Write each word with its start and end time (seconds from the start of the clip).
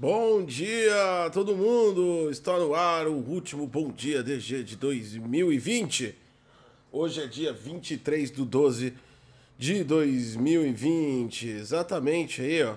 Bom 0.00 0.44
dia, 0.44 1.28
todo 1.32 1.56
mundo! 1.56 2.30
Está 2.30 2.56
no 2.56 2.72
ar 2.72 3.08
o 3.08 3.14
último 3.14 3.66
Bom 3.66 3.90
Dia 3.90 4.22
DG 4.22 4.62
de 4.62 4.76
2020. 4.76 6.14
Hoje 6.92 7.20
é 7.20 7.26
dia 7.26 7.52
23 7.52 8.30
do 8.30 8.44
12 8.44 8.94
de 9.58 9.82
2020. 9.82 11.48
Exatamente 11.48 12.42
aí, 12.42 12.62
ó. 12.62 12.76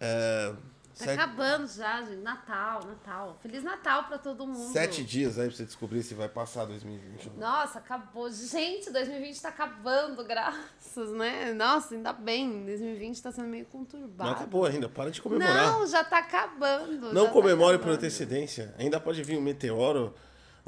É, 0.00 0.52
Tá 0.98 1.04
sete, 1.04 1.20
acabando 1.20 1.66
já, 1.68 2.02
gente. 2.02 2.22
Natal, 2.22 2.84
Natal. 2.84 3.38
Feliz 3.40 3.62
Natal 3.62 4.04
pra 4.04 4.18
todo 4.18 4.44
mundo. 4.46 4.72
sete 4.72 5.04
dias 5.04 5.38
aí 5.38 5.46
pra 5.46 5.56
você 5.56 5.64
descobrir 5.64 6.02
se 6.02 6.12
vai 6.14 6.28
passar 6.28 6.64
2021. 6.64 7.34
Nossa, 7.38 7.78
acabou. 7.78 8.28
Gente, 8.30 8.90
2020 8.90 9.40
tá 9.40 9.48
acabando, 9.48 10.24
graças, 10.24 11.10
né? 11.12 11.52
Nossa, 11.52 11.94
ainda 11.94 12.12
bem. 12.12 12.64
2020 12.64 13.22
tá 13.22 13.30
sendo 13.30 13.46
meio 13.48 13.64
conturbado. 13.66 14.30
Não 14.30 14.36
acabou 14.36 14.66
ainda, 14.66 14.88
para 14.88 15.10
de 15.10 15.22
comemorar. 15.22 15.72
Não, 15.72 15.86
já 15.86 16.02
tá 16.02 16.18
acabando. 16.18 17.12
Não 17.12 17.26
já 17.26 17.30
comemore 17.30 17.78
tá 17.78 17.84
por 17.84 17.90
acabando. 17.90 17.94
antecedência. 18.04 18.74
Ainda 18.76 18.98
pode 18.98 19.22
vir 19.22 19.38
um 19.38 19.42
meteoro, 19.42 20.12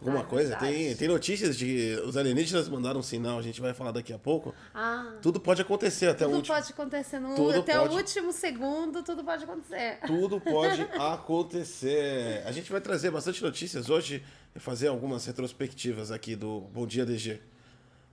alguma 0.01 0.21
Ah, 0.21 0.25
coisa. 0.25 0.57
Tem, 0.57 0.73
verdade. 0.73 0.95
tem 0.99 1.09
notícias 1.09 1.57
de 1.57 1.65
que 1.67 2.01
os 2.07 2.17
alienígenas 2.17 2.69
mandaram 2.69 3.01
um 3.01 3.03
sinal, 3.03 3.39
a 3.39 3.43
gente 3.43 3.61
vai 3.61 3.73
falar 3.75 3.93
daqui 3.93 4.13
a 4.13 4.19
pouco. 4.19 4.55
Ah, 4.75 5.15
Tudo 5.23 5.39
pode 5.39 5.63
acontecer 5.63 6.07
até 6.09 6.25
o 6.25 6.29
tudo 6.29 6.37
último. 6.39 6.55
pode 6.57 6.73
acontecer. 6.73 7.19
No, 7.21 7.35
Tudo 7.35 7.59
até 7.61 7.79
pode. 7.79 7.95
o 7.95 7.97
último 7.97 8.33
segundo, 8.33 9.03
tudo 9.03 9.23
pode 9.25 9.45
acontecer. 9.45 9.99
Tudo 10.07 10.41
pode 10.43 10.83
acontecer. 10.99 12.43
A 12.47 12.53
gente 12.53 12.71
vai 12.73 12.81
trazer 12.81 13.11
bastante 13.11 13.43
notícias 13.43 13.89
hoje 13.91 14.25
e 14.57 14.59
fazer 14.59 14.89
algumas 14.89 15.25
retrospectivas 15.27 16.11
aqui 16.11 16.35
do 16.35 16.61
Bom 16.73 16.87
Dia 16.87 17.05
DG. 17.07 17.41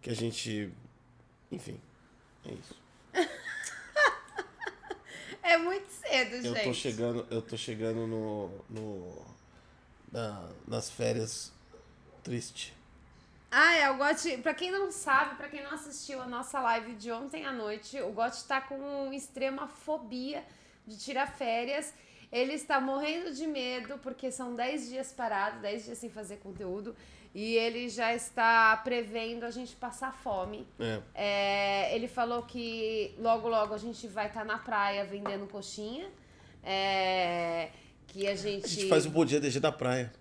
Que 0.02 0.10
a 0.10 0.16
gente. 0.16 0.72
Enfim, 1.52 1.80
é 2.46 2.52
isso. 2.54 2.76
É 5.44 5.58
muito 5.58 5.88
cedo, 5.90 6.36
Eu 6.36 6.54
gente. 6.56 6.64
tô 6.66 6.74
chegando, 6.74 7.26
eu 7.32 7.42
tô 7.42 7.56
chegando 7.56 8.06
no. 8.06 8.50
no 8.70 9.26
na- 10.12 10.50
nas 10.68 10.90
férias 10.90 11.54
triste. 12.28 12.74
Ah, 13.50 13.74
é, 13.78 13.90
o 13.90 13.96
Gotti, 13.96 14.38
pra 14.40 14.54
quem 14.54 14.70
não 14.70 14.92
sabe, 14.92 15.36
pra 15.36 15.48
quem 15.48 15.64
não 15.64 15.72
assistiu 15.72 16.22
a 16.22 16.28
nossa 16.28 16.60
live 16.60 16.94
de 16.96 17.10
ontem 17.10 17.46
à 17.46 17.54
noite, 17.54 18.02
o 18.02 18.12
Gotti 18.12 18.44
tá 18.44 18.60
com 18.60 19.14
extrema 19.14 19.68
fobia 19.68 20.44
de 20.86 20.98
tirar 20.98 21.28
férias. 21.28 21.94
Ele 22.30 22.54
está 22.54 22.82
morrendo 22.82 23.34
de 23.34 23.48
medo 23.48 23.98
porque 24.00 24.30
são 24.30 24.54
10 24.54 24.90
dias 24.90 25.14
parado, 25.14 25.62
10 25.62 25.86
dias 25.86 25.98
sem 25.98 26.10
fazer 26.10 26.38
conteúdo, 26.38 26.94
e 27.34 27.56
ele 27.56 27.88
já 27.88 28.14
está 28.14 28.76
prevendo 28.84 29.46
a 29.46 29.52
gente 29.52 29.74
passar 29.78 30.12
fome. 30.12 30.68
É. 30.78 31.02
É, 31.16 31.96
ele 31.96 32.10
falou 32.10 32.44
que 32.44 33.16
logo, 33.18 33.48
logo 33.48 33.74
a 33.74 33.78
gente 33.78 34.06
vai 34.08 34.28
estar 34.28 34.44
na 34.44 34.58
praia 34.58 35.06
vendendo 35.06 35.48
coxinha. 35.48 36.10
É, 36.62 37.70
que 38.08 38.28
a 38.28 38.36
gente. 38.36 38.66
A 38.66 38.68
gente 38.68 38.90
faz 38.90 39.06
o 39.06 39.10
Bom 39.10 39.24
Dia 39.24 39.40
DG 39.40 39.62
da 39.62 39.72
praia. 39.72 40.12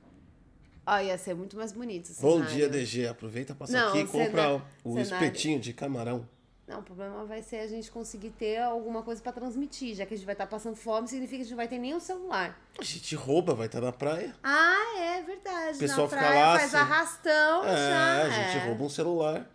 Ó, 0.87 0.99
ia 1.01 1.19
ser 1.19 1.35
muito 1.35 1.57
mais 1.57 1.73
bonito. 1.73 2.13
Bom 2.21 2.41
dia, 2.43 2.69
DG. 2.69 3.09
Aproveita, 3.09 3.55
passa 3.55 3.73
Não, 3.73 3.89
aqui 3.89 3.99
e 3.99 4.05
o 4.05 4.09
compra 4.09 4.63
o 4.85 4.95
cenário. 4.95 5.03
espetinho 5.03 5.59
de 5.59 5.73
camarão. 5.73 6.29
Não, 6.67 6.81
o 6.81 6.83
problema 6.83 7.25
vai 7.25 7.43
ser 7.43 7.59
a 7.59 7.67
gente 7.69 7.91
conseguir 7.93 8.31
ter 8.31 8.59
alguma 8.59 9.03
coisa 9.03 9.23
pra 9.23 9.31
transmitir, 9.33 9.95
já 9.95 10.05
que 10.05 10.15
a 10.15 10.17
gente 10.17 10.27
vai 10.27 10.35
estar 10.35 10.47
passando 10.49 10.75
fome, 10.75 11.07
significa 11.07 11.37
que 11.37 11.43
a 11.43 11.45
gente 11.45 11.51
não 11.53 11.57
vai 11.57 11.69
ter 11.69 11.79
nem 11.79 11.95
o 11.95 12.01
celular. 12.01 12.61
A 12.79 12.83
gente 12.83 13.15
rouba, 13.15 13.55
vai 13.55 13.67
estar 13.67 13.81
na 13.81 13.93
praia. 13.93 14.35
Ah, 14.43 14.99
é 14.99 15.23
verdade. 15.23 15.77
O 15.77 15.79
pessoal 15.81 16.03
Na 16.03 16.09
fica 16.09 16.21
praia 16.23 16.41
lá, 16.45 16.59
faz 16.59 16.75
assim. 16.75 16.77
arrastão 16.77 17.65
É, 17.65 17.77
já. 17.77 18.23
a 18.23 18.29
gente 18.31 18.57
é. 18.59 18.67
rouba 18.67 18.85
um 18.85 18.89
celular. 18.89 19.49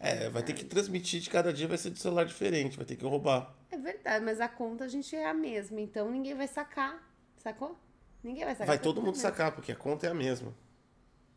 É, 0.00 0.28
vai 0.30 0.42
ter 0.44 0.52
que 0.52 0.64
transmitir 0.64 1.20
de 1.20 1.30
cada 1.30 1.52
dia, 1.52 1.66
vai 1.68 1.78
ser 1.78 1.90
de 1.90 1.98
celular 2.00 2.24
diferente, 2.24 2.76
vai 2.76 2.86
ter 2.86 2.94
que 2.96 3.04
roubar. 3.04 3.52
É 3.70 3.76
verdade, 3.76 4.24
mas 4.24 4.40
a 4.40 4.48
conta 4.48 4.84
a 4.84 4.88
gente 4.88 5.14
é 5.14 5.28
a 5.28 5.34
mesma, 5.34 5.80
então 5.80 6.08
ninguém 6.10 6.34
vai 6.34 6.46
sacar. 6.48 7.00
Sacou? 7.36 7.76
Ninguém 8.22 8.44
vai 8.44 8.54
sacar. 8.54 8.66
Vai 8.66 8.78
tá 8.78 8.82
todo 8.84 9.00
mundo 9.00 9.14
bem. 9.14 9.20
sacar, 9.22 9.52
porque 9.52 9.70
a 9.72 9.76
conta 9.76 10.06
é 10.08 10.10
a 10.10 10.14
mesma. 10.14 10.52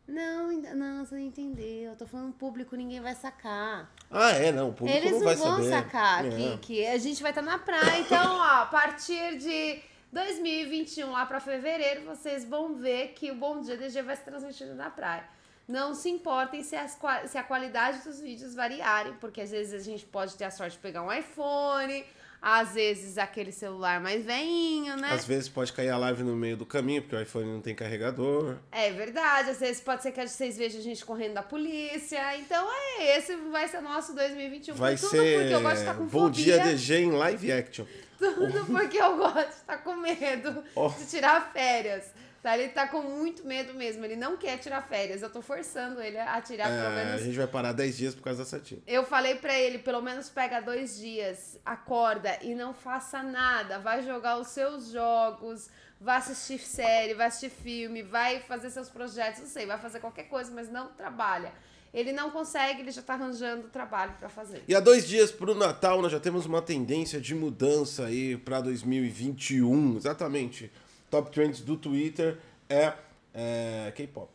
Não, 0.08 0.50
ainda, 0.50 0.74
não, 0.74 1.06
você 1.06 1.16
não 1.16 1.22
entendeu. 1.22 1.92
Eu 1.92 1.96
tô 1.96 2.06
falando 2.06 2.34
público, 2.34 2.76
ninguém 2.76 3.00
vai 3.00 3.16
sacar. 3.16 3.90
Ah, 4.10 4.32
é, 4.32 4.52
não, 4.52 4.70
o 4.70 4.73
público 4.73 4.98
Eles 4.98 5.12
não 5.12 5.20
não, 5.20 5.26
vai 5.26 5.36
vão 5.36 5.56
saber. 5.58 5.70
sacar 5.70 6.26
É. 6.26 6.30
que, 6.30 6.58
que 6.58 6.86
a 6.88 6.98
gente 6.98 7.22
vai 7.22 7.32
estar 7.32 7.42
na 7.42 7.58
praia. 7.58 8.00
Então, 8.00 8.36
ó, 8.38 8.61
a 8.61 8.66
partir 8.66 9.38
de 9.38 9.80
2021, 10.11 11.11
lá 11.11 11.26
pra 11.26 11.40
fevereiro, 11.40 12.04
vocês 12.04 12.44
vão 12.44 12.76
ver 12.76 13.10
que 13.14 13.32
o 13.32 13.36
Bom 13.36 13.61
Dia 13.61 13.78
DG 13.78 14.02
vai 14.02 14.16
se 14.16 14.23
transmitindo 14.23 14.76
na 14.76 14.90
praia. 14.90 15.23
Não 15.67 15.94
se 15.94 16.10
importem 16.10 16.64
se, 16.64 16.76
as 16.76 16.98
se 17.28 17.38
a 17.38 17.44
qualidade 17.44 18.00
dos 18.04 18.20
vídeos 18.20 18.54
variarem, 18.54 19.14
porque 19.22 19.40
às 19.42 19.52
vezes 19.52 19.73
a 19.73 19.84
gente 19.84 20.06
pode 20.06 20.36
ter 20.36 20.44
a 20.44 20.52
sorte 20.52 20.73
de 20.73 20.80
pegar 20.80 21.02
um 21.04 21.14
iPhone, 21.14 22.04
às 22.42 22.74
vezes 22.74 23.20
aquele 23.20 23.52
celular 23.52 24.02
mais 24.02 24.26
veinho, 24.26 24.98
né? 24.98 25.10
Às 25.12 25.26
vezes 25.26 25.48
pode 25.48 25.72
cair 25.72 25.90
a 25.90 25.98
live 25.98 26.24
no 26.24 26.36
meio 26.36 26.58
do 26.58 26.66
caminho, 26.66 27.02
porque 27.02 27.16
o 27.16 27.22
iPhone 27.22 27.46
não 27.46 27.62
tem 27.62 27.76
carregador. 27.76 28.58
É 28.72 28.90
verdade, 28.92 29.52
às 29.52 29.60
vezes 29.60 29.80
pode 29.80 30.02
ser 30.02 30.12
que 30.12 30.28
vocês 30.28 30.58
vejam 30.58 30.80
a 30.80 30.84
gente 30.84 31.06
correndo 31.06 31.36
da 31.36 31.44
polícia. 31.44 32.36
Então 32.38 32.68
é, 33.00 33.18
esse 33.18 33.36
vai 33.52 33.68
ser 33.68 33.82
nosso 33.82 34.16
2021. 34.16 34.74
Vai 34.74 34.96
tudo 34.96 35.10
ser 35.10 35.40
porque 35.40 35.54
eu 35.54 35.62
gosto 35.62 35.76
de 35.76 35.82
estar 35.82 35.94
com 35.94 36.06
Bom 36.06 36.20
fobia. 36.28 36.44
Dia 36.44 36.60
DG 36.60 36.96
em 36.96 37.12
live 37.12 37.52
action. 37.52 37.86
Tudo 38.18 38.66
porque 38.66 38.98
eu 38.98 39.18
gosto 39.18 39.48
de 39.48 39.56
estar 39.56 39.78
com 39.78 39.96
medo 39.96 40.64
Ó. 40.76 40.90
de 40.90 41.06
tirar 41.06 41.52
férias. 41.54 42.06
Tá? 42.42 42.58
Ele 42.58 42.70
tá 42.70 42.88
com 42.88 43.02
muito 43.04 43.46
medo 43.46 43.74
mesmo. 43.76 44.04
Ele 44.04 44.16
não 44.16 44.36
quer 44.36 44.58
tirar 44.58 44.82
férias. 44.82 45.22
Eu 45.22 45.30
tô 45.30 45.42
forçando 45.44 46.02
ele 46.02 46.18
a 46.18 46.42
tirar 46.42 46.66
pelo 46.70 46.80
É, 46.80 46.88
a 47.02 47.06
menos. 47.06 47.22
gente 47.22 47.38
vai 47.38 47.46
parar 47.48 47.72
10 47.72 47.98
dias 47.98 48.16
por 48.16 48.24
causa 48.24 48.40
da 48.40 48.46
Satinha. 48.46 48.82
Eu 48.88 49.06
falei 49.06 49.36
pra 49.36 49.58
ele, 49.60 49.78
pelo 49.78 50.02
menos 50.02 50.28
pega 50.30 50.60
dois 50.60 50.98
dias, 50.98 51.60
acorda 51.64 52.40
e 52.42 52.56
não 52.56 52.74
faça 52.74 53.22
nada. 53.22 53.78
Vai 53.78 54.02
jogar 54.04 54.40
os 54.40 54.48
seus 54.48 54.90
jogos, 54.90 55.70
vai 56.00 56.18
assistir 56.18 56.58
série, 56.60 57.14
vai 57.14 57.28
assistir 57.28 57.52
filme, 57.52 58.02
vai 58.02 58.40
fazer 58.40 58.72
seus 58.72 58.90
projetos, 58.90 59.42
não 59.42 59.48
sei, 59.48 59.68
vai 59.68 59.78
fazer 59.78 60.00
qualquer 60.00 60.23
coisa, 60.23 60.52
mas 60.52 60.68
não 60.68 60.88
trabalha. 60.88 61.52
Ele 61.94 62.12
não 62.14 62.32
consegue, 62.32 62.80
ele 62.82 62.90
já 62.92 63.02
tá 63.02 63.14
arranjando 63.16 63.68
trabalho 63.68 64.14
pra 64.18 64.30
fazer. 64.30 64.64
E 64.68 64.73
há 64.73 64.80
dois 64.80 65.06
dias 65.08 65.30
pro 65.32 65.54
Natal 65.54 66.02
nós 66.02 66.12
já 66.12 66.20
temos 66.22 66.46
uma 66.48 66.62
tendência 66.62 67.20
de 67.22 67.36
mudança 67.36 68.06
aí 68.06 68.36
pra 68.38 68.62
2021. 68.62 69.98
Exatamente. 69.98 70.72
Top 71.11 71.30
Trends 71.30 71.60
do 71.60 71.76
Twitter 71.76 72.39
é, 72.70 72.94
é 73.33 73.92
K-pop. 73.95 74.30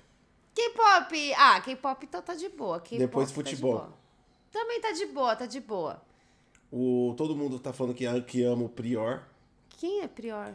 K-pop! 0.55 1.35
Ah, 1.37 1.61
K-pop 1.63 2.05
então 2.05 2.21
tá 2.21 2.35
de 2.35 2.51
boa. 2.51 2.83
Depois 2.91 3.33
tá 3.33 3.43
de 3.43 3.51
futebol. 3.51 3.73
boa. 3.79 3.95
Também 4.53 4.81
tá 4.81 4.93
de 4.93 5.07
boa, 5.07 5.35
tá 5.35 5.47
de 5.47 5.59
boa. 5.59 6.03
O, 6.71 7.15
todo 7.17 7.35
mundo 7.35 7.59
tá 7.59 7.73
falando 7.73 7.95
que, 7.95 8.21
que 8.23 8.43
ama 8.43 8.65
o 8.65 8.69
Prior. 8.69 9.23
Quem 9.71 10.03
é 10.03 10.09
Prior? 10.09 10.55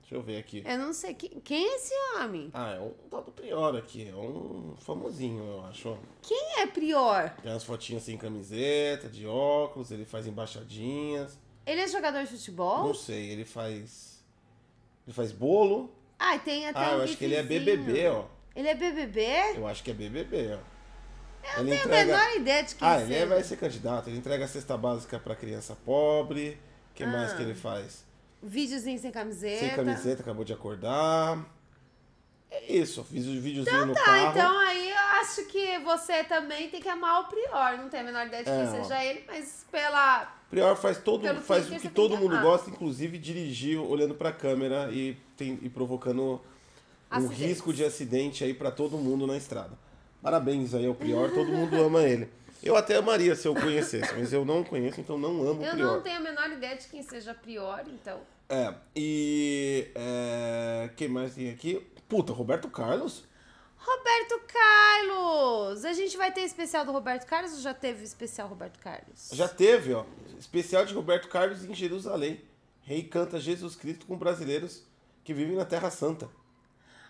Deixa 0.00 0.14
eu 0.16 0.22
ver 0.22 0.38
aqui. 0.38 0.64
Eu 0.66 0.78
não 0.78 0.92
sei. 0.92 1.14
Quem, 1.14 1.30
quem 1.40 1.68
é 1.68 1.76
esse 1.76 1.94
homem? 2.16 2.50
Ah, 2.52 2.72
é 2.72 2.80
um 2.80 2.92
tal 3.08 3.22
do 3.22 3.30
Prior 3.30 3.76
aqui. 3.76 4.08
É 4.08 4.14
um 4.14 4.74
famosinho, 4.78 5.42
eu 5.44 5.64
acho. 5.66 5.96
Quem 6.20 6.60
é 6.60 6.66
Prior? 6.66 7.30
Tem 7.42 7.52
umas 7.52 7.64
fotinhas 7.64 8.02
sem 8.02 8.18
camiseta, 8.18 9.08
de 9.08 9.24
óculos, 9.26 9.92
ele 9.92 10.04
faz 10.04 10.26
embaixadinhas. 10.26 11.38
Ele 11.64 11.80
é 11.80 11.86
jogador 11.86 12.24
de 12.24 12.30
futebol? 12.30 12.84
Não 12.84 12.94
sei, 12.94 13.30
ele 13.30 13.44
faz. 13.44 14.11
Ele 15.06 15.14
faz 15.14 15.32
bolo. 15.32 15.92
Ah, 16.18 16.38
tem 16.38 16.68
até 16.68 16.78
Ah, 16.78 16.90
um 16.90 16.98
eu 16.98 17.02
acho 17.02 17.16
que 17.16 17.24
ele 17.24 17.34
é. 17.34 17.42
BBB, 17.42 18.06
ó. 18.08 18.24
Ele 18.54 18.68
é 18.68 18.74
BBB? 18.74 19.26
Eu 19.56 19.66
acho 19.66 19.82
que 19.82 19.90
é 19.90 19.94
BBB, 19.94 20.54
ó. 20.54 20.72
Eu 21.58 21.64
não 21.64 21.70
tenho 21.70 21.84
a 21.84 21.88
menor 21.88 22.36
ideia 22.36 22.62
de 22.62 22.74
quem 22.76 22.86
Ah, 22.86 22.98
seja. 23.00 23.12
ele 23.12 23.26
vai 23.26 23.42
ser 23.42 23.56
candidato. 23.56 24.08
Ele 24.08 24.18
entrega 24.18 24.44
a 24.44 24.48
cesta 24.48 24.76
básica 24.76 25.18
pra 25.18 25.34
criança 25.34 25.76
pobre. 25.84 26.56
O 26.92 26.94
que 26.94 27.04
mais 27.04 27.32
Ah. 27.32 27.36
que 27.36 27.42
ele 27.42 27.54
faz? 27.54 28.04
Videozinho 28.42 28.98
sem 28.98 29.10
camiseta. 29.10 29.58
Sem 29.66 29.70
camiseta, 29.74 30.22
acabou 30.22 30.44
de 30.44 30.52
acordar. 30.52 31.44
É 32.54 32.72
isso, 32.72 33.02
fiz 33.04 33.26
o 33.26 33.40
videozinho 33.40 33.86
no 33.86 33.94
Tá, 33.94 34.02
carro. 34.04 34.30
então 34.30 34.58
aí 34.58 34.90
eu 34.90 34.96
acho 35.20 35.44
que 35.46 35.78
você 35.78 36.22
também 36.24 36.68
tem 36.68 36.80
que 36.82 36.88
amar 36.88 37.22
o 37.22 37.24
Prior. 37.24 37.78
Não 37.78 37.88
tenho 37.88 38.02
a 38.02 38.06
menor 38.06 38.26
ideia 38.26 38.44
de 38.44 38.50
quem 38.50 38.60
É, 38.60 38.66
seja 38.82 39.04
ele, 39.04 39.24
mas 39.26 39.64
pela. 39.72 40.24
Prior 40.50 40.76
faz 40.76 40.98
todo 40.98 41.26
faz 41.40 41.70
o 41.70 41.76
que 41.76 41.88
todo 41.88 42.10
tem 42.10 42.18
que 42.18 42.22
mundo 42.22 42.32
amar. 42.34 42.44
gosta, 42.44 42.68
inclusive 42.68 43.16
dirigir 43.16 43.78
olhando 43.80 44.14
pra 44.14 44.30
câmera 44.30 44.90
e, 44.92 45.16
tem, 45.36 45.58
e 45.62 45.68
provocando 45.70 46.22
um 47.10 47.16
Acidentes. 47.16 47.38
risco 47.38 47.72
de 47.72 47.82
acidente 47.84 48.44
aí 48.44 48.52
pra 48.52 48.70
todo 48.70 48.98
mundo 48.98 49.26
na 49.26 49.36
estrada. 49.36 49.78
Parabéns 50.22 50.74
aí 50.74 50.84
ao 50.86 50.94
Prior, 50.94 51.30
todo 51.30 51.46
mundo 51.50 51.74
ama 51.82 52.02
ele. 52.02 52.28
Eu 52.62 52.76
até 52.76 52.96
amaria 52.96 53.34
se 53.34 53.48
eu 53.48 53.54
conhecesse, 53.54 54.14
mas 54.14 54.32
eu 54.32 54.44
não 54.44 54.62
conheço, 54.62 55.00
então 55.00 55.18
não 55.18 55.30
amo 55.42 55.62
o 55.62 55.64
Eu 55.64 55.72
Prior. 55.72 55.86
não 55.94 56.00
tenho 56.02 56.18
a 56.18 56.20
menor 56.20 56.50
ideia 56.50 56.76
de 56.76 56.86
quem 56.86 57.02
seja 57.02 57.32
Prior, 57.34 57.82
então. 57.88 58.20
É, 58.48 58.74
e. 58.94 59.88
É, 59.94 60.90
quem 60.96 61.08
mais 61.08 61.34
tem 61.34 61.50
aqui? 61.50 61.84
Puta, 62.12 62.30
Roberto 62.30 62.68
Carlos? 62.68 63.24
Roberto 63.78 64.38
Carlos! 64.46 65.82
A 65.82 65.94
gente 65.94 66.14
vai 66.14 66.30
ter 66.30 66.42
especial 66.42 66.84
do 66.84 66.92
Roberto 66.92 67.24
Carlos 67.26 67.54
ou 67.54 67.60
já 67.60 67.72
teve 67.72 68.04
especial 68.04 68.48
Roberto 68.48 68.78
Carlos? 68.80 69.30
Já 69.32 69.48
teve, 69.48 69.94
ó. 69.94 70.04
Especial 70.38 70.84
de 70.84 70.92
Roberto 70.92 71.26
Carlos 71.28 71.64
em 71.64 71.74
Jerusalém. 71.74 72.44
Rei 72.82 73.02
canta 73.02 73.40
Jesus 73.40 73.74
Cristo 73.74 74.04
com 74.04 74.18
brasileiros 74.18 74.82
que 75.24 75.32
vivem 75.32 75.56
na 75.56 75.64
Terra 75.64 75.90
Santa. 75.90 76.28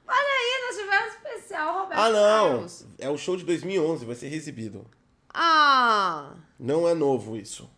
Olha 0.07 0.17
aí, 0.17 0.67
nós 0.69 0.77
tivemos 0.77 1.15
especial 1.17 1.81
Roberto 1.81 2.01
Ah, 2.01 2.09
não! 2.11 2.49
Carlos. 2.51 2.87
É 2.97 3.11
o 3.11 3.19
show 3.19 3.37
de 3.37 3.43
2011, 3.45 4.05
vai 4.07 4.15
ser 4.15 4.29
reexibido. 4.29 4.87
Ah! 5.35 6.37
Não 6.61 6.89
é 6.89 6.95
novo 6.95 7.37
isso. 7.37 7.69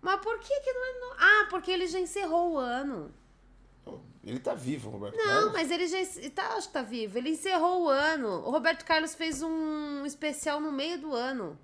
Mas 0.00 0.20
por 0.20 0.38
que 0.38 0.60
que 0.60 0.72
não 0.72 0.84
é... 0.84 1.00
No... 1.00 1.12
Ah, 1.18 1.46
porque 1.50 1.72
ele 1.72 1.88
já 1.88 1.98
encerrou 1.98 2.52
o 2.52 2.56
ano. 2.58 3.12
Ele 4.26 4.40
tá 4.40 4.54
vivo, 4.54 4.90
Roberto 4.90 5.16
Não, 5.16 5.24
Carlos. 5.24 5.52
mas 5.52 5.70
ele 5.70 5.86
já 5.86 5.98
tá, 6.34 6.48
acho 6.54 6.66
que 6.66 6.72
tá 6.74 6.82
vivo. 6.82 7.16
Ele 7.16 7.30
encerrou 7.30 7.84
o 7.84 7.88
ano. 7.88 8.28
O 8.44 8.50
Roberto 8.50 8.84
Carlos 8.84 9.14
fez 9.14 9.40
um 9.40 10.04
especial 10.04 10.60
no 10.60 10.72
meio 10.72 10.98
do 10.98 11.14
ano. 11.14 11.56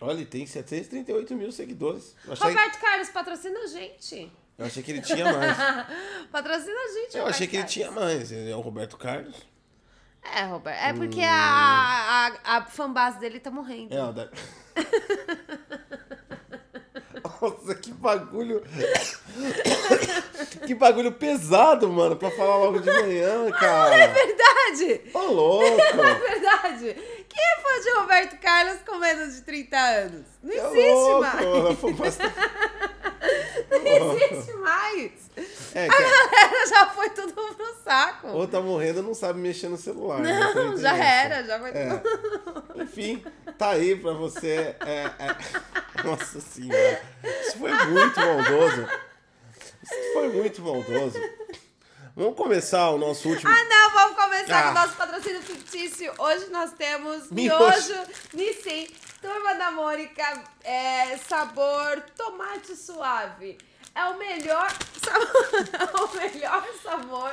Olha, 0.00 0.12
ele 0.12 0.24
tem 0.26 0.46
738 0.46 1.34
mil 1.34 1.50
seguidores. 1.50 2.14
Eu 2.24 2.34
achei, 2.34 2.46
Roberto 2.48 2.78
Carlos, 2.80 3.08
patrocina 3.08 3.58
a 3.58 3.66
gente. 3.66 4.30
eu 4.56 4.66
achei 4.66 4.82
que 4.84 4.92
ele 4.92 5.00
tinha 5.00 5.24
mais. 5.32 5.56
patrocina 6.30 6.76
a 6.78 6.92
gente, 6.92 7.14
Eu 7.16 7.22
Roberto 7.22 7.28
achei 7.34 7.46
que 7.48 7.56
ele 7.56 7.62
Carlos. 7.62 7.72
tinha 7.74 7.90
mais. 7.90 8.30
Ele 8.30 8.50
é 8.50 8.56
o 8.56 8.60
Roberto 8.60 8.96
Carlos. 8.96 9.34
É, 10.22 10.42
Roberto. 10.44 10.78
É 10.78 10.92
porque 10.92 11.22
a, 11.22 12.30
a, 12.44 12.56
a 12.58 12.66
fanbase 12.66 13.18
dele 13.18 13.40
tá 13.40 13.50
morrendo. 13.50 13.92
É, 13.92 14.04
o 14.04 14.12
da... 14.12 14.28
Nossa, 17.40 17.74
que 17.74 17.92
bagulho. 17.92 18.62
que 20.66 20.74
bagulho 20.74 21.12
pesado, 21.12 21.88
mano, 21.88 22.16
pra 22.16 22.30
falar 22.30 22.56
logo 22.56 22.78
de 22.80 22.90
manhã, 22.90 23.46
É 23.48 23.52
cara. 23.52 24.06
verdade! 24.08 25.00
Ô, 25.14 25.18
louco. 25.32 25.80
É 25.80 26.14
verdade! 26.14 26.96
Quem 27.36 27.44
é 27.44 27.56
fã 27.60 27.80
de 27.82 27.90
Roberto 28.00 28.40
Carlos 28.40 28.78
com 28.86 28.96
menos 28.98 29.34
de 29.34 29.42
30 29.42 29.76
anos? 29.76 30.26
Não 30.42 30.52
É 30.52 30.56
existe 30.56 30.88
louco, 30.90 31.20
mais! 31.20 32.18
Não 33.70 34.16
existe 34.16 34.52
mais! 34.54 35.12
É, 35.74 35.84
A 35.84 35.88
galera 35.88 36.66
já 36.68 36.86
foi 36.90 37.10
tudo 37.10 37.32
pro 37.34 37.76
saco. 37.84 38.28
ou 38.28 38.46
tá 38.48 38.60
morrendo 38.60 39.02
não 39.02 39.12
sabe 39.14 39.38
mexer 39.40 39.68
no 39.68 39.76
celular. 39.76 40.20
né? 40.20 40.52
Não, 40.54 40.76
já 40.76 40.96
era, 40.96 41.42
já 41.44 41.58
foi 41.60 41.70
É. 41.70 41.96
tudo. 41.98 42.82
Enfim, 42.82 43.22
tá 43.58 43.70
aí 43.70 43.94
pra 43.96 44.12
você. 44.12 44.74
é, 44.80 45.10
é- 45.18 46.02
Nossa 46.04 46.40
senhora. 46.40 47.02
Isso 47.42 47.58
foi 47.58 47.72
muito 47.72 48.18
maldoso. 48.20 48.88
Isso 49.82 50.12
foi 50.14 50.28
muito 50.30 50.62
maldoso. 50.62 51.20
Vamos 52.16 52.34
começar 52.34 52.88
o 52.90 52.98
nosso 52.98 53.28
último. 53.28 53.50
Ah, 53.50 53.64
não, 53.64 53.90
vamos 53.90 54.16
começar 54.16 54.58
Ah. 54.58 54.62
com 54.64 54.70
o 54.70 54.74
nosso 54.74 54.96
patrocínio 54.96 55.42
fictício. 55.42 56.14
Hoje 56.18 56.46
nós 56.48 56.72
temos 56.72 57.30
Miojo. 57.30 57.62
miojo, 57.92 58.10
Nissin, 58.32 58.86
Turma 59.20 59.54
da 59.56 59.70
Mônica, 59.70 60.42
é, 60.64 61.18
sabor 61.18 62.00
tomate 62.16 62.74
suave. 62.74 63.58
É 63.94 64.04
o 64.06 64.16
melhor 64.16 64.66
sabor, 65.04 65.52
é 65.78 66.00
o 66.00 66.16
melhor 66.32 66.66
sabor 66.82 67.32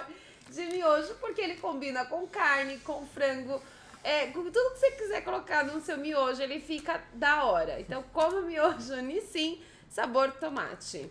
de 0.49 0.65
miojo, 0.65 1.15
porque 1.15 1.39
ele 1.41 1.55
combina 1.55 2.03
com 2.05 2.27
carne, 2.27 2.77
com 2.79 3.05
frango, 3.07 3.61
é, 4.03 4.27
com 4.27 4.43
tudo 4.43 4.71
que 4.71 4.79
você 4.79 4.91
quiser 4.91 5.21
colocar 5.23 5.63
no 5.63 5.81
seu 5.81 5.97
miojo, 5.97 6.41
ele 6.41 6.59
fica 6.59 7.01
da 7.13 7.45
hora. 7.45 7.79
Então, 7.79 8.03
como 8.13 8.41
miojo 8.41 8.95
Nissin, 8.97 9.63
sabor 9.89 10.31
tomate. 10.33 11.09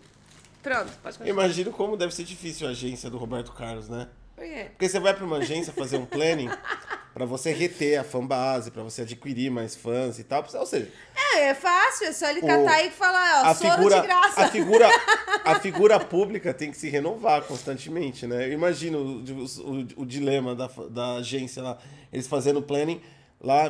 Pronto, 0.63 0.91
pode 1.03 1.17
continuar. 1.17 1.29
imagino 1.43 1.71
como 1.71 1.95
deve 1.97 2.15
ser 2.15 2.23
difícil 2.23 2.65
a 2.67 2.71
agência 2.71 3.09
do 3.09 3.17
Roberto 3.17 3.51
Carlos, 3.51 3.87
né? 3.89 4.07
Por 4.35 4.43
quê? 4.45 4.67
Porque 4.71 4.89
você 4.89 4.99
vai 4.99 5.13
pra 5.13 5.23
uma 5.25 5.37
agência 5.37 5.71
fazer 5.71 5.97
um 5.97 6.05
planning 6.05 6.49
pra 7.13 7.23
você 7.25 7.51
reter 7.53 7.99
a 7.99 8.03
fanbase, 8.03 8.71
pra 8.71 8.81
você 8.81 9.03
adquirir 9.03 9.51
mais 9.51 9.75
fãs 9.75 10.17
e 10.17 10.23
tal. 10.23 10.43
Ou 10.55 10.65
seja, 10.65 10.89
É, 11.35 11.49
é 11.49 11.53
fácil, 11.53 12.07
é 12.07 12.11
só 12.13 12.27
ele 12.29 12.39
O- 12.39 12.47
catar 12.47 12.83
e 12.83 12.89
falar, 12.89 13.43
ó, 13.43 13.49
a 13.49 13.53
soro 13.53 13.73
figura, 13.75 14.01
de 14.01 14.07
graça. 14.07 14.41
a 14.41 14.47
figura, 14.47 14.87
a 15.45 15.59
figura 15.59 15.99
pública 15.99 16.51
tem 16.53 16.71
que 16.71 16.77
se 16.77 16.89
renovar 16.89 17.43
constantemente, 17.43 18.25
né? 18.25 18.47
Eu 18.47 18.53
imagino 18.53 18.97
o, 18.97 19.43
o- 19.43 20.01
o 20.01 20.05
dilema 20.05 20.55
da, 20.55 20.67
da 20.89 21.15
agência 21.17 21.61
lá, 21.61 21.77
eles 22.11 22.25
fazendo 22.25 22.61
planning 22.61 23.01
lá, 23.39 23.67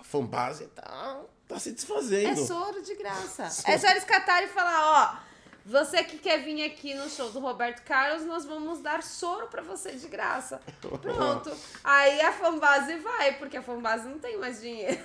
a 0.00 0.04
fanbase 0.04 0.66
tá, 0.68 1.20
tá 1.46 1.58
se 1.58 1.68
É 1.68 1.72
desfazendo. 1.72 2.46
soro 2.46 2.80
de 2.82 2.94
graça. 2.94 3.42
É 3.70 3.76
só 3.76 3.88
eles 3.90 4.04
catarem 4.04 4.48
e 4.48 4.50
falar, 4.50 5.20
ó, 5.22 5.25
você 5.66 6.04
que 6.04 6.16
quer 6.18 6.44
vir 6.44 6.64
aqui 6.64 6.94
no 6.94 7.10
show 7.10 7.28
do 7.30 7.40
Roberto 7.40 7.82
Carlos, 7.82 8.24
nós 8.24 8.44
vamos 8.44 8.80
dar 8.80 9.02
soro 9.02 9.48
pra 9.48 9.62
você 9.62 9.92
de 9.92 10.06
graça. 10.06 10.60
Pronto. 10.80 11.52
Aí 11.82 12.20
a 12.20 12.32
fanbase 12.32 12.96
vai, 12.98 13.36
porque 13.36 13.56
a 13.56 13.62
fanbase 13.62 14.06
não 14.06 14.20
tem 14.20 14.38
mais 14.38 14.60
dinheiro. 14.60 15.00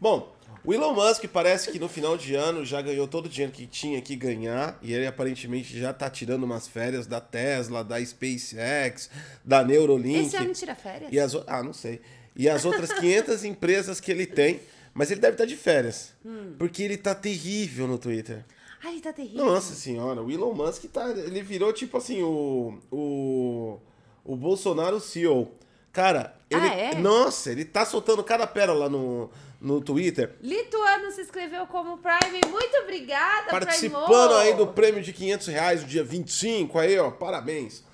Bom, 0.00 0.34
o 0.64 0.74
Elon 0.74 0.92
Musk 0.92 1.24
parece 1.26 1.70
que 1.70 1.78
no 1.78 1.88
final 1.88 2.16
de 2.16 2.34
ano 2.34 2.64
já 2.64 2.82
ganhou 2.82 3.06
todo 3.06 3.26
o 3.26 3.28
dinheiro 3.28 3.52
que 3.52 3.66
tinha 3.66 4.02
que 4.02 4.16
ganhar 4.16 4.76
e 4.82 4.92
ele 4.92 5.06
aparentemente 5.06 5.78
já 5.78 5.92
tá 5.92 6.10
tirando 6.10 6.42
umas 6.42 6.66
férias 6.66 7.06
da 7.06 7.20
Tesla, 7.20 7.84
da 7.84 8.04
SpaceX, 8.04 9.08
da 9.44 9.62
Neuralink. 9.62 10.26
Esse 10.26 10.36
ano 10.36 10.52
tira 10.52 10.74
férias? 10.74 11.12
E 11.12 11.20
as, 11.20 11.34
ah, 11.46 11.62
não 11.62 11.72
sei. 11.72 12.00
E 12.34 12.48
as 12.48 12.64
outras 12.64 12.92
500 12.92 13.42
empresas 13.46 14.00
que 14.00 14.10
ele 14.10 14.26
tem. 14.26 14.60
Mas 14.92 15.12
ele 15.12 15.20
deve 15.20 15.34
estar 15.34 15.44
de 15.44 15.56
férias. 15.56 16.12
Hum. 16.24 16.56
Porque 16.58 16.82
ele 16.82 16.96
tá 16.96 17.14
terrível 17.14 17.86
no 17.86 17.98
Twitter. 17.98 18.44
Ai, 18.82 18.92
ele 18.92 19.00
tá 19.00 19.12
terrível. 19.12 19.44
Nossa 19.44 19.74
senhora, 19.74 20.22
o 20.22 20.30
Elon 20.30 20.52
Musk 20.54 20.84
tá. 20.84 21.10
Ele 21.10 21.42
virou 21.42 21.72
tipo 21.72 21.96
assim, 21.96 22.22
o. 22.22 22.78
O, 22.90 23.80
o 24.24 24.36
Bolsonaro 24.36 25.00
CEO. 25.00 25.52
Cara, 25.92 26.36
ele. 26.48 26.66
Ah, 26.66 26.74
é? 26.74 26.94
Nossa, 26.94 27.50
ele 27.50 27.64
tá 27.64 27.84
soltando 27.84 28.22
cada 28.22 28.46
pérola 28.46 28.88
no, 28.88 29.30
no 29.60 29.80
Twitter. 29.80 30.36
Lituano 30.40 31.10
se 31.10 31.22
inscreveu 31.22 31.66
como 31.66 31.98
Prime. 31.98 32.40
Muito 32.48 32.76
obrigada, 32.82 33.50
Participando 33.50 34.06
Primo. 34.06 34.34
aí 34.34 34.54
do 34.54 34.68
prêmio 34.68 35.02
de 35.02 35.12
500 35.12 35.46
reais 35.48 35.82
no 35.82 35.88
dia 35.88 36.04
25. 36.04 36.78
Aí, 36.78 36.98
ó, 36.98 37.10
parabéns. 37.10 37.84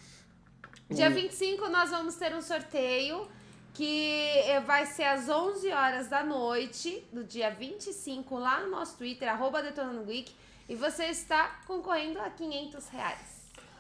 Dia 0.91 1.09
25 1.09 1.69
nós 1.69 1.91
vamos 1.91 2.15
ter 2.15 2.35
um 2.35 2.43
sorteio 2.43 3.27
que 3.73 4.45
vai 4.67 4.87
ser 4.87 5.05
às 5.05 5.29
11 5.29 5.69
horas 5.73 6.09
da 6.09 6.23
noite, 6.23 7.05
do 7.13 7.25
dia 7.25 7.51
25, 7.51 8.39
lá 8.39 8.61
no 8.61 8.71
nosso 8.71 8.97
Twitter, 8.97 9.29
arroba 9.29 9.63
Detonando 9.63 10.05
Geek, 10.05 10.33
e 10.69 10.75
você 10.75 11.05
está 11.05 11.61
concorrendo 11.67 12.19
a 12.21 12.31
500 12.31 12.89
reais. 12.89 13.35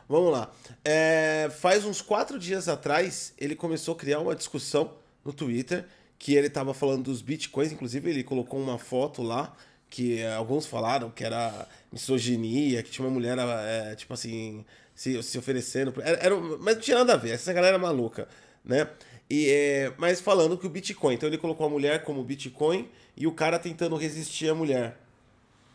Vamos 0.09 0.33
lá. 0.33 0.51
É, 0.85 1.51
faz 1.61 1.85
uns 1.85 2.03
quatro 2.03 2.39
dias 2.39 2.69
atrás, 2.69 3.33
ele 3.39 3.57
começou 3.57 3.95
a 3.95 3.99
criar 3.99 4.21
uma 4.21 4.35
discussão 4.35 4.93
no 5.25 5.33
Twitter 5.33 5.87
que 6.19 6.35
ele 6.35 6.47
estava 6.49 6.75
falando 6.75 7.05
dos 7.05 7.23
bitcoins. 7.23 7.73
Inclusive, 7.73 8.11
ele 8.11 8.23
colocou 8.23 8.61
uma 8.61 8.79
foto 8.79 9.23
lá 9.23 9.55
que 9.89 10.21
é, 10.21 10.35
alguns 10.35 10.67
falaram 10.67 11.11
que 11.11 11.23
era 11.25 11.67
misoginia, 11.93 12.83
que 12.83 12.91
tinha 12.91 13.07
uma 13.07 13.13
mulher, 13.15 13.37
é, 13.39 13.95
tipo 13.95 14.13
assim, 14.13 14.65
se, 14.95 15.23
se 15.23 15.39
oferecendo. 15.39 15.95
Era, 16.03 16.19
era- 16.19 16.37
mas 16.37 16.75
não 16.77 16.83
tinha 16.83 16.99
nada 16.99 17.15
a 17.15 17.17
ver, 17.17 17.31
essa 17.31 17.53
galera 17.53 17.77
é 17.77 17.79
maluca, 17.79 18.29
né? 18.65 18.89
E, 19.31 19.49
é, 19.49 19.93
mas 19.97 20.21
falando 20.21 20.59
que 20.59 20.67
o 20.67 20.71
Bitcoin. 20.71 21.15
Então 21.15 21.29
ele 21.29 21.39
colocou 21.39 21.67
a 21.67 21.71
mulher 21.71 22.03
como 22.05 22.23
Bitcoin 22.25 22.91
e 23.17 23.27
o 23.27 23.33
cara 23.33 23.59
tentando 23.59 23.97
resistir 23.97 24.51
à 24.51 24.55
mulher. 24.55 24.99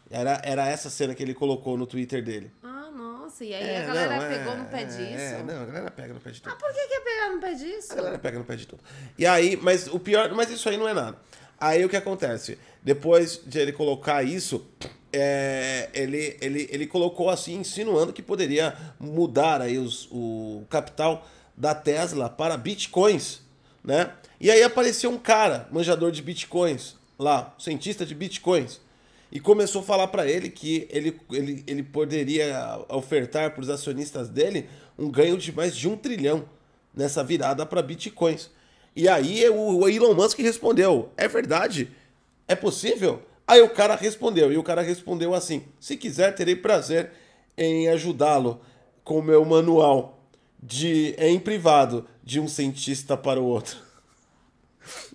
Era, 0.09 0.41
era 0.43 0.67
essa 0.67 0.89
cena 0.89 1.13
que 1.13 1.21
ele 1.21 1.33
colocou 1.33 1.77
no 1.77 1.85
Twitter 1.85 2.23
dele. 2.23 2.51
Ah, 2.63 2.89
nossa, 2.91 3.45
e 3.45 3.53
aí 3.53 3.63
É, 3.63 3.83
a 3.83 3.85
galera 3.85 4.15
não, 4.15 4.37
pegou 4.37 4.53
é, 4.53 4.57
no 4.57 4.65
pé 4.65 4.81
é, 4.81 4.85
disso? 4.85 4.99
É, 5.01 5.43
não, 5.43 5.61
a 5.61 5.65
galera 5.65 5.91
pega 5.91 6.13
no 6.13 6.19
pé 6.19 6.31
de 6.31 6.41
tudo. 6.41 6.51
Ah, 6.51 6.55
por 6.55 6.73
que 6.73 6.87
quer 6.87 7.03
pegar 7.03 7.29
no 7.29 7.39
pé 7.39 7.53
disso? 7.53 7.93
A 7.93 7.95
galera 7.95 8.19
pega 8.19 8.39
no 8.39 8.45
pé 8.45 8.55
de 8.55 8.67
tudo. 8.67 8.83
E 9.17 9.25
aí, 9.25 9.57
mas 9.61 9.87
o 9.87 9.99
pior, 9.99 10.33
mas 10.33 10.49
isso 10.49 10.67
aí 10.67 10.77
não 10.77 10.87
é 10.87 10.93
nada. 10.93 11.17
Aí 11.59 11.83
o 11.85 11.89
que 11.89 11.97
acontece? 11.97 12.57
Depois 12.81 13.41
de 13.45 13.59
ele 13.59 13.71
colocar 13.71 14.23
isso, 14.23 14.65
é, 15.11 15.89
ele, 15.93 16.37
ele, 16.41 16.69
ele 16.71 16.87
colocou 16.87 17.29
assim, 17.29 17.55
insinuando 17.55 18.13
que 18.13 18.21
poderia 18.21 18.75
mudar 18.99 19.61
aí 19.61 19.77
os, 19.77 20.07
o 20.11 20.65
capital 20.69 21.27
da 21.55 21.75
Tesla 21.75 22.29
para 22.29 22.55
bitcoins, 22.57 23.41
né? 23.83 24.13
E 24.39 24.49
aí 24.49 24.63
apareceu 24.63 25.11
um 25.11 25.17
cara, 25.17 25.67
manjador 25.71 26.11
de 26.11 26.21
bitcoins, 26.21 26.95
lá, 27.17 27.53
cientista 27.59 28.05
de 28.05 28.15
bitcoins, 28.15 28.79
e 29.31 29.39
começou 29.39 29.81
a 29.81 29.85
falar 29.85 30.07
para 30.07 30.27
ele 30.27 30.49
que 30.49 30.87
ele, 30.89 31.19
ele, 31.31 31.63
ele 31.67 31.83
poderia 31.83 32.79
ofertar 32.89 33.51
para 33.51 33.61
os 33.61 33.69
acionistas 33.69 34.27
dele 34.29 34.67
um 34.97 35.09
ganho 35.09 35.37
de 35.37 35.51
mais 35.51 35.75
de 35.75 35.87
um 35.87 35.95
trilhão 35.95 36.45
nessa 36.93 37.23
virada 37.23 37.65
para 37.65 37.81
bitcoins. 37.81 38.49
E 38.95 39.07
aí 39.07 39.47
o 39.49 39.87
Elon 39.87 40.13
Musk 40.13 40.39
respondeu: 40.39 41.09
É 41.15 41.27
verdade? 41.27 41.91
É 42.47 42.55
possível? 42.55 43.21
Aí 43.47 43.61
o 43.61 43.69
cara 43.69 43.95
respondeu, 43.95 44.51
e 44.51 44.57
o 44.57 44.63
cara 44.63 44.81
respondeu 44.81 45.33
assim: 45.33 45.63
Se 45.79 45.95
quiser, 45.95 46.33
terei 46.35 46.55
prazer 46.55 47.11
em 47.57 47.87
ajudá-lo 47.89 48.61
com 49.03 49.19
o 49.19 49.23
meu 49.23 49.43
manual 49.45 50.19
de 50.61 51.15
em 51.17 51.39
privado 51.39 52.05
de 52.23 52.39
um 52.39 52.47
cientista 52.47 53.15
para 53.15 53.39
o 53.39 53.45
outro. 53.45 53.88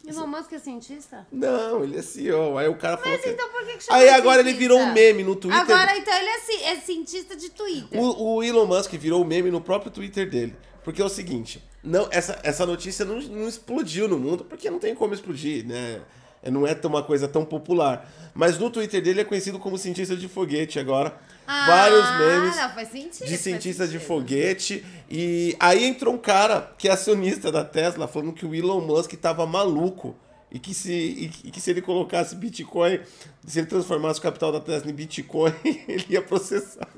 Elon 0.07 0.27
Musk 0.27 0.53
é 0.53 0.59
cientista? 0.59 1.27
Não, 1.33 1.83
ele 1.85 1.99
é 1.99 2.03
CEO. 2.03 2.57
Aí 2.59 2.69
o 2.69 2.77
cara 2.77 2.97
falou 2.97 3.13
Mas 3.13 3.21
assim. 3.25 3.35
então 3.35 3.49
por 3.51 3.65
que, 3.65 3.77
que 3.79 3.85
chama 3.85 3.99
Aí 3.99 4.09
agora 4.11 4.41
ele 4.41 4.51
cientista? 4.51 4.75
virou 4.75 4.79
um 4.79 4.93
meme 4.93 5.23
no 5.25 5.37
Twitter. 5.37 5.61
Agora 5.61 5.97
então 5.97 6.15
ele 6.15 6.29
é, 6.29 6.39
ci- 6.41 6.63
é 6.65 6.77
cientista 6.77 7.37
de 7.37 7.51
Twitter. 7.51 8.01
O, 8.01 8.37
o 8.37 8.43
Elon 8.43 8.67
Musk 8.67 8.93
virou 8.93 9.23
o 9.23 9.25
meme 9.25 9.51
no 9.51 9.61
próprio 9.61 9.91
Twitter 9.91 10.29
dele. 10.29 10.55
Porque 10.83 11.01
é 11.01 11.05
o 11.05 11.09
seguinte, 11.09 11.65
não, 11.83 12.07
essa, 12.11 12.39
essa 12.43 12.67
notícia 12.67 13.05
não, 13.07 13.19
não 13.19 13.49
explodiu 13.49 14.07
no 14.07 14.19
mundo, 14.19 14.45
porque 14.45 14.69
não 14.71 14.79
tem 14.79 14.95
como 14.95 15.15
explodir, 15.15 15.67
né? 15.67 16.03
É, 16.45 16.51
Não 16.51 16.67
é 16.67 16.79
uma 16.85 17.03
coisa 17.03 17.27
tão 17.27 17.45
popular. 17.45 18.09
Mas 18.35 18.59
no 18.59 18.69
Twitter 18.69 19.03
dele 19.03 19.23
é 19.23 19.25
conhecido 19.25 19.59
como 19.59 19.79
cientista 19.79 20.15
de 20.15 20.29
foguete 20.29 20.79
agora. 20.79 21.17
Ah, 21.47 21.67
Vários 21.67 22.11
memes 22.19 22.57
não, 22.57 22.71
faz 22.71 22.89
sentido, 22.91 23.27
de 23.27 23.37
cientista 23.39 23.89
de 23.89 23.99
foguete. 23.99 24.85
E 25.11 25.57
aí 25.59 25.85
entrou 25.85 26.15
um 26.15 26.19
cara 26.19 26.73
que 26.79 26.89
é 26.89 26.93
acionista 26.93 27.51
da 27.51 27.65
Tesla 27.65 28.07
falando 28.07 28.33
que 28.33 28.45
o 28.45 28.55
Elon 28.55 28.81
Musk 28.81 29.15
tava 29.15 29.47
maluco. 29.47 30.15
E 30.51 30.59
que, 30.61 30.73
se, 30.73 31.33
e 31.43 31.51
que 31.51 31.61
se 31.61 31.71
ele 31.71 31.83
colocasse 31.83 32.37
Bitcoin, 32.37 33.01
se 33.45 33.59
ele 33.59 33.67
transformasse 33.67 34.21
o 34.21 34.23
capital 34.23 34.53
da 34.53 34.61
Tesla 34.61 34.89
em 34.89 34.95
Bitcoin, 34.95 35.53
ele 35.89 36.07
ia 36.11 36.23
processar. 36.23 36.89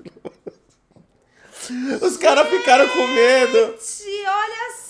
Os 2.03 2.17
caras 2.19 2.49
ficaram 2.51 2.87
com 2.87 3.07
medo. 3.07 3.75
Gente, 3.79 4.27
olha 4.27 4.73
só. 4.79 4.86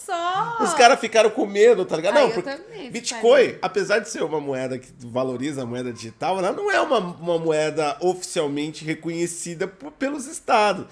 Os 0.61 0.75
caras 0.75 0.99
ficaram 1.01 1.31
com 1.31 1.47
medo, 1.47 1.85
tá 1.85 1.97
ligado? 1.97 2.17
Ah, 2.17 2.21
não, 2.23 2.31
porque 2.31 2.51
também 2.51 2.91
Bitcoin, 2.91 3.21
ficaria. 3.41 3.59
apesar 3.63 3.99
de 3.99 4.09
ser 4.09 4.23
uma 4.23 4.41
moeda 4.41 4.79
que 4.79 4.89
valoriza 5.01 5.63
a 5.63 5.67
moeda 5.67 5.93
digital, 5.93 6.39
ela 6.39 6.53
não 6.53 6.71
é 6.71 6.81
uma, 6.81 6.99
uma 6.99 7.39
moeda 7.39 7.97
oficialmente 8.01 8.85
reconhecida 8.85 9.67
por- 9.67 9.93
pelos 9.93 10.27
estados. 10.27 10.87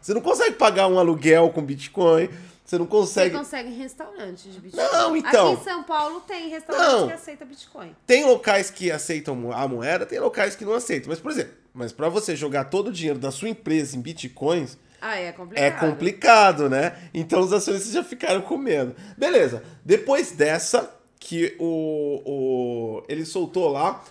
Você 0.00 0.14
não 0.14 0.20
consegue 0.20 0.56
pagar 0.56 0.86
um 0.88 0.98
aluguel 0.98 1.50
com 1.50 1.62
Bitcoin, 1.62 2.28
você 2.64 2.76
não 2.78 2.84
Você 2.84 2.90
consegue. 2.90 3.36
consegue 3.36 3.68
em 3.70 3.76
restaurante 3.78 4.48
de 4.48 4.60
Bitcoin. 4.60 4.84
Não, 4.92 5.16
então. 5.16 5.52
Aqui 5.52 5.60
em 5.62 5.64
São 5.64 5.82
Paulo 5.82 6.20
tem 6.20 6.48
restaurante 6.50 6.86
Não. 6.92 7.06
que 7.08 7.12
aceita 7.14 7.44
Bitcoin. 7.44 7.96
Tem 8.06 8.24
locais 8.26 8.70
que 8.70 8.90
aceitam 8.90 9.50
a 9.52 9.66
moeda, 9.66 10.04
tem 10.04 10.18
locais 10.20 10.54
que 10.54 10.64
não 10.64 10.74
aceitam. 10.74 11.08
Mas, 11.08 11.18
por 11.18 11.30
exemplo, 11.30 11.54
mas 11.72 11.92
para 11.92 12.08
você 12.08 12.36
jogar 12.36 12.64
todo 12.64 12.88
o 12.88 12.92
dinheiro 12.92 13.18
da 13.18 13.30
sua 13.30 13.48
empresa 13.48 13.96
em 13.96 14.00
Bitcoins, 14.00 14.76
Ah, 15.00 15.16
é 15.16 15.32
complicado. 15.32 15.64
É 15.64 15.70
complicado, 15.70 16.68
né? 16.68 16.96
Então 17.14 17.40
os 17.40 17.52
acionistas 17.52 17.92
já 17.92 18.02
ficaram 18.02 18.42
com 18.42 18.56
medo. 18.56 18.94
Beleza. 19.16 19.62
Depois 19.84 20.32
dessa, 20.32 20.92
que 21.20 21.54
o, 21.58 22.22
o 22.24 23.04
ele 23.08 23.24
soltou 23.24 23.68
lá, 23.68 24.04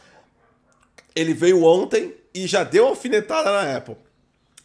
ele 1.16 1.34
veio 1.34 1.64
ontem 1.64 2.14
e 2.34 2.48
já 2.48 2.64
deu 2.64 2.88
alfinetada 2.88 3.52
na 3.52 3.78
Apple. 3.78 3.98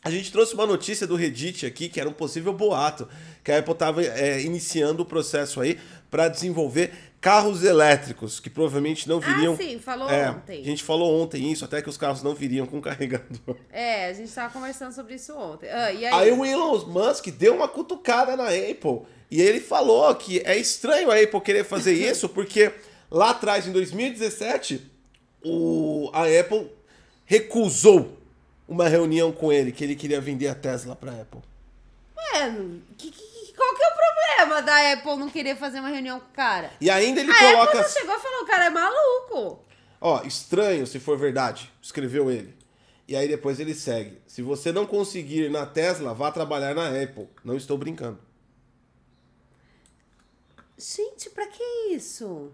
A 0.04 0.10
gente 0.10 0.32
trouxe 0.32 0.54
uma 0.54 0.66
notícia 0.66 1.06
do 1.06 1.14
Reddit 1.14 1.64
aqui, 1.64 1.88
que 1.88 2.00
era 2.00 2.08
um 2.08 2.12
possível 2.12 2.52
boato, 2.52 3.08
que 3.44 3.52
a 3.52 3.58
Apple 3.58 3.72
estava 3.72 4.02
iniciando 4.40 5.02
o 5.02 5.06
processo 5.06 5.60
aí 5.60 5.78
para 6.10 6.28
desenvolver 6.28 6.92
carros 7.22 7.62
elétricos, 7.62 8.40
que 8.40 8.50
provavelmente 8.50 9.08
não 9.08 9.20
viriam... 9.20 9.54
Ah, 9.54 9.56
sim, 9.56 9.78
falou 9.78 10.10
É, 10.10 10.28
ontem. 10.30 10.60
A 10.60 10.64
gente 10.64 10.82
falou 10.82 11.22
ontem 11.22 11.52
isso, 11.52 11.64
até 11.64 11.80
que 11.80 11.88
os 11.88 11.96
carros 11.96 12.20
não 12.22 12.34
viriam 12.34 12.66
com 12.66 12.80
carregador. 12.82 13.56
É, 13.72 14.08
a 14.08 14.12
gente 14.12 14.30
tava 14.32 14.52
conversando 14.52 14.92
sobre 14.92 15.14
isso 15.14 15.32
ontem. 15.34 15.70
Ah, 15.70 15.84
aí? 15.84 16.04
Aí 16.04 16.32
o 16.32 16.44
Elon 16.44 16.84
Musk 16.86 17.28
deu 17.28 17.54
uma 17.54 17.68
cutucada 17.68 18.36
na 18.36 18.48
Apple. 18.48 19.02
E 19.30 19.40
ele 19.40 19.60
falou 19.60 20.12
que 20.16 20.40
é 20.44 20.58
estranho 20.58 21.10
a 21.12 21.14
Apple 21.18 21.40
querer 21.40 21.64
fazer 21.64 21.92
isso, 22.10 22.28
porque 22.28 22.72
lá 23.08 23.30
atrás, 23.30 23.68
em 23.68 23.72
2017, 23.72 24.90
o, 25.44 26.10
a 26.12 26.24
Apple 26.24 26.68
recusou 27.24 28.18
uma 28.68 28.88
reunião 28.88 29.30
com 29.32 29.52
ele, 29.52 29.70
que 29.70 29.84
ele 29.84 29.94
queria 29.94 30.20
vender 30.20 30.48
a 30.48 30.54
Tesla 30.56 30.96
pra 30.96 31.12
Apple. 31.12 31.40
Mano, 32.34 32.82
que, 32.98 33.10
que- 33.10 33.52
qual 33.54 33.74
que 33.76 33.84
é 33.84 33.88
o 33.88 33.96
problema 34.46 34.62
da 34.62 34.92
Apple 34.92 35.16
não 35.16 35.28
querer 35.28 35.56
fazer 35.56 35.80
uma 35.80 35.88
reunião 35.88 36.20
com 36.20 36.26
o 36.26 36.32
cara? 36.32 36.72
E 36.80 36.90
ainda 36.90 37.20
ele 37.20 37.30
a 37.30 37.38
coloca. 37.38 37.62
Apple 37.64 37.80
não 37.80 37.88
chegou 37.88 38.14
e 38.14 38.20
falou, 38.20 38.42
o 38.42 38.46
cara 38.46 38.64
é 38.66 38.70
maluco. 38.70 39.64
Ó, 40.00 40.22
estranho 40.22 40.86
se 40.86 40.98
for 40.98 41.16
verdade, 41.16 41.72
escreveu 41.80 42.30
ele. 42.30 42.56
E 43.06 43.16
aí 43.16 43.28
depois 43.28 43.60
ele 43.60 43.74
segue. 43.74 44.20
Se 44.26 44.42
você 44.42 44.72
não 44.72 44.86
conseguir 44.86 45.44
ir 45.44 45.50
na 45.50 45.66
Tesla, 45.66 46.14
vá 46.14 46.30
trabalhar 46.30 46.74
na 46.74 46.88
Apple. 46.88 47.28
Não 47.44 47.56
estou 47.56 47.76
brincando. 47.76 48.18
Gente, 50.78 51.30
pra 51.30 51.46
que 51.46 51.62
isso? 51.90 52.52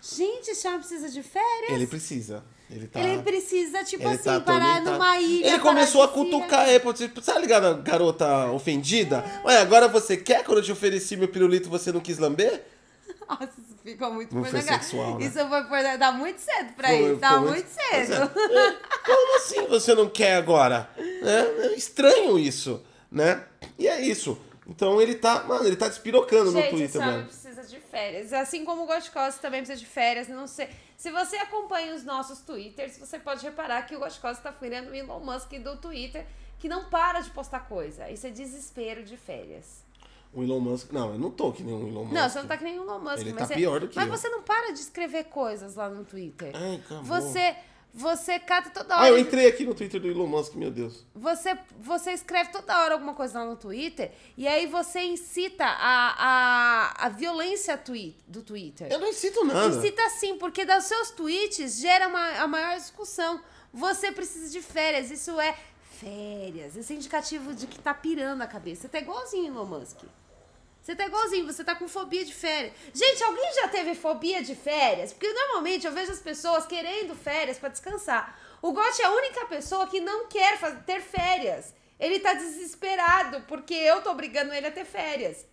Gente, 0.00 0.50
esse 0.50 0.66
homem 0.66 0.80
precisa 0.80 1.08
de 1.10 1.22
férias? 1.22 1.70
Ele 1.70 1.86
precisa. 1.86 2.44
Ele 2.70 2.86
tá. 2.86 3.00
Ele 3.00 3.22
precisa, 3.22 3.82
tipo 3.84 4.02
Ele 4.04 4.14
assim, 4.14 4.24
tá 4.24 4.40
parar 4.40 4.64
atormentado. 4.76 4.90
numa 4.98 5.18
ilha. 5.18 5.46
Ele 5.48 5.58
começou 5.58 6.02
a 6.02 6.08
cutucar 6.08 6.68
a 6.68 6.76
Apple. 6.76 6.92
Tipo, 6.92 7.20
tá 7.22 7.38
ligado 7.38 7.82
garota 7.82 8.50
ofendida? 8.50 9.24
Ué, 9.44 9.56
agora 9.58 9.88
você 9.88 10.16
quer 10.16 10.44
quando 10.44 10.58
eu 10.58 10.64
te 10.64 10.72
ofereci 10.72 11.16
meu 11.16 11.28
pirulito 11.28 11.68
você 11.70 11.90
não 11.92 12.00
quis 12.00 12.18
lamber? 12.18 12.62
Nossa, 13.28 13.44
isso 13.58 13.76
ficou 13.82 14.12
muito 14.12 14.34
Não 14.34 14.42
foi 14.44 14.52
pornográfico. 14.52 14.84
sexual, 14.90 15.18
né? 15.18 15.26
Isso 15.26 15.48
foi 15.48 15.62
por... 15.64 15.98
Dá 15.98 16.12
muito 16.12 16.38
cedo 16.40 16.72
pra 16.76 16.88
Foi- 16.88 17.10
isso. 17.10 17.16
Dá 17.16 17.28
foi 17.30 17.40
muito, 17.40 17.68
cedo. 17.68 18.30
Pois 18.34 18.50
é. 18.56 18.76
Como 19.06 19.36
assim 19.36 19.66
você 19.66 19.94
não 19.94 20.08
quer 20.08 20.34
agora? 20.36 20.90
É, 20.98 21.66
é 21.68 21.74
estranho 21.74 22.38
isso, 22.38 22.82
né? 23.10 23.44
E 23.78 23.88
é 23.88 24.00
isso. 24.00 24.38
Então 24.66 25.00
ele 25.00 25.14
tá, 25.14 25.42
mano, 25.44 25.64
ele 25.66 25.76
tá 25.76 25.88
despirocando 25.88 26.50
no 26.52 26.60
Gente, 26.60 26.68
Twitter, 26.70 26.86
esse 26.88 26.98
homem 26.98 27.10
mano. 27.12 27.28
Precisa 27.68 27.76
de 27.76 27.80
férias. 27.80 28.32
Assim 28.32 28.64
como 28.64 28.82
o 28.82 28.86
Gosticose 28.86 29.38
também 29.40 29.60
precisa 29.60 29.78
de 29.78 29.86
férias. 29.86 30.28
Não 30.28 30.46
sei. 30.46 30.68
Se 30.96 31.10
você 31.10 31.36
acompanha 31.36 31.94
os 31.94 32.04
nossos 32.04 32.40
Twitters, 32.40 32.98
você 32.98 33.18
pode 33.18 33.44
reparar 33.44 33.82
que 33.82 33.94
o 33.94 33.98
Gosticose 33.98 34.40
tá 34.40 34.50
virando 34.50 34.90
o 34.90 34.94
Elon 34.94 35.20
Musk 35.20 35.52
do 35.54 35.76
Twitter, 35.76 36.26
que 36.58 36.68
não 36.68 36.88
para 36.88 37.20
de 37.20 37.30
postar 37.30 37.60
coisa. 37.68 38.08
Isso 38.10 38.26
é 38.26 38.30
desespero 38.30 39.04
de 39.04 39.16
férias. 39.16 39.84
O 40.32 40.42
Elon 40.42 40.60
Musk. 40.60 40.92
Não, 40.92 41.12
eu 41.12 41.18
não 41.18 41.30
tô 41.30 41.52
que 41.52 41.62
nem 41.62 41.74
o 41.74 41.88
Elon 41.88 42.04
Musk. 42.04 42.12
Não, 42.14 42.28
você 42.28 42.38
não 42.40 42.46
tá 42.48 42.56
que 42.56 42.64
nem 42.64 42.78
o 42.78 42.82
Elon 42.82 42.98
Musk. 42.98 43.18
Ele 43.18 43.32
mas 43.32 43.48
tá 43.48 43.54
é- 43.54 43.56
pior 43.56 43.80
do 43.80 43.88
que 43.88 43.96
Mas 43.96 44.06
eu. 44.08 44.16
você 44.16 44.28
não 44.28 44.42
para 44.42 44.72
de 44.72 44.80
escrever 44.80 45.24
coisas 45.24 45.74
lá 45.74 45.88
no 45.88 46.04
Twitter. 46.04 46.52
Ai, 46.54 46.76
acabou. 46.76 47.04
Você, 47.04 47.56
você 47.98 48.38
cata 48.38 48.70
toda 48.70 48.94
hora. 48.94 49.06
Ah, 49.06 49.08
eu 49.10 49.18
entrei 49.18 49.48
aqui 49.48 49.64
no 49.64 49.74
Twitter 49.74 50.00
do 50.00 50.08
Elon 50.08 50.28
Musk, 50.28 50.54
meu 50.54 50.70
Deus. 50.70 51.04
Você, 51.16 51.58
você 51.80 52.12
escreve 52.12 52.52
toda 52.52 52.80
hora 52.80 52.94
alguma 52.94 53.12
coisa 53.12 53.40
lá 53.40 53.44
no 53.44 53.56
Twitter 53.56 54.12
e 54.36 54.46
aí 54.46 54.66
você 54.66 55.00
incita 55.00 55.64
a, 55.64 56.14
a, 56.16 57.06
a 57.06 57.08
violência 57.08 57.76
twi 57.76 58.16
do 58.26 58.40
Twitter. 58.40 58.86
Eu 58.88 59.00
não 59.00 59.08
incito 59.08 59.44
nada. 59.44 59.76
Incita 59.76 60.08
sim, 60.10 60.38
porque 60.38 60.64
dos 60.64 60.84
seus 60.84 61.10
tweets 61.10 61.80
gera 61.80 62.06
uma, 62.06 62.40
a 62.40 62.46
maior 62.46 62.76
discussão. 62.76 63.42
Você 63.74 64.12
precisa 64.12 64.48
de 64.48 64.62
férias, 64.62 65.10
isso 65.10 65.38
é 65.40 65.56
férias. 65.98 66.76
Isso 66.76 66.92
é 66.92 66.96
indicativo 66.96 67.52
de 67.52 67.66
que 67.66 67.80
tá 67.80 67.92
pirando 67.92 68.42
a 68.42 68.46
cabeça. 68.46 68.82
Você 68.82 68.88
tá 68.88 69.00
igualzinho, 69.00 69.48
Elon 69.48 69.66
Musk. 69.66 69.98
Você 70.88 70.96
tá 70.96 71.04
igualzinho, 71.04 71.44
você 71.44 71.62
tá 71.62 71.74
com 71.74 71.86
fobia 71.86 72.24
de 72.24 72.32
férias. 72.32 72.72
Gente, 72.94 73.22
alguém 73.22 73.52
já 73.56 73.68
teve 73.68 73.94
fobia 73.94 74.42
de 74.42 74.54
férias? 74.54 75.12
Porque 75.12 75.30
normalmente 75.30 75.86
eu 75.86 75.92
vejo 75.92 76.10
as 76.10 76.18
pessoas 76.18 76.64
querendo 76.64 77.14
férias 77.14 77.58
pra 77.58 77.68
descansar. 77.68 78.40
O 78.62 78.72
Gotti 78.72 79.02
é 79.02 79.04
a 79.04 79.10
única 79.10 79.44
pessoa 79.44 79.86
que 79.86 80.00
não 80.00 80.28
quer 80.28 80.56
faz- 80.58 80.82
ter 80.86 81.02
férias. 81.02 81.74
Ele 82.00 82.20
tá 82.20 82.32
desesperado 82.32 83.42
porque 83.46 83.74
eu 83.74 84.00
tô 84.00 84.12
obrigando 84.12 84.54
ele 84.54 84.66
a 84.66 84.70
ter 84.70 84.86
férias. 84.86 85.44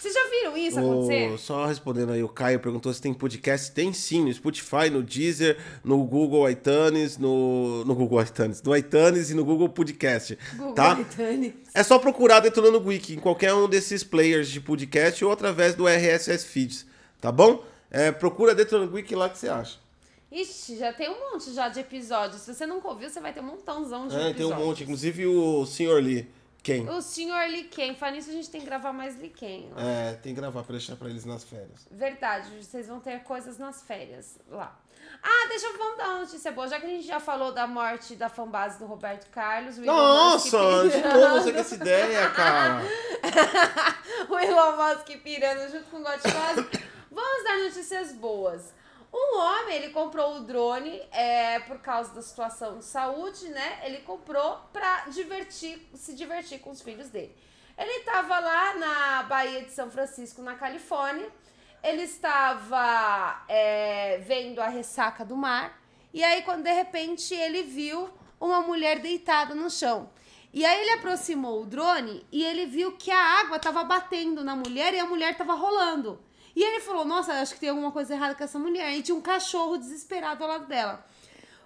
Vocês 0.00 0.14
já 0.14 0.30
viram 0.30 0.56
isso 0.56 0.78
acontecer? 0.78 1.38
Só 1.38 1.66
respondendo 1.66 2.12
aí, 2.12 2.22
o 2.22 2.28
Caio 2.28 2.58
perguntou 2.58 2.90
se 2.94 3.02
tem 3.02 3.12
podcast. 3.12 3.70
Tem 3.72 3.92
sim, 3.92 4.24
no 4.24 4.32
Spotify, 4.32 4.88
no 4.90 5.02
Deezer, 5.02 5.58
no 5.84 6.02
Google 6.04 6.48
iTunes, 6.48 7.18
no, 7.18 7.84
no 7.84 7.94
Google 7.94 8.22
iTunes, 8.22 8.62
no 8.62 8.74
iTunes 8.74 9.30
e 9.30 9.34
no 9.34 9.44
Google 9.44 9.68
Podcast, 9.68 10.38
Google 10.56 10.72
tá? 10.72 10.98
iTunes. 10.98 11.52
É 11.74 11.82
só 11.82 11.98
procurar 11.98 12.40
Detonando 12.40 12.82
Wiki 12.82 13.12
em 13.16 13.18
qualquer 13.18 13.52
um 13.52 13.68
desses 13.68 14.02
players 14.02 14.48
de 14.48 14.58
podcast 14.58 15.22
ou 15.22 15.30
através 15.30 15.74
do 15.74 15.86
RSS 15.86 16.46
Feeds, 16.46 16.86
tá 17.20 17.30
bom? 17.30 17.62
É, 17.90 18.10
procura 18.10 18.54
Detonando 18.54 18.94
Wiki 18.94 19.14
lá 19.14 19.28
que 19.28 19.36
você 19.36 19.48
acha. 19.50 19.78
Ixi, 20.32 20.78
já 20.78 20.94
tem 20.94 21.10
um 21.10 21.32
monte 21.32 21.52
já 21.52 21.68
de 21.68 21.80
episódios. 21.80 22.40
Se 22.40 22.54
você 22.54 22.64
nunca 22.64 22.88
ouviu, 22.88 23.10
você 23.10 23.20
vai 23.20 23.34
ter 23.34 23.40
um 23.40 23.46
montãozão 23.46 24.08
de 24.08 24.14
É, 24.14 24.18
tem 24.18 24.30
episódios. 24.30 24.60
um 24.62 24.64
monte, 24.66 24.82
inclusive 24.84 25.26
o 25.26 25.66
Sr. 25.66 26.00
Lee. 26.00 26.28
Quem? 26.62 26.88
O 26.88 27.00
senhor 27.00 27.48
Liken. 27.48 27.94
Fala 27.94 28.12
nisso, 28.12 28.30
a 28.30 28.32
gente 28.32 28.50
tem 28.50 28.60
que 28.60 28.66
gravar 28.66 28.92
mais 28.92 29.18
Liken. 29.18 29.72
É, 29.76 30.14
tem 30.14 30.34
que 30.34 30.40
gravar 30.40 30.62
pra 30.62 30.72
deixar 30.72 30.96
pra 30.96 31.08
eles 31.08 31.24
nas 31.24 31.44
férias. 31.44 31.86
Verdade, 31.90 32.48
vocês 32.62 32.86
vão 32.86 33.00
ter 33.00 33.22
coisas 33.22 33.58
nas 33.58 33.82
férias 33.82 34.38
lá. 34.48 34.78
Ah, 35.22 35.48
deixa 35.48 35.66
eu 35.66 35.78
vamos 35.78 35.98
dar 35.98 36.08
uma 36.08 36.18
notícia 36.20 36.52
boa. 36.52 36.68
Já 36.68 36.78
que 36.78 36.86
a 36.86 36.88
gente 36.88 37.06
já 37.06 37.20
falou 37.20 37.52
da 37.52 37.66
morte 37.66 38.14
da 38.14 38.28
fanbase 38.28 38.78
do 38.78 38.86
Roberto 38.86 39.30
Carlos. 39.30 39.78
O 39.78 39.84
Elon 39.84 40.32
Musk 40.32 40.52
Nossa, 40.52 40.88
de 40.88 41.02
novo 41.02 41.34
você 41.34 41.52
com 41.52 41.58
essa 41.58 41.74
ideia, 41.74 42.30
cara. 42.30 42.82
o 44.28 44.38
Elon 44.38 44.76
Musk 44.76 45.08
pirando 45.22 45.70
junto 45.70 45.90
com 45.90 45.98
o 45.98 46.02
Godfather. 46.02 46.66
Vamos 47.10 47.44
dar 47.44 47.58
notícias 47.58 48.12
boas. 48.12 48.72
Um 49.12 49.38
homem, 49.38 49.76
ele 49.76 49.90
comprou 49.90 50.36
o 50.36 50.40
drone 50.40 51.02
é, 51.10 51.58
por 51.60 51.78
causa 51.78 52.14
da 52.14 52.22
situação 52.22 52.78
de 52.78 52.84
saúde, 52.84 53.48
né? 53.48 53.80
Ele 53.84 53.98
comprou 53.98 54.58
pra 54.72 55.06
divertir, 55.08 55.88
se 55.94 56.14
divertir 56.14 56.60
com 56.60 56.70
os 56.70 56.80
filhos 56.80 57.08
dele. 57.08 57.34
Ele 57.76 57.90
estava 57.98 58.38
lá 58.38 58.74
na 58.74 59.22
Baía 59.24 59.62
de 59.62 59.72
São 59.72 59.90
Francisco, 59.90 60.42
na 60.42 60.54
Califórnia. 60.54 61.28
Ele 61.82 62.02
estava 62.02 63.42
é, 63.48 64.18
vendo 64.18 64.60
a 64.60 64.68
ressaca 64.68 65.24
do 65.24 65.36
mar. 65.36 65.80
E 66.12 66.22
aí, 66.22 66.42
quando 66.42 66.64
de 66.64 66.72
repente 66.72 67.34
ele 67.34 67.62
viu 67.62 68.10
uma 68.40 68.60
mulher 68.60 69.00
deitada 69.00 69.54
no 69.54 69.70
chão. 69.70 70.10
E 70.52 70.64
aí 70.64 70.80
ele 70.80 70.90
aproximou 70.90 71.62
o 71.62 71.66
drone 71.66 72.26
e 72.32 72.44
ele 72.44 72.66
viu 72.66 72.92
que 72.96 73.10
a 73.10 73.40
água 73.40 73.56
estava 73.56 73.84
batendo 73.84 74.42
na 74.42 74.56
mulher 74.56 74.92
e 74.92 74.98
a 74.98 75.06
mulher 75.06 75.32
estava 75.32 75.54
rolando. 75.54 76.20
E 76.54 76.62
ele 76.62 76.80
falou: 76.80 77.04
Nossa, 77.04 77.32
acho 77.34 77.54
que 77.54 77.60
tem 77.60 77.68
alguma 77.68 77.92
coisa 77.92 78.14
errada 78.14 78.34
com 78.34 78.44
essa 78.44 78.58
mulher. 78.58 78.92
E 78.92 79.02
tinha 79.02 79.16
um 79.16 79.20
cachorro 79.20 79.76
desesperado 79.76 80.42
ao 80.42 80.50
lado 80.50 80.66
dela. 80.66 81.04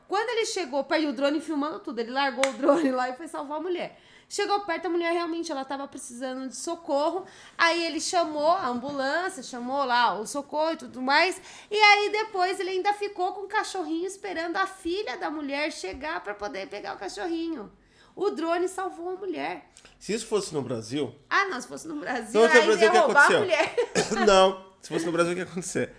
Quando 0.06 0.28
ele 0.30 0.46
chegou 0.46 0.84
perto, 0.84 1.08
o 1.08 1.12
drone 1.12 1.40
filmando 1.40 1.80
tudo, 1.80 1.98
ele 1.98 2.10
largou 2.10 2.46
o 2.48 2.52
drone 2.52 2.90
lá 2.90 3.08
e 3.08 3.16
foi 3.16 3.26
salvar 3.26 3.58
a 3.58 3.60
mulher. 3.60 3.98
Chegou 4.28 4.60
perto, 4.60 4.86
a 4.86 4.90
mulher 4.90 5.12
realmente 5.12 5.52
ela 5.52 5.62
estava 5.62 5.86
precisando 5.86 6.48
de 6.48 6.56
socorro. 6.56 7.24
Aí 7.56 7.84
ele 7.84 8.00
chamou 8.00 8.50
a 8.50 8.68
ambulância, 8.68 9.42
chamou 9.42 9.84
lá 9.84 10.18
o 10.18 10.26
socorro 10.26 10.72
e 10.72 10.76
tudo 10.76 11.00
mais. 11.00 11.40
E 11.70 11.76
aí 11.76 12.10
depois 12.10 12.58
ele 12.58 12.70
ainda 12.70 12.92
ficou 12.94 13.32
com 13.32 13.42
o 13.42 13.48
cachorrinho 13.48 14.06
esperando 14.06 14.56
a 14.56 14.66
filha 14.66 15.16
da 15.16 15.30
mulher 15.30 15.70
chegar 15.72 16.22
para 16.22 16.34
poder 16.34 16.68
pegar 16.68 16.94
o 16.94 16.98
cachorrinho. 16.98 17.70
O 18.16 18.30
drone 18.30 18.68
salvou 18.68 19.10
a 19.10 19.16
mulher. 19.16 19.70
Se 19.98 20.12
isso 20.12 20.26
fosse 20.26 20.54
no 20.54 20.62
Brasil. 20.62 21.14
Ah, 21.28 21.46
não, 21.46 21.60
se 21.60 21.66
fosse 21.66 21.88
no 21.88 21.96
Brasil, 21.96 22.40
no 22.40 22.46
aí 22.46 22.66
Brasil, 22.66 22.92
ia 22.92 23.00
roubar 23.00 23.26
a 23.26 23.38
mulher. 23.38 23.76
Não, 24.26 24.73
se 24.84 24.92
fosse 24.92 25.06
no 25.06 25.12
Brasil, 25.12 25.32
o 25.32 25.34
que 25.34 25.40
ia 25.40 25.46
acontecer? 25.46 25.90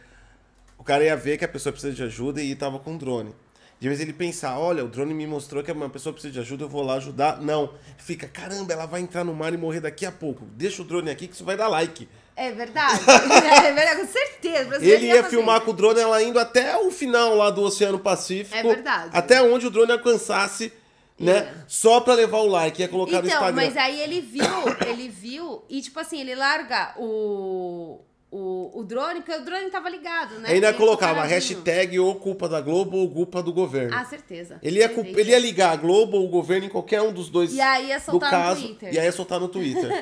O 0.77 0.83
cara 0.83 1.03
ia 1.03 1.15
ver 1.15 1.37
que 1.37 1.45
a 1.45 1.47
pessoa 1.47 1.73
precisa 1.73 1.91
de 1.93 2.03
ajuda 2.03 2.41
e 2.41 2.53
tava 2.55 2.77
com 2.77 2.95
drone. 2.95 3.33
De 3.79 3.87
vez 3.87 3.99
ele 3.99 4.13
pensar, 4.13 4.59
olha, 4.59 4.85
o 4.85 4.87
drone 4.87 5.13
me 5.13 5.25
mostrou 5.25 5.63
que 5.63 5.71
uma 5.71 5.89
pessoa 5.89 6.13
precisa 6.13 6.31
de 6.31 6.39
ajuda, 6.39 6.63
eu 6.63 6.69
vou 6.69 6.83
lá 6.83 6.93
ajudar. 6.95 7.41
Não. 7.41 7.73
Fica, 7.97 8.27
caramba, 8.27 8.71
ela 8.73 8.85
vai 8.85 9.01
entrar 9.01 9.23
no 9.23 9.33
mar 9.33 9.53
e 9.53 9.57
morrer 9.57 9.79
daqui 9.79 10.05
a 10.05 10.11
pouco. 10.11 10.45
Deixa 10.51 10.81
o 10.81 10.85
drone 10.85 11.09
aqui 11.09 11.27
que 11.27 11.33
isso 11.33 11.43
vai 11.43 11.57
dar 11.57 11.67
like. 11.67 12.07
É 12.35 12.51
verdade. 12.51 12.99
é 13.65 13.73
verdade, 13.73 14.01
com 14.01 14.07
certeza. 14.07 14.85
Ele 14.85 15.07
ia 15.07 15.23
filmar 15.23 15.61
com 15.61 15.71
o 15.71 15.73
drone 15.73 15.99
ela 15.99 16.21
indo 16.21 16.37
até 16.39 16.77
o 16.77 16.91
final 16.91 17.35
lá 17.35 17.49
do 17.49 17.63
Oceano 17.63 17.97
Pacífico. 17.97 18.55
É 18.55 18.61
verdade. 18.61 19.09
Até 19.11 19.41
onde 19.41 19.65
o 19.65 19.69
drone 19.71 19.91
alcançasse, 19.91 20.71
né? 21.19 21.37
É. 21.37 21.53
Só 21.67 22.01
pra 22.01 22.13
levar 22.13 22.39
o 22.39 22.47
like, 22.47 22.81
ia 22.81 22.87
colocar 22.87 23.21
no 23.21 23.27
Então, 23.27 23.39
Instagram. 23.39 23.55
mas 23.55 23.77
aí 23.77 23.99
ele 23.99 24.21
viu, 24.21 24.43
ele 24.85 25.09
viu, 25.09 25.63
e 25.69 25.81
tipo 25.81 25.99
assim, 25.99 26.19
ele 26.19 26.35
larga 26.35 26.93
o, 26.97 28.01
o, 28.37 28.79
o 28.79 28.83
drone, 28.83 29.21
porque 29.21 29.31
o 29.31 29.45
drone 29.45 29.69
tava 29.69 29.87
ligado, 29.87 30.39
né? 30.39 30.49
Ainda 30.49 30.73
colocava 30.73 31.23
hashtag 31.23 31.97
ou 31.97 32.15
culpa 32.15 32.49
da 32.49 32.59
Globo 32.59 32.97
ou 32.97 33.09
culpa 33.09 33.41
do 33.41 33.53
governo. 33.53 33.95
Ah, 33.95 34.03
certeza. 34.03 34.59
ele, 34.61 34.79
ia, 34.79 34.91
ele 34.91 35.31
ia 35.31 35.39
ligar 35.39 35.71
a 35.71 35.75
Globo 35.77 36.17
ou 36.17 36.25
o 36.25 36.27
governo 36.27 36.65
em 36.65 36.69
qualquer 36.69 37.01
um 37.01 37.13
dos 37.13 37.29
dois 37.29 37.53
E 37.53 37.61
aí 37.61 37.87
ia 37.87 37.99
soltar 37.99 38.29
no 38.29 38.37
caso. 38.37 38.61
Twitter. 38.61 38.93
E 38.93 38.99
aí 38.99 39.05
ia 39.05 39.11
soltar 39.13 39.39
no 39.39 39.47
Twitter. 39.47 39.89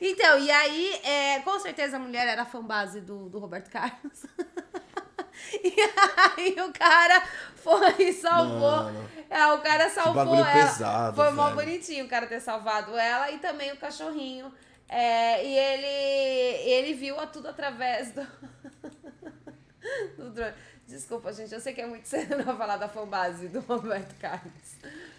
Então, 0.00 0.38
e 0.38 0.50
aí, 0.50 1.00
é, 1.04 1.40
com 1.40 1.58
certeza 1.60 1.96
a 1.96 2.00
mulher 2.00 2.26
era 2.26 2.44
fã 2.44 2.62
base 2.62 3.00
do, 3.00 3.28
do 3.28 3.38
Roberto 3.38 3.70
Carlos. 3.70 4.24
e 5.62 5.74
aí 6.36 6.56
o 6.60 6.72
cara 6.72 7.22
foi 7.54 7.94
e 7.98 8.12
salvou. 8.12 8.70
Mano. 8.70 9.10
É, 9.30 9.46
o 9.52 9.58
cara 9.58 9.90
salvou 9.90 10.34
ela. 10.34 10.52
pesado, 10.52 11.16
Foi 11.16 11.30
mó 11.30 11.50
bonitinho 11.50 12.06
o 12.06 12.08
cara 12.08 12.26
ter 12.26 12.40
salvado 12.40 12.96
ela 12.96 13.30
e 13.30 13.38
também 13.38 13.72
o 13.72 13.76
cachorrinho. 13.76 14.52
É, 14.88 15.44
e 15.44 15.58
ele, 15.58 16.70
ele 16.86 16.94
viu 16.94 17.18
a 17.20 17.26
tudo 17.26 17.48
através 17.48 18.10
do, 18.12 18.22
do 20.16 20.30
drone. 20.30 20.54
Desculpa, 20.86 21.30
gente, 21.32 21.52
eu 21.52 21.60
sei 21.60 21.74
que 21.74 21.80
é 21.82 21.86
muito 21.86 22.06
cedo 22.08 22.36
pra 22.42 22.56
falar 22.56 22.76
da 22.78 22.88
fanbase 22.88 23.48
do 23.48 23.60
Roberto 23.60 24.14
Carlos. 24.18 24.52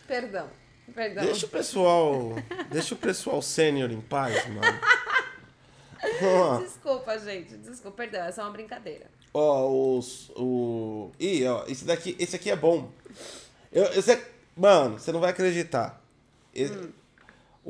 Perdão, 0.08 0.50
perdão. 0.96 1.24
deixa 1.24 1.46
o 1.46 1.50
pessoal. 1.50 2.34
Deixa 2.72 2.96
o 2.96 2.98
pessoal 2.98 3.42
sênior 3.42 3.92
em 3.92 4.02
paz, 4.02 4.48
mano. 4.48 4.80
Desculpa, 6.64 7.18
gente, 7.20 7.58
desculpa, 7.58 7.98
perdão, 7.98 8.24
é 8.24 8.32
só 8.32 8.42
uma 8.44 8.52
brincadeira. 8.52 9.06
Ó, 9.34 9.68
os. 9.98 10.30
O. 10.36 11.12
Ih, 11.20 11.46
ó, 11.46 11.66
esse 11.68 11.86
daqui. 11.86 12.16
Esse 12.18 12.36
aqui 12.36 12.50
é 12.50 12.56
bom. 12.56 12.90
Eu, 13.72 13.84
esse 13.94 14.12
é- 14.14 14.30
Mano, 14.58 14.98
você 15.00 15.12
não 15.12 15.20
vai 15.20 15.30
acreditar. 15.30 16.02
Esse- 16.54 16.74
Hum. 16.74 16.92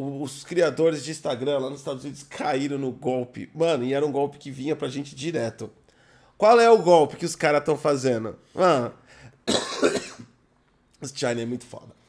Os 0.02 0.46
criadores 0.46 1.04
de 1.04 1.12
Instagram 1.12 1.60
lá 1.60 1.70
nos 1.70 1.80
Estados 1.80 2.04
Unidos 2.06 2.24
caíram 2.24 2.78
no 2.78 2.90
golpe. 2.90 3.50
Mano, 3.54 3.84
e 3.84 3.94
era 3.94 4.06
um 4.06 4.12
golpe 4.14 4.38
que 4.38 4.50
vinha 4.50 4.74
pra 4.74 4.88
gente 4.88 5.14
direto. 5.14 5.70
Qual 6.38 6.58
é 6.58 6.70
o 6.72 6.78
golpe 6.78 7.18
que 7.18 7.26
os 7.26 7.36
caras 7.36 7.60
estão 7.60 7.78
fazendo? 7.78 8.38
Mano. 8.56 8.94
Os 11.02 11.12
China 11.14 11.42
é 11.42 11.46
muito 11.46 11.66
foda. 11.66 12.00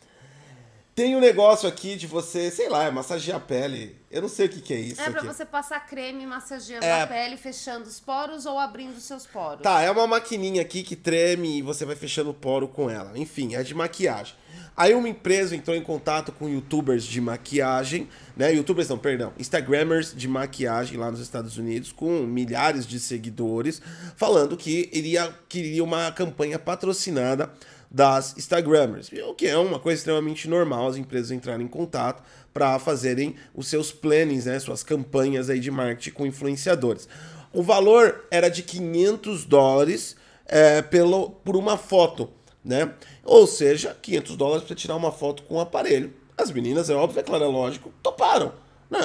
Tem 0.95 1.17
um 1.17 1.21
negócio 1.21 1.69
aqui 1.69 1.97
de 1.97 2.07
você, 2.07 2.51
sei 2.51 2.69
lá, 2.69 2.85
é 2.85 2.91
massagear 2.93 3.39
a 3.39 3.41
pele. 3.41 3.97
Eu 4.11 4.23
não 4.23 4.29
sei 4.29 4.47
o 4.47 4.49
que, 4.49 4.61
que 4.61 4.75
é 4.75 4.79
isso. 4.79 5.01
É 5.01 5.11
pra 5.11 5.21
aqui. 5.23 5.27
você 5.27 5.45
passar 5.45 5.85
creme 5.87 6.27
massageando 6.27 6.85
É. 6.85 7.03
a 7.03 7.07
pele, 7.09 7.37
fechando 7.37 7.89
os 7.89 7.99
poros 7.99 8.47
ou 8.47 8.57
abrindo 8.59 8.97
os 8.97 9.03
seus 9.05 9.27
poros. 9.27 9.63
Tá, 9.63 9.81
é 9.83 9.91
uma 9.91 10.07
maquininha 10.07 10.63
aqui 10.63 10.83
que 10.85 10.95
treme 10.95 11.59
e 11.59 11.63
você 11.63 11.85
vai 11.85 11.97
fechando 11.97 12.31
o 12.31 12.35
poro 12.35 12.69
com 12.69 12.89
ela. 12.91 13.19
Enfim, 13.19 13.55
é 13.57 13.63
de 13.63 13.75
maquiagem. 13.75 14.35
Aí 14.81 14.95
uma 14.95 15.11
empresa 15.11 15.55
entrou 15.55 15.77
em 15.77 15.83
contato 15.83 16.33
com 16.33 16.49
youtubers 16.49 17.05
de 17.05 17.21
maquiagem, 17.21 18.09
né? 18.35 18.51
Youtubers 18.55 18.89
não, 18.89 18.97
perdão, 18.97 19.31
Instagrammers 19.39 20.15
de 20.17 20.27
maquiagem 20.27 20.97
lá 20.97 21.11
nos 21.11 21.21
Estados 21.21 21.59
Unidos, 21.59 21.93
com 21.93 22.21
milhares 22.21 22.87
de 22.87 22.99
seguidores, 22.99 23.83
falando 24.17 24.57
que 24.57 24.89
iria 24.91 25.35
queria 25.51 25.85
uma 25.85 26.11
campanha 26.13 26.59
patrocinada 26.59 27.53
das 27.91 28.35
Instagrammers, 28.39 29.11
o 29.29 29.35
que 29.35 29.47
é 29.47 29.59
uma 29.59 29.79
coisa 29.79 29.99
extremamente 29.99 30.49
normal 30.49 30.89
as 30.89 30.97
empresas 30.97 31.31
entrarem 31.31 31.67
em 31.67 31.69
contato 31.69 32.23
para 32.51 32.79
fazerem 32.79 33.35
os 33.55 33.69
seus 33.69 33.93
plannings, 33.93 34.47
né, 34.47 34.59
suas 34.59 34.83
campanhas 34.83 35.51
aí 35.51 35.61
de 35.61 35.71
marketing 35.71 36.13
com 36.13 36.25
influenciadores. 36.25 37.07
O 37.53 37.63
valor 37.63 38.25
era 38.31 38.49
de 38.49 38.63
500 38.63 39.45
dólares 39.45 40.17
é, 40.47 40.81
pelo, 40.81 41.31
por 41.31 41.55
uma 41.55 41.77
foto, 41.77 42.31
né? 42.65 42.95
Ou 43.25 43.47
seja, 43.47 43.97
500 44.01 44.37
dólares 44.37 44.65
para 44.65 44.77
tirar 44.77 44.97
uma 44.97 45.13
foto 45.13 45.43
com 45.45 45.57
o 45.57 45.61
aparelho. 45.61 46.13
As 46.37 46.51
meninas, 46.51 46.89
é 46.89 46.95
óbvio, 46.95 47.21
é 47.21 47.23
claro, 47.23 47.45
é 47.45 47.47
lógico, 47.47 47.93
toparam. 48.03 48.53
Né? 48.91 48.99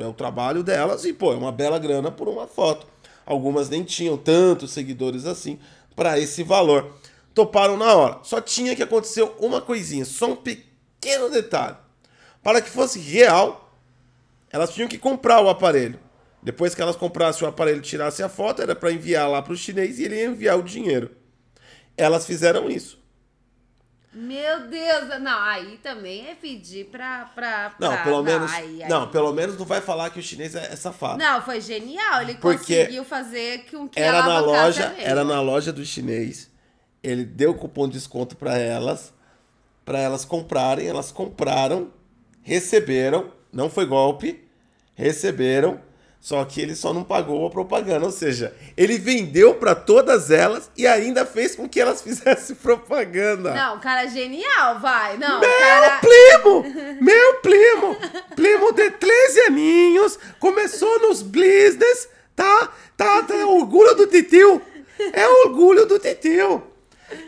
É 0.00 0.06
o 0.06 0.12
trabalho 0.12 0.62
delas 0.62 1.04
e, 1.04 1.12
pô, 1.12 1.32
é 1.32 1.36
uma 1.36 1.52
bela 1.52 1.78
grana 1.78 2.10
por 2.10 2.28
uma 2.28 2.46
foto. 2.46 2.86
Algumas 3.24 3.68
nem 3.68 3.82
tinham 3.82 4.16
tantos 4.16 4.70
seguidores 4.70 5.26
assim 5.26 5.58
para 5.94 6.18
esse 6.18 6.42
valor. 6.42 6.92
Toparam 7.34 7.76
na 7.76 7.94
hora. 7.94 8.18
Só 8.22 8.40
tinha 8.40 8.74
que 8.74 8.82
acontecer 8.82 9.22
uma 9.38 9.60
coisinha, 9.60 10.04
só 10.04 10.32
um 10.32 10.36
pequeno 10.36 11.28
detalhe. 11.28 11.76
Para 12.42 12.62
que 12.62 12.70
fosse 12.70 12.98
real, 12.98 13.74
elas 14.50 14.72
tinham 14.72 14.88
que 14.88 14.98
comprar 14.98 15.42
o 15.42 15.48
aparelho. 15.48 15.98
Depois 16.42 16.74
que 16.74 16.80
elas 16.80 16.94
comprassem 16.94 17.44
o 17.44 17.50
aparelho 17.50 17.78
e 17.78 17.82
tirassem 17.82 18.24
a 18.24 18.28
foto, 18.28 18.62
era 18.62 18.76
para 18.76 18.92
enviar 18.92 19.28
lá 19.28 19.42
para 19.42 19.52
o 19.52 19.56
chinês 19.56 19.98
e 19.98 20.04
ele 20.04 20.14
ia 20.14 20.26
enviar 20.26 20.56
o 20.56 20.62
dinheiro. 20.62 21.10
Elas 21.96 22.26
fizeram 22.26 22.68
isso. 22.70 23.04
Meu 24.12 24.66
Deus, 24.68 25.20
não, 25.20 25.38
aí 25.42 25.78
também 25.82 26.26
é 26.28 26.34
pedir 26.34 26.86
pra. 26.86 27.26
pra, 27.34 27.74
Não, 27.78 27.90
pra- 27.92 28.02
pelo 28.04 28.22
menos. 28.22 28.50
aí- 28.50 28.82
aí- 28.82 28.88
Não, 28.88 29.08
pelo 29.10 29.30
menos 29.32 29.58
não 29.58 29.66
vai 29.66 29.82
falar 29.82 30.08
que 30.08 30.18
o 30.18 30.22
chinês 30.22 30.54
é, 30.54 30.72
é 30.72 30.76
safado. 30.76 31.18
Não, 31.18 31.42
foi 31.42 31.60
genial. 31.60 32.22
Ele 32.22 32.34
Porque 32.36 32.58
conseguiu 32.76 33.04
fazer 33.04 33.66
com 33.70 33.86
que 33.86 34.00
era 34.00 34.22
na 34.22 34.38
loja, 34.40 34.94
era 34.98 35.22
na 35.22 35.40
loja 35.42 35.70
do 35.70 35.84
chinês. 35.84 36.50
Ele 37.02 37.24
deu 37.24 37.54
cupom 37.54 37.86
de 37.86 37.92
desconto 37.94 38.36
para 38.36 38.56
elas, 38.56 39.12
para 39.84 39.98
elas 39.98 40.24
comprarem, 40.24 40.88
elas 40.88 41.12
compraram, 41.12 41.92
receberam, 42.42 43.30
não 43.52 43.68
foi 43.68 43.84
golpe, 43.84 44.42
receberam, 44.94 45.78
só 46.26 46.44
que 46.44 46.60
ele 46.60 46.74
só 46.74 46.92
não 46.92 47.04
pagou 47.04 47.46
a 47.46 47.50
propaganda, 47.50 48.04
ou 48.04 48.10
seja, 48.10 48.52
ele 48.76 48.98
vendeu 48.98 49.54
para 49.54 49.76
todas 49.76 50.28
elas 50.28 50.68
e 50.76 50.84
ainda 50.84 51.24
fez 51.24 51.54
com 51.54 51.68
que 51.68 51.80
elas 51.80 52.02
fizessem 52.02 52.56
propaganda. 52.56 53.54
Não, 53.54 53.78
cara 53.78 54.06
é 54.06 54.08
genial, 54.08 54.80
vai. 54.80 55.16
Não, 55.18 55.38
Meu 55.38 55.48
cara. 55.48 56.00
primo! 56.00 56.64
Meu 57.00 57.34
primo! 57.34 57.96
Primo 58.34 58.72
de 58.72 58.90
13 58.90 59.40
aninhos, 59.42 60.18
começou 60.40 60.98
nos 60.98 61.22
business, 61.22 62.08
tá? 62.34 62.72
Tá, 62.96 63.22
tá, 63.22 63.32
é 63.32 63.44
orgulho 63.44 63.94
do 63.94 64.08
titio. 64.08 64.60
É 65.12 65.28
orgulho 65.28 65.86
do 65.86 65.96
titio. 66.00 66.60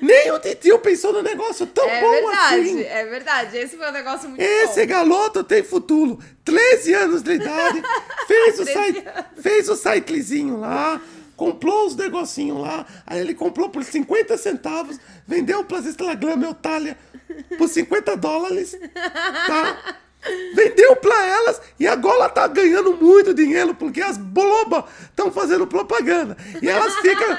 Nem 0.03 0.31
o 0.33 0.39
titio 0.41 0.79
pensou 0.81 1.13
no 1.13 1.23
negócio 1.23 1.67
tão 1.67 1.89
É 1.89 2.01
bom 2.01 2.11
verdade, 2.11 2.61
assim. 2.61 2.83
é 2.83 3.05
verdade. 3.05 3.57
Esse 3.57 3.77
foi 3.77 3.89
um 3.89 3.93
negócio 3.93 4.29
muito 4.29 4.41
Esse 4.41 4.81
bom. 4.81 4.87
galoto 4.87 5.45
tem 5.45 5.63
futuro. 5.63 6.19
13 6.45 6.95
anos 6.95 7.23
de 7.23 7.33
idade. 7.35 7.83
Fez 8.27 8.59
o, 8.59 8.65
13 8.65 8.73
site, 8.73 9.05
fez 9.41 9.69
o 9.69 9.77
cyclezinho 9.77 10.59
lá. 10.61 11.01
Comprou 11.37 11.87
os 11.87 11.95
negocinhos 11.97 12.61
lá. 12.61 12.85
Aí 13.07 13.21
ele 13.21 13.35
comprou 13.35 13.71
por 13.71 13.85
50 13.85 14.37
centavos. 14.37 14.99
Vendeu 15.27 15.65
para 15.65 15.79
as 15.79 15.87
Instagram 15.87 16.51
Itália 16.51 16.99
por 17.57 17.69
50 17.69 18.17
dólares. 18.17 18.77
Tá? 19.47 19.97
Vendeu 20.55 20.97
pra 20.97 21.27
elas 21.27 21.61
e 21.79 21.87
agora 21.87 22.29
tá 22.29 22.47
ganhando 22.49 22.93
muito 22.97 23.33
dinheiro 23.33 23.73
porque 23.75 24.03
as 24.03 24.19
bolobas 24.19 24.85
estão 25.05 25.31
fazendo 25.31 25.67
propaganda. 25.67 26.37
E 26.61 26.69
elas 26.69 26.97
ficam 26.97 27.39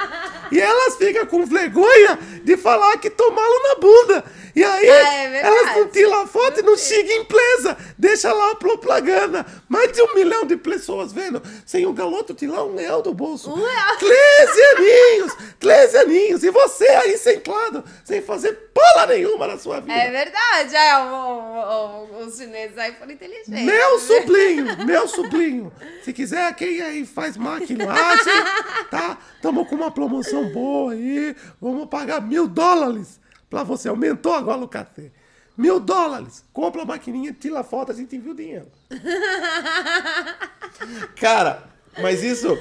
e 0.52 0.60
elas 0.60 0.96
ficam 0.96 1.26
com 1.26 1.46
vergonha 1.46 2.18
de 2.44 2.58
falar 2.58 2.98
que 2.98 3.10
tomaram 3.10 3.64
na 3.70 3.76
bunda. 3.76 4.24
E 4.56 4.64
aí 4.64 4.90
Ah, 4.90 5.14
é 5.14 5.42
elas 5.42 5.78
não 5.78 5.88
tiram 5.88 6.22
a 6.22 6.28
foto 6.28 6.60
e 6.60 6.64
não 6.64 6.76
seguem 6.76 7.22
empresa. 7.22 7.78
Deixa 7.98 8.34
lá 8.34 8.52
a 8.52 8.56
propaganda. 8.56 9.46
Mais 9.70 9.92
de 9.92 10.02
um 10.02 10.14
milhão 10.16 10.46
de 10.46 10.58
pessoas 10.58 11.14
vendo. 11.14 11.42
Sem 11.66 11.86
o 11.86 11.94
galoto 11.94 12.34
tirar 12.34 12.64
um 12.64 12.76
real 12.76 13.02
do 13.02 13.14
bolso. 13.14 13.52
Um 13.52 13.56
real. 13.56 13.98
13 13.98 14.62
aninhos! 14.76 15.38
13 15.60 15.98
aninhos! 15.98 16.44
E 16.44 16.50
você 16.50 16.88
aí 16.88 17.18
sentado, 17.18 17.84
sem 18.04 18.22
fazer 18.22 18.54
porra 18.74 19.06
nenhuma 19.08 19.48
na 19.48 19.58
sua 19.58 19.80
vida. 19.80 19.94
É 19.94 20.10
verdade. 20.12 20.76
É, 20.76 20.98
o, 20.98 21.10
o, 21.10 22.22
o, 22.22 22.26
os 22.26 22.36
chineses 22.36 22.78
aí 22.78 22.94
foram 22.94 23.12
inteligentes. 23.12 23.50
Meu 23.50 24.00
sobrinho, 24.00 24.86
meu 24.86 25.08
sobrinho. 25.08 25.72
Se 26.04 26.12
quiser, 26.12 26.54
quem 26.56 26.82
aí 26.82 27.06
faz 27.06 27.38
maquilagem, 27.38 28.34
tá? 28.90 29.18
Tamo 29.42 29.66
com 29.66 29.76
uma 29.76 29.92
promoção 29.92 30.39
boa 30.46 30.94
aí. 30.94 31.36
Vamos 31.60 31.88
pagar 31.88 32.22
mil 32.22 32.48
dólares 32.48 33.20
pra 33.50 33.64
você. 33.64 33.90
Aumentou 33.90 34.34
agora 34.34 34.62
o 34.62 34.68
café. 34.68 35.12
Mil 35.58 35.80
dólares. 35.80 36.46
Compra 36.54 36.84
a 36.84 36.86
maquininha, 36.86 37.34
tira 37.34 37.60
a 37.60 37.64
foto, 37.64 37.92
a 37.92 37.96
gente 37.96 38.16
envia 38.16 38.32
o 38.32 38.36
dinheiro. 38.36 38.68
Cara, 41.20 41.64
mas 42.02 42.24
isso. 42.24 42.48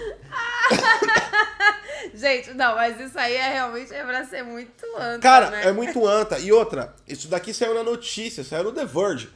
Gente, 2.14 2.54
não, 2.54 2.74
mas 2.74 2.98
isso 3.00 3.18
aí 3.18 3.34
é 3.34 3.52
realmente 3.52 3.92
é 3.92 4.04
pra 4.04 4.24
ser 4.24 4.42
muito 4.42 4.84
anta, 4.96 5.18
Cara, 5.20 5.50
né? 5.50 5.68
é 5.68 5.72
muito 5.72 6.06
anta. 6.06 6.38
E 6.38 6.52
outra, 6.52 6.94
isso 7.06 7.28
daqui 7.28 7.52
saiu 7.52 7.74
na 7.74 7.82
notícia, 7.82 8.42
saiu 8.42 8.64
no 8.64 8.72
The 8.72 8.84
Verge. 8.84 9.30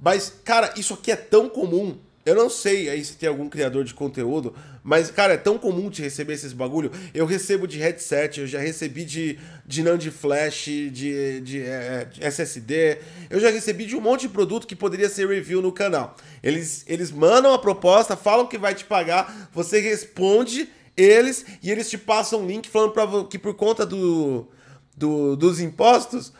Mas, 0.00 0.32
cara, 0.44 0.72
isso 0.76 0.94
aqui 0.94 1.12
é 1.12 1.16
tão 1.16 1.48
comum 1.48 1.98
Eu 2.24 2.34
não 2.34 2.48
sei 2.48 2.88
aí 2.88 3.04
se 3.04 3.16
tem 3.16 3.28
algum 3.28 3.50
criador 3.50 3.84
de 3.84 3.92
conteúdo, 3.92 4.54
mas, 4.82 5.10
cara, 5.10 5.34
é 5.34 5.36
tão 5.36 5.58
comum 5.58 5.90
de 5.90 6.00
receber 6.00 6.32
esses 6.32 6.54
bagulho. 6.54 6.90
Eu 7.12 7.26
recebo 7.26 7.66
de 7.66 7.78
headset, 7.78 8.40
eu 8.40 8.46
já 8.46 8.58
recebi 8.58 9.04
de, 9.04 9.38
de 9.66 9.82
NAND 9.82 10.06
flash, 10.10 10.64
de, 10.64 11.40
de, 11.40 11.62
é, 11.62 12.06
de 12.06 12.24
SSD, 12.24 12.98
eu 13.28 13.38
já 13.38 13.50
recebi 13.50 13.84
de 13.84 13.94
um 13.94 14.00
monte 14.00 14.22
de 14.22 14.30
produto 14.30 14.66
que 14.66 14.74
poderia 14.74 15.10
ser 15.10 15.28
review 15.28 15.60
no 15.60 15.70
canal. 15.70 16.16
Eles, 16.42 16.84
eles 16.88 17.10
mandam 17.10 17.52
a 17.52 17.58
proposta, 17.58 18.16
falam 18.16 18.46
que 18.46 18.56
vai 18.56 18.74
te 18.74 18.84
pagar, 18.84 19.50
você 19.52 19.78
responde 19.80 20.68
eles 20.96 21.44
e 21.62 21.70
eles 21.70 21.90
te 21.90 21.98
passam 21.98 22.40
um 22.40 22.46
link 22.46 22.68
falando 22.68 22.92
pra, 22.92 23.06
que 23.24 23.38
por 23.38 23.52
conta 23.54 23.84
do, 23.84 24.48
do 24.96 25.36
dos 25.36 25.60
impostos, 25.60 26.32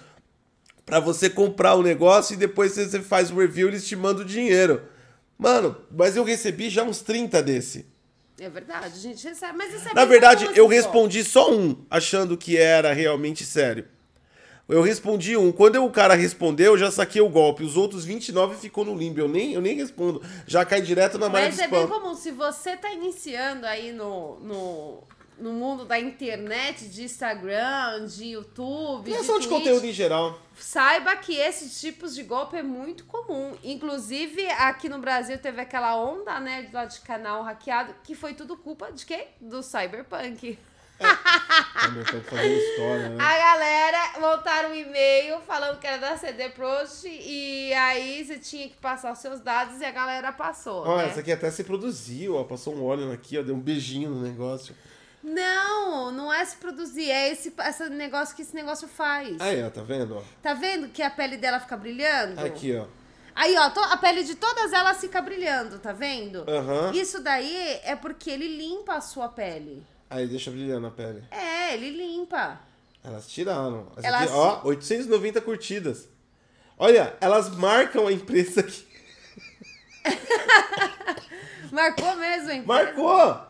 para 0.87 1.01
você 1.01 1.29
comprar 1.29 1.75
o 1.75 1.83
negócio 1.83 2.35
e 2.35 2.37
depois 2.39 2.73
você 2.73 3.01
faz 3.01 3.31
o 3.31 3.37
review 3.37 3.69
eles 3.69 3.87
te 3.87 3.97
mandam 3.97 4.23
o 4.23 4.27
dinheiro. 4.27 4.94
Mano, 5.39 5.77
mas 5.91 6.17
eu 6.17 6.25
recebi 6.25 6.71
já 6.71 6.83
uns 6.83 7.01
30 7.01 7.43
desse. 7.43 7.87
É 8.39 8.49
verdade, 8.49 8.87
a 8.87 8.99
gente 9.01 9.27
recebe. 9.27 9.57
Mas 9.57 9.73
isso 9.75 9.89
é 9.89 9.95
Na 9.95 10.05
verdade, 10.05 10.49
eu 10.55 10.67
respondi 10.67 11.23
só 11.23 11.53
um, 11.53 11.85
achando 11.89 12.37
que 12.37 12.57
era 12.57 12.93
realmente 12.93 13.45
sério. 13.45 13.87
Eu 14.69 14.81
respondi 14.83 15.37
um. 15.37 15.53
Quando 15.53 15.75
eu- 15.77 15.85
o 15.85 15.91
cara 15.91 16.15
respondeu, 16.15 16.73
eu 16.73 16.79
já 16.79 16.91
saquei 16.91 17.21
o 17.21 17.29
golpe. 17.29 17.63
Os 17.63 17.77
outros 17.77 18.05
29 18.05 18.57
ficou 18.57 18.85
no 18.85 18.95
limbo. 18.97 19.21
Eu 19.21 19.29
nem, 19.29 19.53
eu 19.53 19.61
nem 19.61 19.77
respondo. 19.77 20.23
Já 20.47 20.65
cai 20.65 20.81
direto 20.81 21.19
na 21.19 21.29
malha 21.29 21.47
Mas 21.47 21.59
é 21.59 21.69
bem 21.69 21.87
comum, 21.87 22.15
se 22.15 22.31
você 22.31 22.75
tá 22.77 22.91
iniciando 22.91 23.67
aí 23.67 23.93
no, 23.93 24.41
no, 24.41 25.03
no 25.39 25.53
mundo 25.53 25.85
da 25.85 25.99
internet, 25.99 26.89
de 26.89 27.03
Instagram, 27.05 28.07
de 28.07 28.27
YouTube, 28.33 29.11
Criação 29.11 29.39
de 29.39 29.49
Twitch, 29.49 29.59
conteúdo 29.59 29.85
em 29.87 29.93
geral. 29.93 30.39
saiba 30.57 31.17
que 31.17 31.37
esses 31.37 31.81
tipos 31.81 32.15
de 32.15 32.23
golpe 32.23 32.57
é 32.57 32.63
muito 32.63 33.05
comum. 33.05 33.53
Inclusive, 33.63 34.47
aqui 34.53 34.89
no 34.89 34.99
Brasil 34.99 35.37
teve 35.39 35.61
aquela 35.61 35.97
onda, 35.97 36.39
né, 36.41 36.63
de 36.63 36.75
lá 36.75 36.85
de 36.85 37.01
canal 37.01 37.43
hackeado, 37.43 37.95
que 38.05 38.15
foi 38.15 38.35
tudo 38.35 38.57
culpa 38.57 38.93
de 38.93 39.05
quê? 39.05 39.27
Do 39.41 39.63
Cyberpunk. 39.63 40.59
fazendo 42.31 42.55
história, 42.55 43.09
né? 43.11 43.17
A 43.25 43.37
galera 43.39 44.21
montaram 44.21 44.71
um 44.71 44.75
e-mail 44.75 45.41
falando 45.41 45.79
que 45.79 45.87
era 45.87 45.99
da 45.99 46.17
CD 46.17 46.49
Projekt 46.51 47.09
e 47.09 47.73
aí 47.75 48.25
você 48.25 48.39
tinha 48.39 48.69
que 48.69 48.77
passar 48.77 49.13
os 49.13 49.19
seus 49.19 49.41
dados 49.41 49.81
e 49.81 49.85
a 49.85 49.91
galera 49.91 50.33
passou, 50.33 50.85
Ó, 50.87 50.97
né? 50.99 51.09
essa 51.09 51.21
aqui 51.21 51.33
até 51.33 51.51
se 51.51 51.65
produziu, 51.65 52.37
ó. 52.37 52.45
Passou 52.45 52.75
um 52.75 52.85
óleo 52.85 53.13
aqui, 53.13 53.37
ó. 53.39 53.43
Deu 53.43 53.55
um 53.55 53.61
beijinho 53.61 54.11
no 54.11 54.23
negócio. 54.23 54.75
Não, 55.25 56.13
não 56.13 56.31
é 56.31 56.45
se 56.45 56.57
produzir, 56.57 57.11
é 57.11 57.33
esse, 57.33 57.51
esse 57.59 57.89
negócio 57.89 58.37
que 58.37 58.43
esse 58.43 58.55
negócio 58.55 58.87
faz. 58.87 59.41
Aí, 59.41 59.63
ó, 59.65 59.71
tá 59.71 59.83
vendo? 59.83 60.23
Tá 60.43 60.53
vendo 60.53 60.91
que 60.91 61.03
a 61.03 61.09
pele 61.09 61.39
dela 61.39 61.59
fica 61.59 61.79
brilhando? 61.79 62.39
Aqui, 62.39 62.77
ó. 62.77 62.85
Aí, 63.35 63.57
ó, 63.57 63.73
a 63.91 63.97
pele 63.97 64.23
de 64.23 64.35
todas 64.35 64.75
elas 64.75 65.01
fica 65.01 65.23
brilhando, 65.23 65.79
tá 65.79 65.93
vendo? 65.93 66.45
Aham. 66.47 66.93
Isso 66.93 67.23
daí 67.23 67.81
é 67.85 67.97
porque 67.97 68.31
ele 68.31 68.47
limpa 68.47 68.97
a 68.97 69.01
sua 69.01 69.27
pele. 69.29 69.83
Aí, 70.11 70.27
deixa 70.27 70.51
brilhando 70.51 70.89
a 70.89 70.91
pele. 70.91 71.25
É, 71.31 71.73
ele 71.73 71.89
limpa. 71.89 72.61
Elas 73.03 73.27
tiraram. 73.27 73.91
Essa 73.97 74.07
Elas- 74.07 74.23
aqui, 74.25 74.33
ó, 74.35 74.61
890 74.65 75.41
curtidas. 75.41 76.07
Olha, 76.77 77.17
elas 77.19 77.49
marcam 77.49 78.07
a 78.07 78.13
empresa 78.13 78.61
aqui. 78.61 78.87
Marcou 81.73 82.15
mesmo, 82.17 82.51
hein? 82.51 82.63
Marcou! 82.67 83.41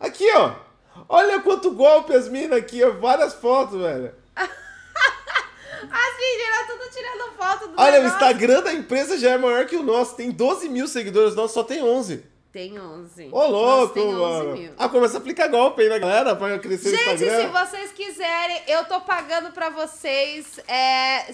Aqui, 0.00 0.24
ó. 0.32 0.65
Olha 1.08 1.40
quanto 1.40 1.70
golpe 1.72 2.14
as 2.14 2.28
minas 2.28 2.58
aqui, 2.58 2.82
ó. 2.82 2.90
Várias 2.92 3.34
fotos, 3.34 3.80
velho. 3.80 4.14
As 4.36 6.16
meninas 6.18 6.66
tudo 6.68 6.90
tirando 6.90 7.32
foto 7.36 7.68
do 7.68 7.74
Olha, 7.80 8.00
o 8.00 8.02
negócio. 8.02 8.16
Instagram 8.16 8.62
da 8.62 8.72
empresa 8.72 9.18
já 9.18 9.30
é 9.32 9.38
maior 9.38 9.66
que 9.66 9.76
o 9.76 9.82
nosso. 9.82 10.16
Tem 10.16 10.30
12 10.30 10.68
mil 10.68 10.88
seguidores, 10.88 11.34
o 11.34 11.36
nosso 11.36 11.54
só 11.54 11.62
tem 11.62 11.82
11. 11.82 12.24
Tem 12.52 12.80
11. 12.80 13.28
Ô, 13.30 13.46
louco, 13.46 13.52
Nossa, 13.80 13.92
tem 13.92 14.06
11 14.08 14.16
mano. 14.20 14.52
mil. 14.56 14.72
Ah, 14.78 14.88
começa 14.88 15.18
a 15.18 15.20
aplicar 15.20 15.46
golpe 15.48 15.82
aí 15.82 15.88
na 15.90 15.98
galera 15.98 16.34
pra 16.34 16.58
crescer 16.58 16.88
o 16.88 16.96
Gente, 16.96 17.22
Instagram. 17.22 17.40
se 17.42 17.70
vocês 17.70 17.92
quiserem, 17.92 18.62
eu 18.66 18.84
tô 18.86 19.00
pagando 19.02 19.50
pra 19.52 19.68
vocês 19.68 20.58
é, 20.66 21.26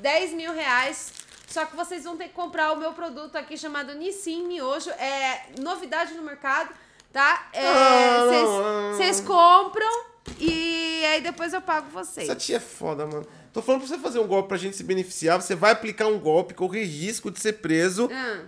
10 0.00 0.32
mil 0.34 0.52
reais. 0.52 1.12
Só 1.48 1.64
que 1.64 1.74
vocês 1.74 2.04
vão 2.04 2.16
ter 2.18 2.24
que 2.28 2.34
comprar 2.34 2.72
o 2.72 2.76
meu 2.76 2.92
produto 2.92 3.36
aqui 3.36 3.56
chamado 3.56 3.94
Nissin 3.94 4.46
Miojo. 4.46 4.90
É 4.90 5.46
novidade 5.58 6.12
no 6.12 6.22
mercado, 6.22 6.68
tá? 7.16 7.50
Não, 7.54 8.62
ah. 8.66 8.92
Vocês 8.94 9.20
compram 9.22 10.04
e 10.38 11.02
aí 11.06 11.20
depois 11.22 11.52
eu 11.54 11.62
pago 11.62 11.88
vocês. 11.90 12.28
Essa 12.28 12.36
tia 12.38 12.56
é 12.58 12.60
foda, 12.60 13.06
mano. 13.06 13.26
Tô 13.54 13.62
falando 13.62 13.80
pra 13.80 13.88
você 13.88 13.98
fazer 13.98 14.18
um 14.18 14.26
golpe 14.26 14.48
pra 14.50 14.58
gente 14.58 14.76
se 14.76 14.84
beneficiar. 14.84 15.40
Você 15.40 15.54
vai 15.54 15.72
aplicar 15.72 16.08
um 16.08 16.18
golpe, 16.18 16.52
correr 16.52 16.84
risco 16.84 17.30
de 17.30 17.40
ser 17.40 17.54
preso 17.54 18.10
Ah. 18.12 18.40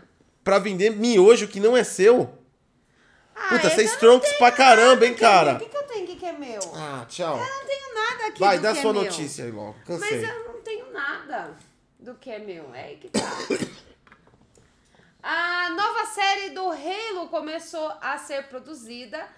pra 0.44 0.58
vender 0.58 0.90
miojo 0.90 1.48
que 1.48 1.58
não 1.60 1.74
é 1.74 1.82
seu. 1.82 2.30
Ah, 3.34 3.48
Puta, 3.54 3.68
é 3.68 3.70
você 3.70 3.84
que 3.88 3.94
é 3.94 3.98
tenho 3.98 4.20
pra 4.38 4.50
caramba, 4.52 5.06
hein, 5.06 5.14
que 5.14 5.24
é 5.24 5.28
cara? 5.28 5.52
meu. 5.54 5.56
O 5.56 5.64
que, 5.64 5.70
que 5.70 5.76
eu 5.76 5.82
tenho 5.84 6.04
aqui 6.04 6.16
que 6.16 6.26
é 6.26 6.32
meu? 6.32 6.60
Ah, 6.74 7.06
tchau. 7.08 7.38
Eu 7.38 7.58
não 7.58 7.66
tenho 7.66 7.94
nada 7.94 8.26
aqui 8.26 8.40
Vai, 8.40 8.58
dá 8.58 8.74
que 8.74 8.80
sua 8.82 8.90
é 8.90 8.92
meu. 8.92 9.02
notícia 9.04 9.44
aí 9.46 9.50
logo. 9.50 9.76
Mas 9.88 9.98
Cansei. 10.00 10.24
eu 10.24 10.44
não 10.52 10.60
tenho 10.60 10.92
nada 10.92 11.56
do 11.98 12.14
que 12.16 12.30
é 12.30 12.38
meu. 12.38 12.74
É 12.74 12.82
aí 12.84 12.96
que 12.96 13.08
tá. 13.08 13.20
A 15.30 15.68
nova 15.68 16.06
série 16.06 16.48
do 16.54 16.70
Halo 16.70 17.28
começou 17.28 17.92
a 18.00 18.16
ser 18.16 18.48
produzida 18.48 19.28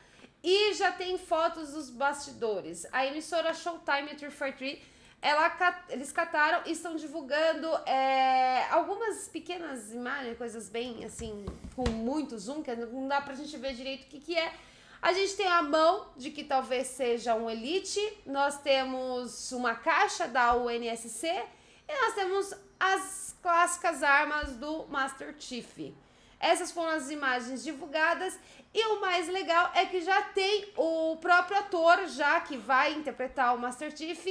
e 0.40 0.72
já 0.74 0.92
tem 0.92 1.18
fotos 1.18 1.72
dos 1.72 1.90
bastidores. 1.90 2.86
A 2.92 3.04
emissora 3.04 3.52
Showtime 3.52 4.14
343, 4.14 4.78
ela, 5.20 5.84
eles 5.88 6.12
cataram 6.12 6.62
e 6.64 6.70
estão 6.70 6.94
divulgando 6.94 7.66
é, 7.88 8.68
algumas 8.70 9.26
pequenas 9.26 9.92
imagens, 9.92 10.38
coisas 10.38 10.68
bem 10.68 11.04
assim, 11.04 11.44
com 11.74 11.90
muito 11.90 12.38
zoom, 12.38 12.62
que 12.62 12.72
não 12.76 13.08
dá 13.08 13.20
pra 13.20 13.34
gente 13.34 13.56
ver 13.56 13.74
direito 13.74 14.04
o 14.04 14.06
que, 14.06 14.20
que 14.20 14.38
é. 14.38 14.52
A 15.02 15.12
gente 15.12 15.34
tem 15.34 15.48
a 15.48 15.60
mão 15.60 16.06
de 16.16 16.30
que 16.30 16.44
talvez 16.44 16.86
seja 16.86 17.34
um 17.34 17.50
Elite, 17.50 18.00
nós 18.24 18.60
temos 18.60 19.50
uma 19.50 19.74
caixa 19.74 20.28
da 20.28 20.54
UNSC 20.54 21.26
e 21.90 22.02
nós 22.02 22.14
temos 22.14 22.54
as 22.78 23.34
clássicas 23.42 24.02
armas 24.02 24.54
do 24.54 24.86
Master 24.86 25.34
Chief. 25.38 25.92
Essas 26.38 26.70
foram 26.70 26.90
as 26.90 27.10
imagens 27.10 27.64
divulgadas 27.64 28.38
e 28.72 28.86
o 28.86 29.00
mais 29.00 29.26
legal 29.26 29.72
é 29.74 29.84
que 29.84 30.00
já 30.00 30.22
tem 30.22 30.72
o 30.76 31.16
próprio 31.16 31.58
ator 31.58 32.06
já 32.06 32.40
que 32.40 32.56
vai 32.56 32.94
interpretar 32.94 33.54
o 33.56 33.58
Master 33.58 33.94
Chief, 33.94 34.24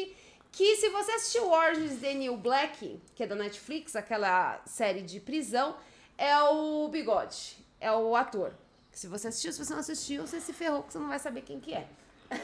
que 0.52 0.76
se 0.78 0.89
você 0.89 1.12
assistiu 1.12 1.52
Orange 1.52 1.84
is 1.84 2.00
the 2.00 2.13
New 2.13 2.38
Black, 2.38 3.00
que 3.13 3.24
é 3.24 3.28
da 3.28 3.36
Netflix, 3.36 3.95
aquela 3.95 4.62
série 4.65 5.02
de 5.02 5.19
prisão, 5.19 5.76
é 6.17 6.41
o 6.41 6.88
Bigode, 6.88 7.58
é 7.80 7.91
o 7.91 8.15
ator. 8.15 8.54
Se 8.89 9.08
você 9.08 9.28
assistiu, 9.28 9.52
se 9.52 9.63
você 9.63 9.74
não 9.74 9.82
assistiu, 9.82 10.26
você 10.26 10.39
se 10.39 10.54
ferrou, 10.54 10.80
porque 10.80 10.93
você 10.93 11.00
não 11.00 11.10
vai 11.10 11.19
saber 11.19 11.41
quem 11.41 11.60
que 11.60 11.74
é. 11.74 11.88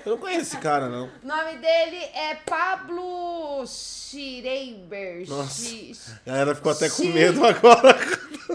Eu 0.06 0.12
não 0.14 0.18
conheço 0.18 0.42
esse 0.42 0.58
cara, 0.58 0.90
não. 0.90 1.10
O 1.24 1.28
nome 1.28 1.58
dele 1.58 1.98
é 2.14 2.36
Pablo 2.46 3.64
Schreiber. 3.68 5.28
Nossa. 5.30 6.20
A 6.26 6.30
galera 6.30 6.56
ficou 6.56 6.72
até 6.72 6.90
com 6.90 7.04
medo 7.06 7.46
agora. 7.46 7.96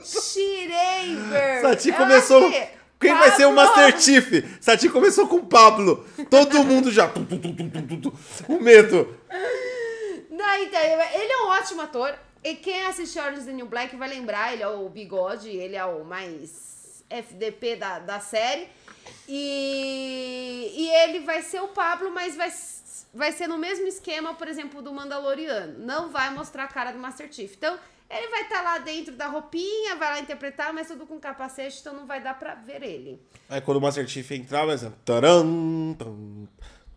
Schreiber. 0.05 1.61
Sati 1.63 1.93
começou. 1.93 2.47
achei. 2.49 2.69
Quem 3.01 3.15
vai 3.15 3.31
ser 3.31 3.47
o 3.47 3.55
Pablo- 3.55 3.77
Master 3.77 4.01
Chief? 4.01 4.45
Sati 4.61 4.89
começou 4.89 5.27
com 5.29 5.37
o 5.37 5.47
Pablo. 5.47 6.05
Todo 6.29 6.65
mundo 6.65 6.91
já. 6.93 7.11
O 8.49 8.61
medo. 8.61 9.17
Não, 10.31 10.55
então, 10.59 10.81
ele 10.81 11.33
é 11.33 11.43
um 11.45 11.49
ótimo 11.49 11.83
ator. 11.83 12.15
E 12.43 12.55
quem 12.55 12.87
assistiu 12.87 13.23
Orange 13.23 13.41
is 13.41 13.47
the 13.47 13.53
New 13.53 13.67
Black 13.67 13.95
vai 13.97 14.09
lembrar, 14.09 14.53
ele 14.55 14.63
é 14.63 14.69
o 14.69 14.89
bigode, 14.89 15.49
ele 15.51 15.77
é 15.77 15.85
o 15.85 16.05
mais 16.05 16.80
FDP 17.11 17.77
da, 17.77 17.99
da 17.99 18.21
série. 18.21 18.69
E, 19.29 20.73
e 20.77 20.89
ele 21.03 21.21
vai 21.21 21.43
ser 21.43 21.61
o 21.61 21.69
Pablo, 21.69 22.11
mas 22.11 22.37
vai, 22.37 22.51
vai 23.13 23.33
ser 23.33 23.47
no 23.47 23.59
mesmo 23.59 23.87
esquema, 23.87 24.35
por 24.35 24.49
exemplo, 24.49 24.81
do 24.81 24.93
Mandaloriano. 24.93 25.79
Não 25.79 26.09
vai 26.09 26.31
mostrar 26.31 26.65
a 26.65 26.69
cara 26.69 26.93
do 26.93 26.99
Master 26.99 27.33
Chief. 27.33 27.55
Então, 27.57 27.79
ele 28.09 28.29
vai 28.29 28.43
estar 28.43 28.63
lá 28.63 28.79
dentro 28.79 29.15
da 29.15 29.29
roupinha, 29.29 29.95
vai 29.97 30.11
lá 30.11 30.21
interpretar, 30.21 30.73
mas 30.73 30.89
tudo 30.89 31.07
com 31.07 31.21
capacete, 31.21 31.79
então 31.81 31.95
não 31.95 32.07
vai 32.07 32.21
dar 32.21 32.37
pra 32.39 32.55
ver 32.57 32.83
ele. 32.83 33.23
Aí 33.49 33.61
quando 33.61 33.77
o 33.77 33.81
Master 33.81 34.07
Chief 34.09 34.29
entrar, 34.33 34.67
vai 34.67 34.77
ser. 34.77 34.91
Taram, 35.05 35.95
tam, 35.97 36.49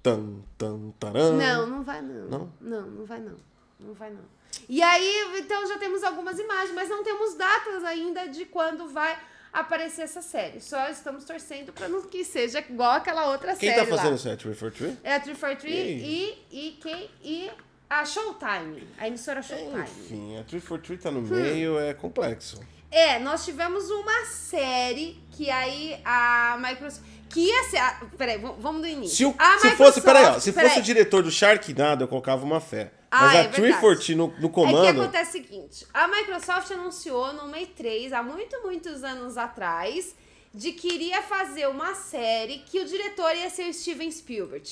tam, 0.02 0.44
tam, 0.58 0.94
taram. 1.00 1.34
Não, 1.34 1.68
não 1.68 1.84
vai 1.84 2.02
não. 2.02 2.28
Não? 2.28 2.54
Não, 2.60 2.82
não 2.88 3.06
vai 3.06 3.20
não. 3.20 3.38
Não 3.80 3.94
vai 3.94 4.10
não. 4.10 4.24
E 4.68 4.82
aí, 4.82 5.40
então 5.40 5.68
já 5.68 5.78
temos 5.78 6.04
algumas 6.04 6.40
imagens, 6.40 6.74
mas 6.74 6.90
não 6.90 7.04
temos 7.04 7.36
datas 7.36 7.84
ainda 7.84 8.28
de 8.28 8.46
quando 8.46 8.88
vai 8.88 9.16
aparecer 9.54 10.02
essa 10.02 10.22
série. 10.22 10.60
Só 10.60 10.90
estamos 10.90 11.24
torcendo 11.24 11.72
pra 11.72 11.88
não 11.88 12.02
que 12.04 12.24
seja 12.26 12.60
igual 12.60 12.92
aquela 12.94 13.30
outra 13.30 13.56
Quem 13.56 13.70
série 13.70 13.82
tá 13.82 13.88
fazendo 13.88 14.10
lá. 14.10 14.16
isso? 14.16 14.28
É 14.30 14.36
343? 14.36 14.98
É 15.04 15.16
a 15.16 15.20
343 15.20 16.02
E 16.02 16.46
e, 16.52 16.68
e 16.68 16.72
quem 16.82 17.10
e 17.22 17.52
a 17.90 18.04
Showtime, 18.04 18.88
a 18.98 19.08
emissora 19.08 19.42
Showtime. 19.44 19.82
Enfim, 19.82 20.38
a 20.40 20.44
343 20.44 21.02
tá 21.04 21.12
no 21.12 21.22
meio, 21.22 21.80
é 21.80 21.94
complexo. 21.94 22.60
É, 22.90 23.18
nós 23.20 23.44
tivemos 23.46 23.90
uma 23.90 24.26
série 24.26 25.20
que 25.32 25.50
aí 25.50 26.00
a 26.06 26.58
Microsoft. 26.60 27.04
Que 27.34 27.42
ia 27.42 27.64
ser. 27.64 27.78
A, 27.78 28.02
peraí, 28.18 28.38
vamos 28.38 28.82
do 28.82 28.88
início. 28.88 29.16
Se, 29.18 29.26
o- 29.26 29.36
se 29.60 29.72
fosse, 29.76 30.02
peraí, 30.02 30.26
ó, 30.26 30.40
se 30.40 30.52
peraí. 30.54 30.70
fosse 30.70 30.80
o 30.82 30.84
diretor 30.84 31.24
do 31.24 31.32
Sharknado, 31.32 32.04
eu 32.04 32.08
colocava 32.08 32.44
uma 32.46 32.60
fé. 32.62 32.92
Ah, 33.10 33.22
Mas 33.26 33.34
é 33.36 33.40
a 33.40 33.42
verdade. 33.44 33.62
340 33.62 34.16
no, 34.16 34.28
no 34.28 34.34
É 34.34 34.40
que 34.42 34.50
comando. 34.50 35.02
acontece 35.02 35.30
o 35.30 35.42
seguinte: 35.44 35.88
a 35.94 36.08
Microsoft 36.08 36.72
anunciou 36.72 37.34
no 37.34 37.48
May 37.48 37.66
3, 37.66 38.14
há 38.14 38.22
muito, 38.24 38.60
muitos 38.64 39.04
anos 39.04 39.38
atrás, 39.38 40.16
de 40.54 40.72
que 40.72 40.88
iria 40.94 41.22
fazer 41.22 41.68
uma 41.68 41.96
série 41.96 42.60
que 42.60 42.80
o 42.80 42.86
diretor 42.86 43.36
ia 43.36 43.50
ser 43.50 43.70
o 43.70 43.74
Steven 43.74 44.12
Spielberg. 44.12 44.70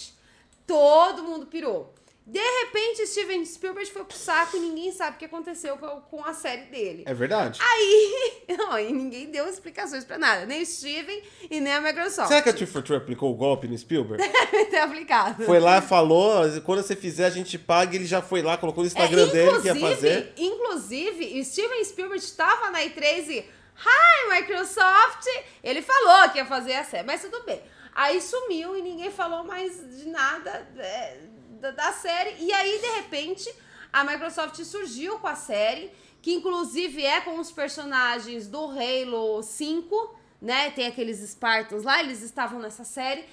Todo 0.68 1.24
mundo 1.24 1.46
pirou. 1.48 1.94
De 2.32 2.40
repente, 2.40 3.06
Steven 3.08 3.46
Spielberg 3.46 3.92
foi 3.92 4.06
pro 4.06 4.16
saco 4.18 4.56
e 4.56 4.60
ninguém 4.62 4.90
sabe 4.94 5.18
o 5.18 5.20
que 5.20 5.26
aconteceu 5.26 5.78
com 5.78 6.24
a 6.24 6.34
série 6.34 6.62
dele. 6.68 7.04
É 7.06 7.14
verdade? 7.14 7.60
Aí, 7.62 8.46
não, 8.58 8.80
e 8.80 8.90
ninguém 8.94 9.30
deu 9.30 9.50
explicações 9.50 10.06
pra 10.06 10.18
nada. 10.18 10.46
Nem 10.46 10.62
o 10.62 10.66
Steven 10.66 11.22
e 11.50 11.60
nem 11.60 11.74
a 11.74 11.82
Microsoft. 11.82 12.30
Será 12.30 12.42
que 12.42 12.48
a 12.48 12.54
342 12.54 13.02
aplicou 13.02 13.32
o 13.32 13.36
golpe 13.36 13.68
no 13.68 13.78
Spielberg? 13.78 14.24
Deve 14.50 14.66
ter 14.68 14.78
aplicado. 14.78 15.44
Foi 15.44 15.60
lá, 15.60 15.82
falou, 15.82 16.44
quando 16.64 16.82
você 16.82 16.96
fizer 16.96 17.26
a 17.26 17.30
gente 17.30 17.60
paga, 17.60 17.98
ele 17.98 18.06
já 18.06 18.22
foi 18.22 18.42
lá, 18.42 18.56
colocou 18.56 18.82
no 18.82 18.88
Instagram 18.88 19.28
É, 19.28 19.32
dele 19.32 19.62
que 19.62 19.68
ia 19.68 19.76
fazer. 19.76 20.34
Inclusive, 20.38 21.38
o 21.38 21.44
Steven 21.44 21.84
Spielberg 21.84 22.24
estava 22.24 22.72
na 22.72 22.80
E3 22.80 23.28
e 23.28 23.40
Hi, 23.40 24.30
Microsoft! 24.30 25.26
Ele 25.62 25.82
falou 25.82 26.30
que 26.30 26.38
ia 26.38 26.46
fazer 26.46 26.76
a 26.76 26.86
série, 26.86 27.06
mas 27.06 27.20
tudo 27.20 27.44
bem. 27.44 27.62
Aí 27.94 28.22
sumiu 28.22 28.78
e 28.78 28.82
ninguém 28.82 29.12
falou 29.12 29.44
mais 29.44 29.74
de 29.98 30.08
nada 30.08 30.66
é, 30.78 31.18
da, 31.62 31.72
da 31.72 31.92
série. 31.94 32.36
E 32.40 32.52
aí, 32.52 32.80
de 32.80 32.88
repente, 33.02 33.54
a 33.94 34.04
Microsoft 34.04 34.62
surgiu 34.64 35.20
com 35.20 35.28
a 35.28 35.36
série, 35.36 35.92
que 36.22 36.34
inclusive 36.34 37.04
é 37.06 37.22
com 37.22 37.40
os 37.40 37.52
personagens 37.52 38.48
do 38.48 38.66
Halo 38.66 39.42
5, 39.42 40.16
né? 40.42 40.72
Tem 40.72 40.88
aqueles 40.88 41.20
Spartans 41.20 41.84
lá, 41.84 42.00
eles 42.02 42.22
estavam 42.22 42.60
nessa 42.60 42.84
série. 42.84 43.24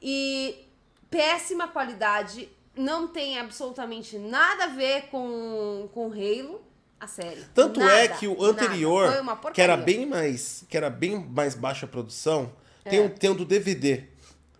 E 0.00 0.66
péssima 1.10 1.66
qualidade, 1.68 2.48
não 2.76 3.08
tem 3.08 3.38
absolutamente 3.38 4.18
nada 4.18 4.64
a 4.64 4.68
ver 4.68 5.06
com, 5.10 5.88
com 5.92 6.12
Halo, 6.12 6.62
a 7.00 7.06
série. 7.06 7.44
Tanto 7.54 7.80
Nada, 7.80 7.92
é 7.92 8.08
que 8.08 8.26
o 8.26 8.42
anterior, 8.44 9.10
que 9.54 9.62
era 9.62 9.76
bem 9.76 10.04
mais, 10.04 10.64
que 10.68 10.76
era 10.76 10.90
bem 10.90 11.18
mais 11.18 11.54
baixa 11.54 11.86
produção, 11.86 12.52
É. 12.84 12.90
tem, 12.90 13.00
um, 13.00 13.08
tem 13.08 13.30
um 13.30 13.34
do 13.34 13.44
DVD. 13.44 14.04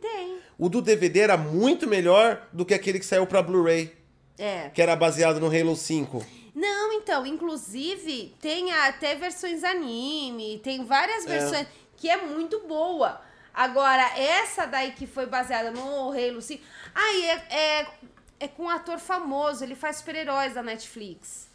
Tem. 0.01 0.38
O 0.59 0.69
do 0.69 0.83
DVD 0.83 1.21
era 1.21 1.37
muito 1.37 1.87
melhor 1.87 2.43
do 2.53 2.65
que 2.67 2.75
aquele 2.75 2.99
que 2.99 3.07
saiu 3.07 3.27
pra 3.27 3.41
Blu-ray, 3.41 3.97
É. 4.37 4.69
que 4.71 4.83
era 4.83 4.97
baseado 4.97 5.39
no 5.39 5.47
Halo 5.47 5.77
5. 5.77 6.25
Não, 6.55 6.93
então, 6.93 7.25
inclusive, 7.25 8.35
tem 8.41 8.73
até 8.73 9.15
versões 9.15 9.63
anime, 9.63 10.59
tem 10.63 10.85
várias 10.85 11.25
versões 11.25 11.69
que 11.97 12.11
é 12.11 12.17
muito 12.17 12.61
boa. 12.67 13.21
Agora, 13.55 14.03
essa 14.19 14.67
daí 14.67 14.93
que 14.93 15.07
foi 15.07 15.27
baseada 15.27 15.71
no 15.71 16.11
Halo 16.11 16.43
5, 16.43 16.63
aí 16.95 17.25
é, 17.27 17.47
é, 17.51 17.87
é 18.41 18.49
com 18.49 18.65
um 18.65 18.69
ator 18.69 18.99
famoso, 18.99 19.63
ele 19.63 19.77
faz 19.77 19.97
super-heróis 19.99 20.55
da 20.55 20.63
Netflix. 20.63 21.47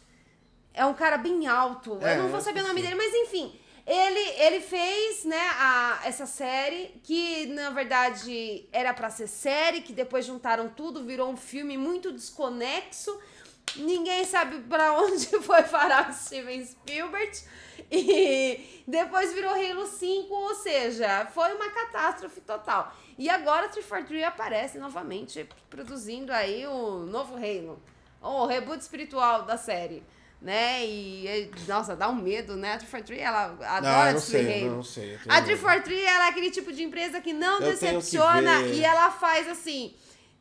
É 0.72 0.84
um 0.86 0.94
cara 0.94 1.18
bem 1.18 1.46
alto. 1.46 1.98
É, 2.02 2.14
eu 2.16 2.22
não 2.22 2.28
vou 2.30 2.40
saber 2.40 2.60
o 2.64 2.66
nome 2.66 2.80
dele, 2.82 2.94
mas 2.94 3.12
enfim. 3.14 3.52
Ele, 3.86 4.42
ele 4.42 4.60
fez, 4.60 5.24
né, 5.24 5.50
a, 5.58 6.00
essa 6.04 6.24
série, 6.24 6.98
que 7.02 7.46
na 7.46 7.68
verdade 7.70 8.66
era 8.72 8.94
pra 8.94 9.10
ser 9.10 9.26
série, 9.26 9.82
que 9.82 9.92
depois 9.92 10.24
juntaram 10.24 10.70
tudo, 10.70 11.04
virou 11.04 11.30
um 11.30 11.36
filme 11.36 11.76
muito 11.76 12.10
desconexo. 12.10 13.18
Ninguém 13.76 14.24
sabe 14.24 14.60
pra 14.60 14.92
onde 14.98 15.26
foi 15.42 15.62
parar 15.64 16.12
Steven 16.14 16.64
Spielberg. 16.64 17.38
E 17.90 18.82
depois 18.86 19.34
virou 19.34 19.50
Halo 19.50 19.86
5, 19.86 20.32
ou 20.34 20.54
seja, 20.54 21.26
foi 21.26 21.52
uma 21.54 21.70
catástrofe 21.70 22.40
total. 22.40 22.94
E 23.18 23.28
agora 23.28 23.68
343 23.68 24.24
aparece 24.24 24.78
novamente 24.78 25.46
produzindo 25.68 26.32
aí 26.32 26.66
o 26.66 27.00
novo 27.00 27.34
Halo. 27.36 27.82
O 28.22 28.46
reboot 28.46 28.80
espiritual 28.80 29.42
da 29.42 29.58
série. 29.58 30.02
Né? 30.44 30.84
E, 30.84 31.50
nossa, 31.66 31.96
dá 31.96 32.06
um 32.06 32.14
medo, 32.14 32.54
né? 32.54 32.74
A 32.74 32.76
343, 32.76 33.22
ela 33.22 33.56
adora 33.62 34.12
não 34.12 34.18
destruir 34.20 34.44
sei, 34.44 34.62
Halo. 34.64 34.76
não 34.76 34.82
sei. 34.82 35.14
A. 35.26 35.40
343, 35.40 36.04
ela 36.04 36.26
é 36.26 36.28
aquele 36.28 36.50
tipo 36.50 36.70
de 36.70 36.82
empresa 36.82 37.18
que 37.18 37.32
não 37.32 37.54
Eu 37.54 37.60
que 37.60 37.70
decepciona 37.70 38.58
ver. 38.58 38.74
e 38.74 38.84
ela 38.84 39.10
faz 39.10 39.48
assim 39.48 39.94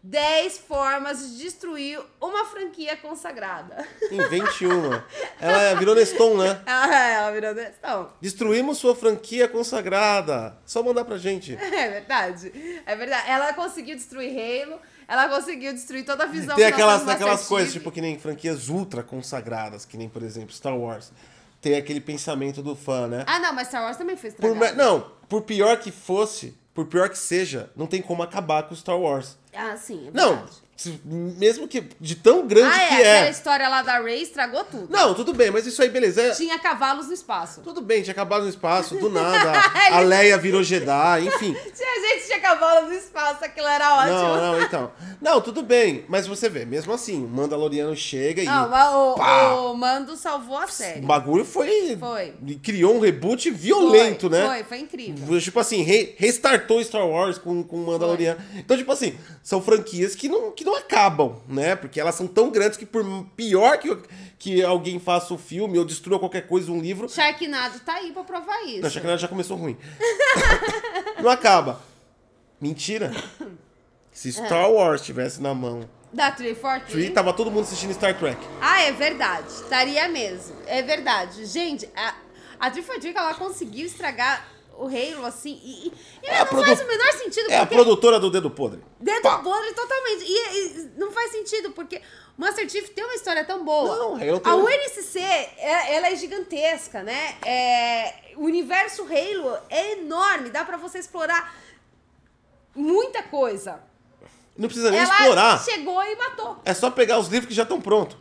10 0.04 0.58
formas 0.58 1.30
de 1.30 1.38
destruir 1.44 2.02
uma 2.20 2.44
franquia 2.44 2.98
consagrada. 2.98 3.88
Invente 4.12 4.66
uma. 4.66 5.06
Ela 5.40 5.76
virou 5.76 5.96
Neston, 5.96 6.36
né? 6.36 6.62
ela, 6.68 7.10
ela 7.10 7.32
virou 7.32 7.56
questão. 7.56 8.12
Destruímos 8.20 8.80
sua 8.80 8.94
franquia 8.94 9.48
consagrada. 9.48 10.58
Só 10.66 10.84
mandar 10.84 11.06
pra 11.06 11.18
gente. 11.18 11.56
É 11.74 11.90
verdade. 11.90 12.82
É 12.86 12.94
verdade. 12.94 13.30
Ela 13.32 13.54
conseguiu 13.54 13.96
destruir 13.96 14.32
Halo, 14.38 14.82
ela 15.08 15.28
conseguiu 15.30 15.74
destruir 15.74 16.06
toda 16.06 16.24
a 16.24 16.28
visão 16.28 16.56
Tem 16.56 16.66
aquelas, 16.66 17.08
aquelas 17.08 17.48
coisas, 17.48 17.74
tipo, 17.74 17.92
que 17.92 18.02
nem 18.02 18.18
franquias 18.20 18.70
ultra 18.70 19.04
consagradas, 19.04 19.86
que 19.86 19.98
nem, 19.98 20.08
por 20.10 20.24
exemplo, 20.24 20.54
Star 20.54 20.78
Wars. 20.78 21.12
Tem 21.62 21.76
aquele 21.76 22.02
pensamento 22.02 22.62
do 22.62 22.76
fã, 22.76 23.08
né? 23.08 23.24
Ah, 23.28 23.40
não, 23.40 23.54
mas 23.54 23.68
Star 23.70 23.84
Wars 23.84 23.96
também 23.98 24.18
foi 24.18 24.32
Por 24.32 24.48
estragado. 24.52 24.76
me- 24.78 24.84
não, 24.84 25.12
por 25.30 25.44
pior 25.44 25.78
que 25.78 25.92
fosse, 25.92 26.54
por 26.74 26.86
pior 26.88 27.08
que 27.10 27.18
seja, 27.18 27.70
não 27.76 27.88
tem 27.88 28.02
como 28.02 28.22
acabar 28.22 28.64
com 28.64 28.76
Star 28.76 29.00
Wars. 29.00 29.38
Ah, 29.54 29.78
sim, 29.78 30.08
é 30.10 30.12
Não, 30.12 30.46
mesmo 31.06 31.68
que 31.68 31.84
de 32.00 32.16
tão 32.16 32.46
grande 32.48 32.74
Ah, 32.76 32.84
é, 32.84 32.88
que 32.88 32.94
aquela 32.96 33.26
é. 33.28 33.30
história 33.30 33.70
lá 33.70 33.82
da 33.82 34.00
Ray 34.00 34.22
estragou 34.22 34.64
tudo. 34.64 34.88
Não, 34.90 35.14
tudo 35.14 35.34
bem, 35.34 35.52
mas 35.52 35.66
isso 35.66 35.82
aí, 35.82 35.90
beleza. 35.90 36.22
É- 36.22 36.32
Tinha 36.32 36.58
cavalos 36.60 37.08
no 37.08 37.14
espaço. 37.14 37.62
Tudo 37.62 37.82
bem, 37.82 38.02
tinha 38.02 38.12
acabado 38.12 38.44
no 38.44 38.50
espaço, 38.50 38.96
do 38.96 39.10
nada. 39.12 39.52
A 39.92 40.00
Leia 40.00 40.38
virou 40.38 40.64
Jedi, 40.64 41.26
enfim. 41.28 41.54
Tinha 41.54 42.02
gente 42.14 42.26
tinha 42.28 42.40
cavalo 42.40 42.88
no 42.88 42.94
espaço, 42.94 43.44
aquilo 43.44 43.68
era 43.68 43.96
ótimo. 43.98 44.14
Não, 44.18 44.36
não, 44.54 44.62
então. 44.62 44.92
Não, 45.22 45.42
tudo 45.42 45.62
bem, 45.64 46.06
mas 46.08 46.28
você 46.28 46.50
vê, 46.50 46.66
mesmo 46.66 46.92
assim, 46.94 47.24
o 47.24 47.28
Mandaloriano 47.28 47.96
chega 47.96 48.42
e. 48.42 48.46
Não, 48.46 49.12
o, 49.12 49.16
pá! 49.16 49.54
o 49.54 49.74
Mando 49.76 50.16
salvou 50.16 50.58
a 50.58 50.66
O 50.66 50.68
série. 50.70 51.02
bagulho 51.02 51.46
foi. 51.46 51.98
Foi. 52.00 52.34
Criou 52.62 52.96
um 52.96 53.00
reboot 53.00 53.50
violento, 53.50 54.30
foi, 54.30 54.40
né? 54.40 54.48
Foi, 54.48 54.64
foi 54.64 54.78
incrível. 54.80 55.40
Tipo 55.40 55.60
assim, 55.60 55.82
re- 55.82 56.16
restartou 56.18 56.84
Star 56.84 57.08
Wars 57.08 57.38
com, 57.38 57.62
o 57.62 57.78
Mandaloriano. 57.78 58.40
Então, 58.56 58.78
tipo 58.78 58.92
assim, 58.92 59.18
são 59.42 59.62
franquias 59.62 60.16
que 60.16 60.28
não, 60.28 60.52
que 60.52 60.64
não 60.66 60.73
acabam, 60.76 61.38
né? 61.48 61.76
Porque 61.76 62.00
elas 62.00 62.16
são 62.16 62.28
tão 62.28 62.50
grandes 62.50 62.78
que 62.78 62.86
por 62.86 63.04
pior 63.36 63.78
que, 63.78 63.98
que 64.38 64.64
alguém 64.64 65.00
faça 65.00 65.34
o 65.34 65.38
filme 65.38 65.78
ou 65.78 65.86
destrua 65.86 66.20
qualquer 66.20 66.48
coisa, 66.48 66.72
um 66.72 66.80
livro, 66.80 67.10
Sharknado 67.10 67.80
tá 67.80 67.96
aí 67.96 68.12
pra 68.12 68.24
provar 68.24 68.62
isso. 68.64 68.82
Não, 68.82 68.90
Sharknado 68.90 69.20
já 69.22 69.28
começou 69.28 69.58
ruim. 69.58 69.78
não 71.22 71.30
acaba. 71.30 71.82
Mentira. 72.60 73.12
Se 74.12 74.32
Star 74.32 74.72
Wars 74.72 75.02
estivesse 75.02 75.42
na 75.42 75.54
mão, 75.54 75.90
Da 76.14 76.32
343? 76.32 76.92
Tree, 76.92 77.10
tava 77.14 77.34
todo 77.34 77.50
mundo 77.50 77.64
assistindo 77.64 77.94
Star 77.94 78.18
Trek. 78.18 78.38
Ah, 78.62 78.84
é 78.84 78.92
verdade. 78.92 79.48
Estaria 79.48 80.08
mesmo. 80.08 80.56
É 80.68 80.82
verdade. 80.82 81.46
Gente, 81.46 81.90
a, 81.96 82.14
a 82.60 82.70
343 82.70 83.16
ela 83.16 83.34
conseguiu 83.34 83.86
estragar 83.88 84.53
o 84.78 84.86
Halo 84.88 85.26
assim 85.26 85.60
e, 85.64 85.88
e- 85.88 85.94
É 86.28 86.40
não 86.40 86.46
produ- 86.48 86.66
faz 86.66 86.82
o 86.82 86.88
menor 86.88 87.12
sentido 87.14 87.50
É 87.52 87.58
a 87.58 87.66
produtora 87.66 88.20
do 88.20 88.30
Dedo 88.32 88.50
Podre. 88.50 88.82
dedo 89.00 89.22
Pá. 89.22 89.38
podre 89.40 89.72
totalmente. 89.74 90.24
E, 90.26 90.68
e 90.68 90.92
não 90.98 91.12
faz 91.12 91.32
sentido 91.32 91.72
porque 91.72 91.98
o 92.38 92.42
Master 92.42 92.68
Chief 92.70 92.90
tem 92.90 93.04
uma 93.04 93.14
história 93.16 93.44
tão 93.46 93.64
boa. 93.64 93.96
Não, 93.96 94.16
Halo 94.16 94.40
tem 94.40 94.52
A 94.52 94.56
UNSC, 94.56 95.20
é- 95.20 95.96
ela 95.96 96.08
é 96.10 96.16
gigantesca, 96.16 97.04
né? 97.04 97.36
É, 97.46 98.34
o 98.36 98.44
universo 98.46 99.04
Halo 99.04 99.58
é 99.70 99.94
enorme, 100.00 100.50
dá 100.50 100.66
pra 100.66 100.78
você 100.78 100.98
explorar 101.00 101.56
muita 102.76 103.24
coisa. 103.24 103.80
Não 104.58 104.68
precisa 104.68 104.92
nem 104.92 105.00
ela 105.00 105.10
explorar. 105.12 105.64
chegou 105.64 106.02
e 106.04 106.16
matou. 106.16 106.58
É 106.66 106.74
só 106.74 106.90
pegar 106.92 107.20
os 107.20 107.28
livros 107.28 107.48
que 107.48 107.54
já 107.56 107.64
estão 107.64 107.82
prontos. 107.82 108.18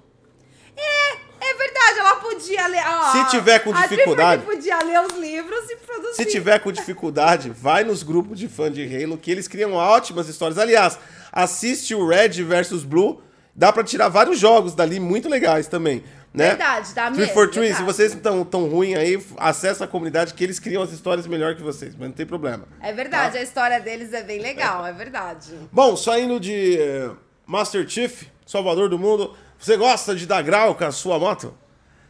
É 0.77 1.17
verdade, 1.55 1.99
ela 1.99 2.17
podia 2.17 2.67
ler. 2.67 2.83
ó, 2.87 3.13
Se 3.13 3.31
tiver 3.31 3.59
com 3.61 3.73
dificuldade- 3.73 4.43
podia 4.45 4.79
ler 4.83 5.01
os 5.01 5.17
livros 5.19 5.71
e 5.71 5.77
produzir. 5.77 6.15
Se 6.17 6.25
tiver 6.27 6.59
com 6.61 6.71
dificuldade, 6.73 7.51
vai 7.51 7.85
nos 7.85 8.03
grupos 8.03 8.39
de 8.39 8.49
fã 8.49 8.71
de 8.71 8.83
Halo, 8.83 9.17
que 9.19 9.31
eles 9.31 9.47
criam 9.49 9.73
ótimas 9.75 10.29
histórias. 10.29 10.59
Aliás, 10.59 10.99
assiste 11.33 11.95
o 11.95 12.07
Red 12.07 12.43
versus 12.45 12.85
Blue. 12.85 13.23
Dá 13.55 13.71
pra 13.73 13.85
tirar 13.85 14.09
vários 14.09 14.39
jogos 14.39 14.75
dali 14.75 14.99
muito 14.99 15.29
legais 15.29 15.67
também. 15.67 16.03
Né? 16.33 16.49
Verdade, 16.49 16.95
dá 16.95 17.11
mesmo, 17.11 17.17
343, 17.27 17.53
se 17.53 17.83
verdade. 17.83 17.85
vocês 17.97 18.15
estão 18.15 18.43
tão 18.43 18.67
ruim 18.67 18.95
aí, 18.95 19.23
acessa 19.37 19.85
a 19.85 19.87
comunidade 19.87 20.33
que 20.33 20.43
eles 20.43 20.59
criam 20.59 20.83
as 20.83 20.91
histórias 20.91 21.27
melhor 21.27 21.55
que 21.55 21.63
vocês, 21.63 21.95
mas 21.95 22.09
não 22.09 22.15
tem 22.15 22.25
problema. 22.25 22.67
É 22.81 22.91
verdade, 22.91 23.37
a 23.37 23.43
história 23.43 23.79
deles 23.79 24.15
é 24.15 24.23
bem 24.23 24.41
legal, 24.41 24.87
é 24.87 24.93
verdade. 24.95 25.51
Bom, 25.71 25.95
saindo 25.95 26.41
de 26.41 26.79
eh, 26.79 27.11
Master 27.47 27.87
Chief, 27.87 28.23
Salvador 28.47 28.89
do 28.89 28.99
Mundo, 28.99 29.37
você 29.63 29.77
gosta 29.77 30.17
de 30.17 30.27
dar 30.27 30.43
grau 30.43 30.75
com 30.75 30.85
a 30.85 30.91
sua 30.91 31.21
moto? 31.21 31.55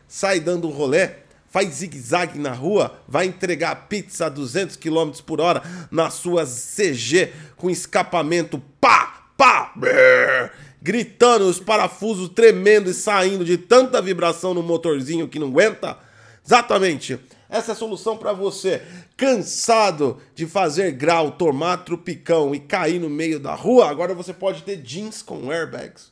Sai 0.08 0.40
dando 0.40 0.68
um 0.68 0.70
rolê, 0.70 1.10
faz 1.50 1.68
zigue-zague 1.74 2.38
na 2.38 2.54
rua, 2.54 2.98
vai 3.06 3.26
entregar 3.26 3.88
pizza 3.88 4.24
a 4.24 4.28
200 4.30 4.76
km 4.76 5.10
por 5.26 5.38
hora 5.38 5.62
na 5.90 6.08
sua 6.08 6.46
CG 6.46 7.30
com 7.54 7.68
escapamento 7.68 8.58
pá, 8.80 9.26
pá, 9.36 9.70
brrr, 9.76 10.50
gritando 10.80 11.44
os 11.44 11.60
parafusos 11.60 12.30
tremendo 12.30 12.88
e 12.88 12.94
saindo 12.94 13.44
de 13.44 13.58
tanta 13.58 14.00
vibração 14.00 14.54
no 14.54 14.62
motorzinho 14.62 15.28
que 15.28 15.38
não 15.38 15.48
aguenta? 15.48 15.98
Exatamente. 16.42 17.20
Essa 17.50 17.72
é 17.72 17.74
a 17.74 17.76
solução 17.76 18.16
para 18.16 18.32
você. 18.32 18.80
Cansado 19.14 20.22
de 20.34 20.46
fazer 20.46 20.92
grau, 20.92 21.32
tomar 21.32 21.84
trupicão 21.84 22.54
e 22.54 22.60
cair 22.60 22.98
no 22.98 23.10
meio 23.10 23.38
da 23.38 23.54
rua? 23.54 23.90
Agora 23.90 24.14
você 24.14 24.32
pode 24.32 24.62
ter 24.62 24.78
jeans 24.78 25.20
com 25.20 25.50
airbags. 25.50 26.11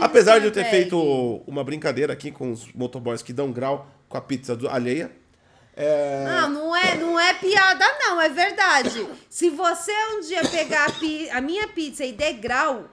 Apesar 0.00 0.38
de 0.38 0.46
eu 0.46 0.52
ter 0.52 0.64
feito 0.70 0.98
uma 1.46 1.62
brincadeira 1.64 2.12
aqui 2.12 2.30
com 2.30 2.52
os 2.52 2.72
motoboys 2.72 3.22
que 3.22 3.32
dão 3.32 3.50
grau 3.52 3.86
com 4.08 4.16
a 4.16 4.20
pizza 4.20 4.54
do- 4.56 4.68
alheia. 4.68 5.10
É... 5.76 6.24
Não, 6.24 6.48
não 6.50 6.76
é, 6.76 6.96
não 6.96 7.20
é 7.20 7.34
piada, 7.34 7.84
não, 8.00 8.20
é 8.20 8.28
verdade. 8.28 9.06
Se 9.30 9.48
você 9.48 9.92
um 10.16 10.20
dia 10.20 10.42
pegar 10.48 10.86
a, 10.86 10.92
pi- 10.92 11.30
a 11.30 11.40
minha 11.40 11.68
pizza 11.68 12.04
e 12.04 12.12
der 12.12 12.32
grau, 12.34 12.88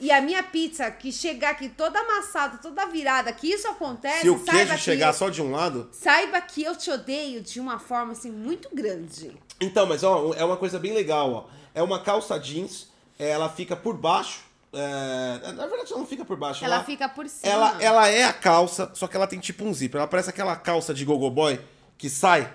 e 0.00 0.10
a 0.10 0.20
minha 0.20 0.42
pizza 0.42 0.90
que 0.90 1.12
chegar 1.12 1.50
aqui 1.50 1.68
toda 1.68 1.96
amassada, 2.00 2.58
toda 2.58 2.86
virada, 2.86 3.32
que 3.32 3.46
isso 3.46 3.68
acontece, 3.68 4.22
Se 4.22 4.30
o 4.30 4.36
saiba 4.38 4.50
queijo 4.50 4.72
que 4.74 4.78
chegar 4.80 5.08
eu, 5.08 5.12
só 5.12 5.28
de 5.28 5.40
um 5.40 5.52
lado. 5.52 5.88
saiba 5.92 6.40
que 6.40 6.64
eu 6.64 6.74
te 6.74 6.90
odeio 6.90 7.40
de 7.40 7.60
uma 7.60 7.78
forma 7.78 8.10
assim 8.12 8.32
muito 8.32 8.68
grande. 8.74 9.30
Então, 9.60 9.86
mas 9.86 10.02
ó, 10.02 10.34
é 10.36 10.44
uma 10.44 10.56
coisa 10.56 10.78
bem 10.80 10.92
legal, 10.92 11.30
ó. 11.32 11.44
É 11.72 11.80
uma 11.82 12.00
calça 12.02 12.36
jeans, 12.38 12.88
ela 13.16 13.48
fica 13.48 13.76
por 13.76 13.96
baixo. 13.96 14.40
É, 14.74 15.52
Na 15.52 15.66
verdade, 15.66 15.90
ela 15.92 16.00
não 16.00 16.06
fica 16.06 16.24
por 16.24 16.36
baixo. 16.36 16.64
Ela 16.64 16.82
fica 16.84 17.08
por 17.08 17.28
cima. 17.28 17.52
Ela, 17.52 17.82
ela 17.82 18.08
é 18.08 18.24
a 18.24 18.32
calça, 18.32 18.90
só 18.94 19.06
que 19.06 19.16
ela 19.16 19.26
tem 19.26 19.38
tipo 19.38 19.64
um 19.64 19.72
zíper. 19.72 19.98
Ela 19.98 20.08
parece 20.08 20.30
aquela 20.30 20.54
calça 20.56 20.92
de 20.94 21.04
gogo 21.04 21.28
boy 21.30 21.60
que 21.98 22.08
sai. 22.10 22.52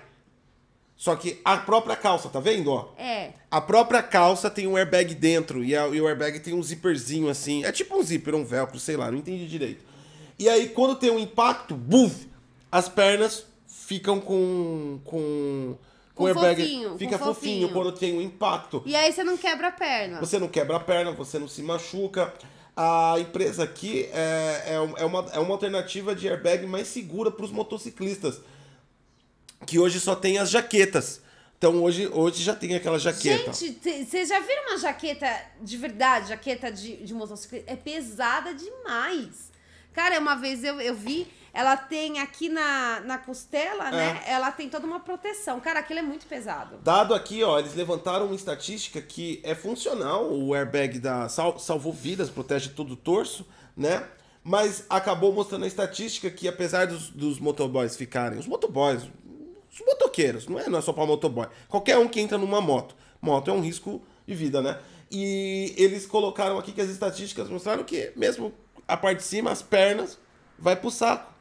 Só 0.96 1.16
que 1.16 1.40
a 1.44 1.56
própria 1.56 1.96
calça, 1.96 2.28
tá 2.28 2.40
vendo, 2.40 2.70
ó? 2.70 2.92
É. 2.98 3.30
A 3.50 3.58
própria 3.60 4.02
calça 4.02 4.50
tem 4.50 4.66
um 4.66 4.76
airbag 4.76 5.14
dentro 5.14 5.64
e, 5.64 5.74
a- 5.74 5.88
e 5.88 5.98
o 6.00 6.06
airbag 6.06 6.40
tem 6.40 6.52
um 6.52 6.62
zíperzinho 6.62 7.28
assim. 7.30 7.64
É 7.64 7.72
tipo 7.72 7.96
um 7.96 8.02
zíper, 8.02 8.34
um 8.34 8.44
velcro, 8.44 8.78
sei 8.78 8.96
lá, 8.98 9.10
não 9.10 9.16
entendi 9.18 9.46
direito. 9.48 9.82
E 10.38 10.46
aí, 10.48 10.68
quando 10.68 10.94
tem 10.96 11.10
um 11.10 11.18
impacto, 11.18 11.74
buf, 11.74 12.28
as 12.70 12.88
pernas 12.88 13.46
ficam 13.66 14.20
com. 14.20 15.00
com. 15.04 15.76
Com 16.20 16.24
o 16.24 16.26
airbag. 16.28 16.62
fofinho, 16.62 16.90
com 16.90 16.98
fica 16.98 17.18
fofinho 17.18 17.34
fofinho. 17.68 17.72
quando 17.72 17.92
tem 17.98 18.16
um 18.16 18.20
impacto. 18.20 18.82
E 18.86 18.94
aí 18.94 19.12
você 19.12 19.24
não 19.24 19.36
quebra 19.36 19.68
a 19.68 19.72
perna. 19.72 20.20
Você 20.20 20.38
não 20.38 20.48
quebra 20.48 20.76
a 20.76 20.80
perna, 20.80 21.12
você 21.12 21.38
não 21.38 21.48
se 21.48 21.62
machuca. 21.62 22.32
A 22.76 23.16
empresa 23.18 23.64
aqui 23.64 24.08
é, 24.12 24.62
é, 24.66 24.74
é 25.02 25.04
uma, 25.04 25.26
é 25.32 25.38
uma 25.38 25.52
alternativa 25.52 26.14
de 26.14 26.28
airbag 26.28 26.66
mais 26.66 26.88
segura 26.88 27.30
para 27.30 27.44
os 27.44 27.50
motociclistas. 27.50 28.40
Que 29.66 29.78
hoje 29.78 30.00
só 30.00 30.14
tem 30.14 30.38
as 30.38 30.48
jaquetas. 30.50 31.20
Então 31.58 31.82
hoje, 31.82 32.08
hoje 32.10 32.42
já 32.42 32.54
tem 32.54 32.74
aquela 32.74 32.98
jaqueta. 32.98 33.52
Gente, 33.52 33.74
te- 33.74 34.04
vocês 34.06 34.30
já 34.30 34.40
viram 34.40 34.68
uma 34.68 34.78
jaqueta 34.78 35.28
de 35.60 35.76
verdade, 35.76 36.30
jaqueta 36.30 36.72
de, 36.72 36.96
de 37.04 37.12
motocicleta? 37.12 37.70
É 37.70 37.76
pesada 37.76 38.54
demais. 38.54 39.49
Cara, 39.92 40.18
uma 40.18 40.34
vez 40.36 40.62
eu, 40.62 40.80
eu 40.80 40.94
vi, 40.94 41.26
ela 41.52 41.76
tem 41.76 42.20
aqui 42.20 42.48
na, 42.48 43.00
na 43.00 43.18
costela, 43.18 43.90
né? 43.90 44.22
Ela 44.26 44.52
tem 44.52 44.68
toda 44.68 44.86
uma 44.86 45.00
proteção. 45.00 45.58
Cara, 45.60 45.80
aquilo 45.80 45.98
é 45.98 46.02
muito 46.02 46.26
pesado. 46.26 46.78
Dado 46.82 47.12
aqui, 47.12 47.42
ó, 47.42 47.58
eles 47.58 47.74
levantaram 47.74 48.26
uma 48.26 48.34
estatística 48.36 49.00
que 49.02 49.40
é 49.42 49.54
funcional, 49.54 50.30
o 50.32 50.54
airbag 50.54 50.98
da 51.00 51.28
sal- 51.28 51.58
salvou 51.58 51.92
vidas, 51.92 52.30
protege 52.30 52.68
todo 52.70 52.92
o 52.92 52.96
torso, 52.96 53.44
né? 53.76 54.04
Mas 54.44 54.84
acabou 54.88 55.32
mostrando 55.32 55.64
a 55.64 55.68
estatística 55.68 56.30
que 56.30 56.48
apesar 56.48 56.86
dos, 56.86 57.10
dos 57.10 57.38
motoboys 57.38 57.96
ficarem, 57.96 58.38
os 58.38 58.46
motoboys, 58.46 59.02
os 59.70 59.80
motoqueiros, 59.86 60.46
não 60.46 60.58
é, 60.58 60.68
não 60.68 60.78
é 60.78 60.82
só 60.82 60.92
para 60.92 61.04
motoboy, 61.04 61.46
qualquer 61.68 61.98
um 61.98 62.08
que 62.08 62.20
entra 62.20 62.38
numa 62.38 62.60
moto, 62.60 62.96
moto 63.20 63.50
é 63.50 63.52
um 63.54 63.60
risco 63.60 64.02
de 64.26 64.34
vida, 64.34 64.62
né? 64.62 64.78
E 65.10 65.74
eles 65.76 66.06
colocaram 66.06 66.56
aqui 66.58 66.72
que 66.72 66.80
as 66.80 66.88
estatísticas 66.88 67.48
mostraram 67.50 67.82
que 67.84 68.12
mesmo 68.16 68.52
a 68.92 68.96
parte 68.96 69.18
de 69.18 69.24
cima, 69.24 69.50
as 69.50 69.62
pernas, 69.62 70.18
vai 70.58 70.76
pro 70.76 70.90
saco. 70.90 71.32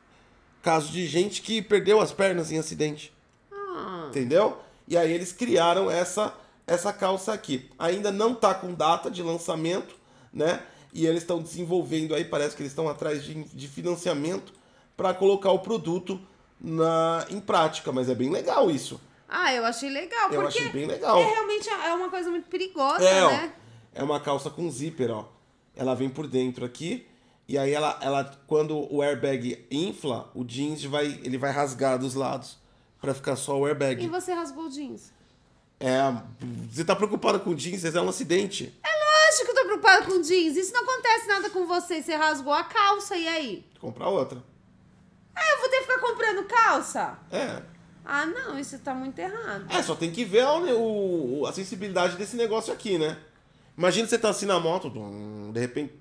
Caso 0.61 0.91
de 0.91 1.07
gente 1.07 1.41
que 1.41 1.61
perdeu 1.61 2.01
as 2.01 2.11
pernas 2.11 2.51
em 2.51 2.57
acidente. 2.59 3.13
Ah, 3.51 4.05
Entendeu? 4.09 4.57
E 4.87 4.97
aí 4.97 5.11
eles 5.11 5.31
criaram 5.31 5.89
essa 5.89 6.33
essa 6.67 6.93
calça 6.93 7.33
aqui. 7.33 7.67
Ainda 7.79 8.11
não 8.11 8.35
tá 8.35 8.53
com 8.53 8.73
data 8.75 9.09
de 9.09 9.23
lançamento, 9.23 9.95
né? 10.31 10.61
E 10.93 11.05
eles 11.07 11.23
estão 11.23 11.41
desenvolvendo 11.41 12.13
aí, 12.13 12.23
parece 12.23 12.55
que 12.55 12.61
eles 12.61 12.71
estão 12.71 12.87
atrás 12.87 13.23
de, 13.23 13.43
de 13.43 13.67
financiamento 13.67 14.53
para 14.95 15.13
colocar 15.13 15.51
o 15.51 15.59
produto 15.59 16.19
na, 16.61 17.25
em 17.29 17.39
prática, 17.39 17.91
mas 17.91 18.07
é 18.09 18.13
bem 18.15 18.29
legal 18.29 18.69
isso. 18.69 18.99
Ah, 19.27 19.51
eu 19.53 19.65
achei 19.65 19.89
legal, 19.89 20.31
Eu 20.31 20.41
porque 20.41 20.59
achei 20.59 20.69
bem 20.71 20.85
legal. 20.85 21.17
é 21.17 21.23
realmente 21.25 21.69
é 21.69 21.93
uma 21.93 22.09
coisa 22.09 22.29
muito 22.29 22.47
perigosa, 22.49 23.03
É, 23.03 23.23
ó, 23.23 23.29
né? 23.29 23.53
é 23.95 24.03
uma 24.03 24.19
calça 24.19 24.49
com 24.51 24.69
zíper, 24.69 25.09
ó. 25.11 25.25
Ela 25.75 25.95
vem 25.95 26.09
por 26.09 26.27
dentro 26.27 26.65
aqui 26.65 27.07
e 27.49 27.57
aí 27.57 27.73
ela, 27.73 27.97
ela 28.01 28.23
quando 28.47 28.87
o 28.93 29.01
airbag 29.01 29.65
infla, 29.71 30.29
o 30.33 30.43
jeans 30.45 30.83
vai 30.85 31.07
ele 31.23 31.37
vai 31.37 31.51
rasgar 31.51 31.97
dos 31.99 32.13
lados 32.13 32.57
para 33.01 33.13
ficar 33.13 33.35
só 33.35 33.57
o 33.59 33.65
airbag. 33.65 34.03
E 34.05 34.07
você 34.07 34.31
rasgou 34.33 34.65
o 34.65 34.69
jeans? 34.69 35.11
É, 35.79 35.99
você 36.69 36.83
tá 36.85 36.95
preocupado 36.95 37.39
com 37.39 37.53
jeans, 37.55 37.83
é 37.83 38.01
um 38.01 38.09
acidente. 38.09 38.73
Acho 39.29 39.43
que 39.45 39.51
eu 39.51 39.55
tô 39.55 39.63
preocupada 39.65 40.05
com 40.05 40.21
jeans. 40.21 40.65
Se 40.65 40.73
não 40.73 40.81
acontece 40.81 41.27
nada 41.27 41.49
com 41.51 41.65
você, 41.67 42.01
você 42.01 42.15
rasgou 42.15 42.51
a 42.51 42.63
calça, 42.63 43.15
e 43.15 43.27
aí? 43.27 43.65
Comprar 43.79 44.09
outra. 44.09 44.43
Ah, 45.35 45.51
eu 45.53 45.59
vou 45.59 45.69
ter 45.69 45.77
que 45.77 45.83
ficar 45.83 45.99
comprando 45.99 46.47
calça? 46.47 47.19
É. 47.31 47.61
Ah, 48.03 48.25
não, 48.25 48.57
isso 48.57 48.79
tá 48.79 48.93
muito 48.93 49.19
errado. 49.19 49.67
É, 49.69 49.83
só 49.83 49.93
tem 49.95 50.11
que 50.11 50.25
ver 50.25 50.43
o, 50.45 51.41
o- 51.41 51.45
a 51.45 51.53
sensibilidade 51.53 52.17
desse 52.17 52.35
negócio 52.35 52.73
aqui, 52.73 52.97
né? 52.97 53.17
Imagina 53.77 54.07
você 54.07 54.17
tá 54.17 54.29
assim 54.29 54.47
na 54.47 54.59
moto, 54.59 54.91
de 55.53 55.59
repente. 55.59 55.93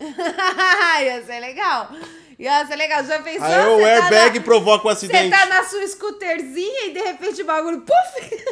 Ia 1.04 1.22
ser 1.24 1.40
legal. 1.40 1.90
Ia 2.38 2.66
ser 2.66 2.76
legal. 2.76 3.04
Já 3.04 3.20
pensou? 3.22 3.44
Aí 3.46 3.66
o 3.68 3.76
Você 3.76 3.82
tá 3.84 3.88
airbag 4.04 4.38
na- 4.38 4.44
provoca 4.44 4.86
o 4.88 4.90
Você 4.94 5.06
acidente. 5.06 5.30
tá 5.30 5.46
na 5.46 5.64
sua 5.64 5.86
scooterzinha 5.86 6.86
e 6.86 6.92
de 6.92 7.00
repente 7.00 7.42
o 7.42 7.46
bagulho. 7.46 7.82
Puf! 7.82 8.44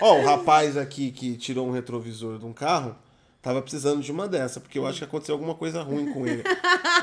Ó, 0.00 0.18
o 0.18 0.24
rapaz 0.24 0.76
aqui 0.76 1.10
que 1.10 1.36
tirou 1.36 1.66
um 1.66 1.70
retrovisor 1.72 2.38
de 2.38 2.44
um 2.46 2.52
carro 2.52 2.96
tava 3.40 3.60
precisando 3.60 4.00
de 4.00 4.10
uma 4.12 4.28
dessa, 4.28 4.60
porque 4.60 4.78
eu 4.78 4.86
acho 4.86 4.98
que 4.98 5.04
aconteceu 5.04 5.34
alguma 5.34 5.54
coisa 5.54 5.82
ruim 5.82 6.12
com 6.12 6.26
ele. 6.26 6.44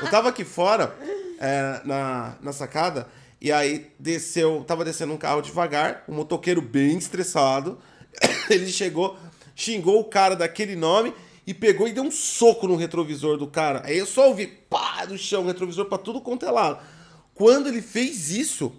Eu 0.02 0.10
tava 0.10 0.30
aqui 0.30 0.42
fora, 0.44 0.94
é, 1.38 1.80
na, 1.84 2.34
na 2.40 2.52
sacada, 2.52 3.06
e 3.40 3.52
aí 3.52 3.90
desceu, 3.98 4.64
tava 4.66 4.82
descendo 4.84 5.12
um 5.12 5.18
carro 5.18 5.42
devagar, 5.42 6.02
um 6.08 6.14
motoqueiro 6.14 6.62
bem 6.62 6.96
estressado. 6.96 7.78
Ele 8.48 8.68
chegou, 8.68 9.18
xingou 9.54 10.00
o 10.00 10.04
cara 10.04 10.34
daquele 10.34 10.76
nome 10.76 11.14
e 11.46 11.54
pegou 11.54 11.88
e 11.88 11.92
deu 11.92 12.04
um 12.04 12.10
soco 12.10 12.66
no 12.66 12.76
retrovisor 12.76 13.36
do 13.36 13.46
cara. 13.46 13.82
Aí 13.84 13.98
eu 13.98 14.06
só 14.06 14.28
ouvi 14.28 14.46
pá 14.46 15.04
do 15.04 15.18
chão, 15.18 15.46
retrovisor 15.46 15.86
pra 15.86 15.98
tudo 15.98 16.20
quanto 16.20 16.46
é 16.46 16.50
lado. 16.50 16.78
Quando 17.34 17.68
ele 17.68 17.80
fez 17.80 18.30
isso, 18.30 18.72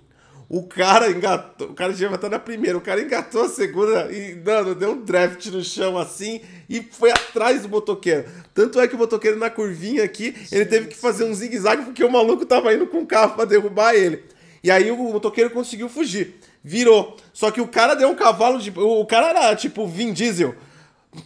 o 0.48 0.64
cara 0.64 1.10
engatou, 1.10 1.70
o 1.70 1.74
cara 1.74 1.94
tinha 1.94 2.10
matado 2.10 2.32
na 2.32 2.40
primeira, 2.40 2.78
o 2.78 2.82
cara 2.82 3.02
engatou 3.02 3.44
a 3.44 3.50
segunda 3.50 4.12
e, 4.12 4.36
mano, 4.36 4.76
deu 4.76 4.92
um 4.92 5.02
draft 5.02 5.46
no 5.48 5.64
chão 5.64 5.98
assim 5.98 6.42
e 6.70 6.82
foi 6.82 7.10
atrás 7.10 7.62
do 7.62 7.70
motoqueiro. 7.70 8.26
Tanto 8.54 8.80
é 8.80 8.88
que 8.88 8.94
o 8.94 8.98
motoqueiro 8.98 9.40
na 9.40 9.50
curvinha 9.50 10.04
aqui, 10.04 10.36
ele 10.52 10.66
teve 10.66 10.88
que 10.88 10.98
fazer 10.98 11.24
um 11.24 11.34
zigue-zague 11.34 11.86
porque 11.86 12.04
o 12.04 12.12
maluco 12.12 12.46
tava 12.46 12.74
indo 12.74 12.86
com 12.86 13.00
o 13.00 13.06
carro 13.06 13.36
pra 13.36 13.46
derrubar 13.46 13.96
ele. 13.96 14.24
E 14.62 14.70
aí 14.70 14.92
o 14.92 14.98
motoqueiro 14.98 15.50
conseguiu 15.52 15.88
fugir, 15.88 16.36
virou. 16.64 17.16
Só 17.34 17.50
que 17.50 17.62
o 17.62 17.68
cara 17.68 17.96
deu 17.96 18.10
um 18.10 18.16
cavalo 18.16 18.60
de. 18.60 18.72
O 18.78 19.06
cara 19.06 19.30
era 19.30 19.56
tipo 19.56 19.88
Vin 19.88 20.14
Diesel. 20.14 20.54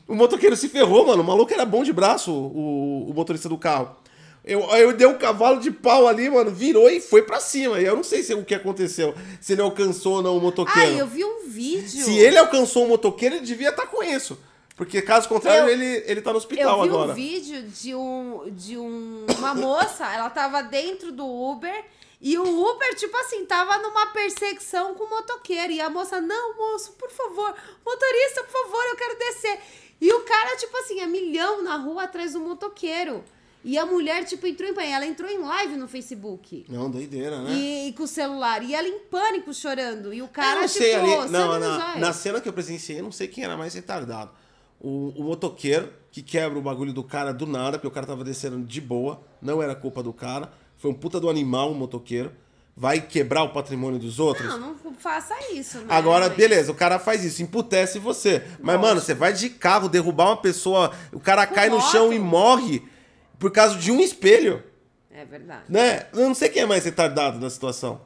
O 0.07 0.15
motoqueiro 0.15 0.55
se 0.55 0.67
ferrou, 0.69 1.05
mano. 1.05 1.21
O 1.21 1.25
maluco 1.25 1.53
era 1.53 1.65
bom 1.65 1.83
de 1.83 1.93
braço, 1.93 2.31
o, 2.31 3.09
o 3.09 3.13
motorista 3.13 3.47
do 3.49 3.57
carro. 3.57 3.95
Eu, 4.43 4.61
eu 4.75 4.93
dei 4.93 5.07
um 5.07 5.17
cavalo 5.17 5.59
de 5.59 5.71
pau 5.71 6.07
ali, 6.07 6.29
mano, 6.29 6.51
virou 6.51 6.87
e 6.89 6.99
foi 7.01 7.23
pra 7.23 7.39
cima. 7.39 7.79
E 7.79 7.85
eu 7.85 7.95
não 7.95 8.03
sei 8.03 8.21
se 8.21 8.33
o 8.33 8.45
que 8.45 8.53
aconteceu, 8.53 9.15
se 9.41 9.53
ele 9.53 9.61
alcançou 9.61 10.17
ou 10.17 10.21
não 10.21 10.37
o 10.37 10.41
motoqueiro. 10.41 10.79
Ai, 10.93 11.01
eu 11.01 11.07
vi 11.07 11.23
um 11.25 11.47
vídeo. 11.47 11.87
Se 12.03 12.15
ele 12.17 12.37
alcançou 12.37 12.85
o 12.85 12.89
motoqueiro, 12.89 13.35
ele 13.35 13.45
devia 13.45 13.69
estar 13.69 13.87
com 13.87 14.03
isso. 14.03 14.37
Porque 14.75 15.01
caso 15.01 15.27
contrário, 15.29 15.63
Eu- 15.63 15.69
ele, 15.69 16.03
ele 16.05 16.21
tá 16.21 16.31
no 16.31 16.37
hospital 16.37 16.77
Eu 16.77 16.83
vi 16.83 16.89
agora. 16.89 17.11
um 17.11 17.15
vídeo 17.15 17.61
de, 17.63 17.95
um, 17.95 18.41
de 18.51 18.77
um, 18.77 19.25
uma 19.39 19.55
moça, 19.55 20.05
ela 20.13 20.29
tava 20.29 20.61
dentro 20.61 21.11
do 21.11 21.25
Uber 21.25 21.83
e 22.27 22.39
o 22.39 22.41
Uber, 22.41 22.95
tipo 22.95 23.15
assim, 23.17 23.45
tava 23.45 23.77
numa 23.77 24.07
perseguição 24.07 24.95
com 24.95 25.03
o 25.03 25.09
motoqueiro. 25.11 25.73
E 25.73 25.79
a 25.79 25.91
moça, 25.91 26.19
não, 26.19 26.57
moço, 26.57 26.93
por 26.93 27.11
favor, 27.11 27.53
motorista, 27.85 28.43
por 28.43 28.51
favor, 28.63 28.83
eu 28.89 28.95
quero 28.95 29.19
descer. 29.19 29.59
E 30.01 30.11
o 30.11 30.21
cara, 30.21 30.57
tipo 30.57 30.75
assim, 30.77 31.01
a 31.01 31.07
milhão 31.07 31.61
na 31.61 31.77
rua 31.77 32.05
atrás 32.05 32.33
do 32.33 32.39
motoqueiro. 32.39 33.23
E 33.63 33.77
a 33.77 33.85
mulher, 33.85 34.25
tipo, 34.25 34.47
entrou 34.47 34.67
em 34.67 34.73
pânico. 34.73 34.93
Ela 34.95 35.05
entrou 35.05 35.29
em 35.29 35.37
live 35.37 35.75
no 35.75 35.87
Facebook. 35.87 36.65
Não, 36.67 36.89
doideira, 36.89 37.43
né? 37.43 37.51
E, 37.53 37.89
e 37.89 37.93
com 37.93 38.05
o 38.05 38.07
celular. 38.07 38.63
E 38.63 38.73
ela 38.73 38.87
em 38.87 38.97
pânico, 39.01 39.53
chorando. 39.53 40.11
E 40.11 40.19
o 40.19 40.25
eu 40.25 40.27
cara, 40.27 40.61
não 40.61 40.67
tipo, 40.67 40.79
sei 40.79 40.95
ali. 40.95 41.11
sangue 41.11 41.31
Não, 41.31 41.59
na, 41.59 41.95
na 41.97 42.11
cena 42.13 42.41
que 42.41 42.49
eu 42.49 42.53
presenciei, 42.53 43.01
eu 43.01 43.03
não 43.03 43.11
sei 43.11 43.27
quem 43.27 43.43
era 43.43 43.55
mais 43.55 43.75
retardado. 43.75 44.31
O, 44.79 45.13
o 45.15 45.23
motoqueiro 45.25 45.93
que 46.11 46.23
quebra 46.23 46.57
o 46.57 46.61
bagulho 46.63 46.91
do 46.91 47.03
cara 47.03 47.31
do 47.31 47.45
nada, 47.45 47.77
porque 47.77 47.87
o 47.87 47.91
cara 47.91 48.07
tava 48.07 48.23
descendo 48.23 48.65
de 48.65 48.81
boa, 48.81 49.21
não 49.39 49.61
era 49.61 49.75
culpa 49.75 50.01
do 50.01 50.11
cara. 50.11 50.51
Foi 50.85 50.91
um 50.91 50.93
puta 50.93 51.19
do 51.19 51.27
animal, 51.27 51.71
um 51.71 51.73
motoqueiro. 51.73 52.31
Vai 52.77 53.01
quebrar 53.01 53.41
o 53.41 53.49
patrimônio 53.49 53.97
dos 53.97 54.19
outros? 54.19 54.47
Não, 54.49 54.75
não 54.83 54.93
faça 54.93 55.33
isso, 55.51 55.79
né? 55.79 55.87
Agora, 55.89 56.29
beleza, 56.29 56.71
o 56.71 56.75
cara 56.75 56.99
faz 56.99 57.23
isso, 57.25 57.41
emputece 57.41 57.97
você. 57.97 58.43
Mas, 58.59 58.79
mano, 58.79 59.01
você 59.01 59.15
vai 59.15 59.33
de 59.33 59.49
carro 59.49 59.89
derrubar 59.89 60.27
uma 60.27 60.37
pessoa, 60.37 60.93
o 61.11 61.19
cara 61.19 61.47
Com 61.47 61.55
cai 61.55 61.69
no 61.69 61.79
moto. 61.79 61.91
chão 61.91 62.13
e 62.13 62.19
morre 62.19 62.83
por 63.39 63.49
causa 63.49 63.79
de 63.79 63.91
um 63.91 63.99
espelho. 63.99 64.63
É 65.09 65.25
verdade. 65.25 65.63
Né? 65.69 66.05
Eu 66.13 66.27
não 66.27 66.35
sei 66.35 66.49
quem 66.49 66.61
é 66.61 66.65
mais 66.67 66.85
retardado 66.85 67.39
na 67.39 67.49
situação. 67.49 68.01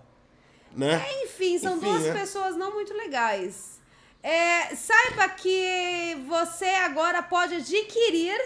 Né? 0.73 1.05
Enfim, 1.23 1.59
são 1.59 1.75
Enfim, 1.75 1.85
duas 1.85 2.03
né? 2.03 2.13
pessoas 2.13 2.55
não 2.55 2.73
muito 2.73 2.93
legais. 2.93 3.77
É, 4.23 4.73
saiba 4.73 5.27
que 5.27 6.15
você 6.29 6.69
agora 6.69 7.21
pode 7.21 7.55
adquirir 7.55 8.39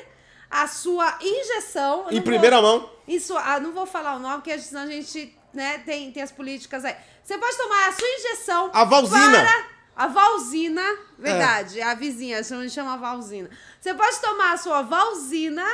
a 0.50 0.66
sua 0.66 1.20
injeção. 1.22 2.08
Em 2.10 2.20
primeira 2.20 2.60
vou, 2.60 2.80
mão. 2.80 2.93
Isso, 3.08 3.38
ah, 3.38 3.60
não 3.60 3.72
vou 3.72 3.86
falar 3.86 4.16
o 4.16 4.20
nome, 4.20 4.36
porque 4.36 4.58
senão 4.60 4.84
a 4.84 4.88
gente 4.88 5.38
né, 5.54 5.80
tem, 5.80 6.12
tem 6.12 6.24
as 6.24 6.32
políticas 6.32 6.86
aí. 6.86 6.96
Você 7.24 7.38
pode 7.38 7.58
tomar 7.58 7.88
a 7.88 7.92
sua 7.92 8.08
injeção. 8.08 8.72
A 8.74 8.84
Valzina. 8.84 9.32
Para 9.32 9.74
a 9.96 10.08
Valzina, 10.08 10.84
verdade, 11.20 11.80
a 11.80 11.94
vizinha 11.94 12.44
chama, 12.44 12.68
chama 12.68 12.98
Valzina. 12.98 13.50
Você 13.80 13.94
pode 13.94 14.20
tomar 14.20 14.54
a 14.54 14.58
sua 14.58 14.82
Valzina 14.82 15.66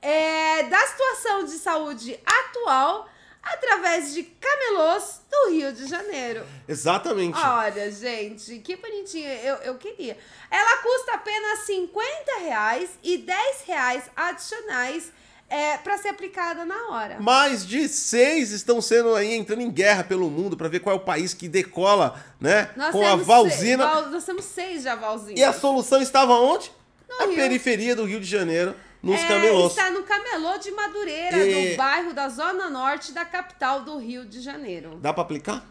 é, 0.00 0.62
da 0.64 0.78
situação 0.86 1.44
de 1.44 1.52
saúde 1.52 2.18
atual 2.24 3.08
através 3.42 4.14
de 4.14 4.22
camelôs 4.22 5.20
do 5.28 5.50
Rio 5.50 5.72
de 5.72 5.86
Janeiro. 5.86 6.46
Exatamente. 6.68 7.38
Olha, 7.38 7.90
gente, 7.90 8.60
que 8.60 8.76
bonitinho. 8.76 9.28
Eu, 9.28 9.56
eu 9.56 9.74
queria. 9.76 10.16
Ela 10.50 10.76
custa 10.78 11.14
apenas 11.14 11.60
50 11.60 12.38
reais 12.40 12.90
e 13.02 13.18
10 13.18 13.62
reais 13.66 14.04
adicionais 14.14 15.12
é, 15.48 15.76
para 15.78 15.96
ser 15.98 16.08
aplicada 16.08 16.64
na 16.64 16.88
hora. 16.90 17.20
Mais 17.20 17.66
de 17.66 17.88
seis 17.88 18.50
estão 18.50 18.80
sendo 18.80 19.14
aí 19.14 19.34
entrando 19.34 19.62
em 19.62 19.70
guerra 19.70 20.02
pelo 20.04 20.28
mundo 20.30 20.56
pra 20.56 20.68
ver 20.68 20.80
qual 20.80 20.94
é 20.94 20.98
o 20.98 21.02
país 21.02 21.32
que 21.34 21.48
decola, 21.48 22.18
né? 22.40 22.70
Nós 22.76 22.90
com 22.92 23.06
a 23.06 23.16
Valzina. 23.16 23.92
seis- 23.92 24.10
nós 24.10 24.24
temos 24.24 24.44
seis 24.44 24.82
já 24.82 24.94
Valzina. 24.94 25.38
E 25.38 25.44
a 25.44 25.52
solução 25.52 26.00
estava 26.02 26.32
onde? 26.34 26.70
No 27.08 27.18
Na 27.18 27.26
Rio. 27.26 27.34
periferia 27.36 27.94
do 27.94 28.04
Rio 28.04 28.18
de 28.18 28.26
Janeiro, 28.26 28.74
nos 29.02 29.20
É, 29.20 29.28
camelôs. 29.28 29.72
Está 29.72 29.90
no 29.90 30.02
Camelô 30.02 30.56
de 30.58 30.70
Madureira, 30.72 31.36
E- 31.36 31.70
no 31.70 31.76
bairro 31.76 32.12
da 32.12 32.28
Zona 32.28 32.68
Norte 32.70 33.12
da 33.12 33.24
capital 33.24 33.82
do 33.82 33.98
Rio 33.98 34.24
de 34.24 34.40
Janeiro. 34.40 34.98
Dá 35.00 35.12
pra 35.12 35.22
aplicar? 35.22 35.64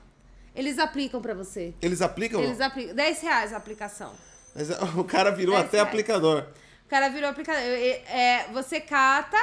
Eles 0.55 0.77
aplicam 0.77 1.19
para 1.19 1.33
você. 1.33 1.73
Eles 1.81 2.01
aplicam? 2.01 2.41
Eles 2.41 2.61
aplicam. 2.61 2.93
10 2.95 3.21
reais 3.21 3.51
a 3.53 3.57
aplicação. 3.57 4.13
Mas 4.55 4.69
o 4.95 5.03
cara 5.03 5.31
virou 5.31 5.57
até 5.57 5.77
reais. 5.77 5.89
aplicador. 5.89 6.45
O 6.85 6.89
cara 6.89 7.09
virou 7.09 7.27
aplicador. 7.31 7.61
É, 7.63 7.87
é, 8.07 8.47
você 8.53 8.79
cata, 8.79 9.35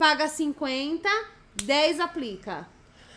paga 0.00 0.26
50, 0.28 1.08
10 1.62 2.00
aplica. 2.00 2.66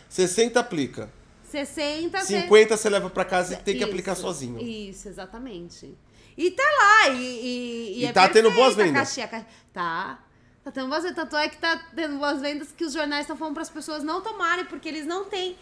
60 0.06 0.60
aplica. 0.60 1.10
60, 1.50 2.20
você- 2.20 2.42
50 2.42 2.76
você 2.76 2.90
leva 2.90 3.08
pra 3.08 3.24
casa 3.24 3.54
e 3.54 3.56
tem 3.56 3.74
que 3.74 3.80
Isso, 3.80 3.88
aplicar 3.88 4.14
sozinho. 4.14 4.60
Isso, 4.60 5.08
exatamente. 5.08 5.96
E 6.36 6.50
tá 6.50 6.62
lá, 6.62 7.08
e, 7.14 7.16
e, 7.96 8.00
E 8.00 8.04
é 8.06 8.12
tá 8.12 8.28
tendo 8.28 8.50
boas 8.50 8.74
a 8.74 8.82
vendas. 8.82 8.92
caixinha, 8.94 9.28
ca- 9.28 9.46
Tá. 9.72 10.18
Tá 10.62 10.70
tendo 10.70 10.88
boas 10.88 11.02
vendas. 11.04 11.16
Tanto 11.16 11.36
é 11.36 11.48
que 11.48 11.56
tá 11.56 11.76
tendo 11.96 12.18
boas 12.18 12.40
vendas 12.40 12.68
que 12.76 12.84
os 12.84 12.92
jornais 12.92 13.22
estão 13.22 13.36
falando 13.36 13.54
para 13.54 13.62
as 13.62 13.70
pessoas 13.70 14.02
não 14.02 14.20
tomarem, 14.20 14.64
porque 14.66 14.88
eles 14.88 15.06
não 15.06 15.24
têm. 15.24 15.56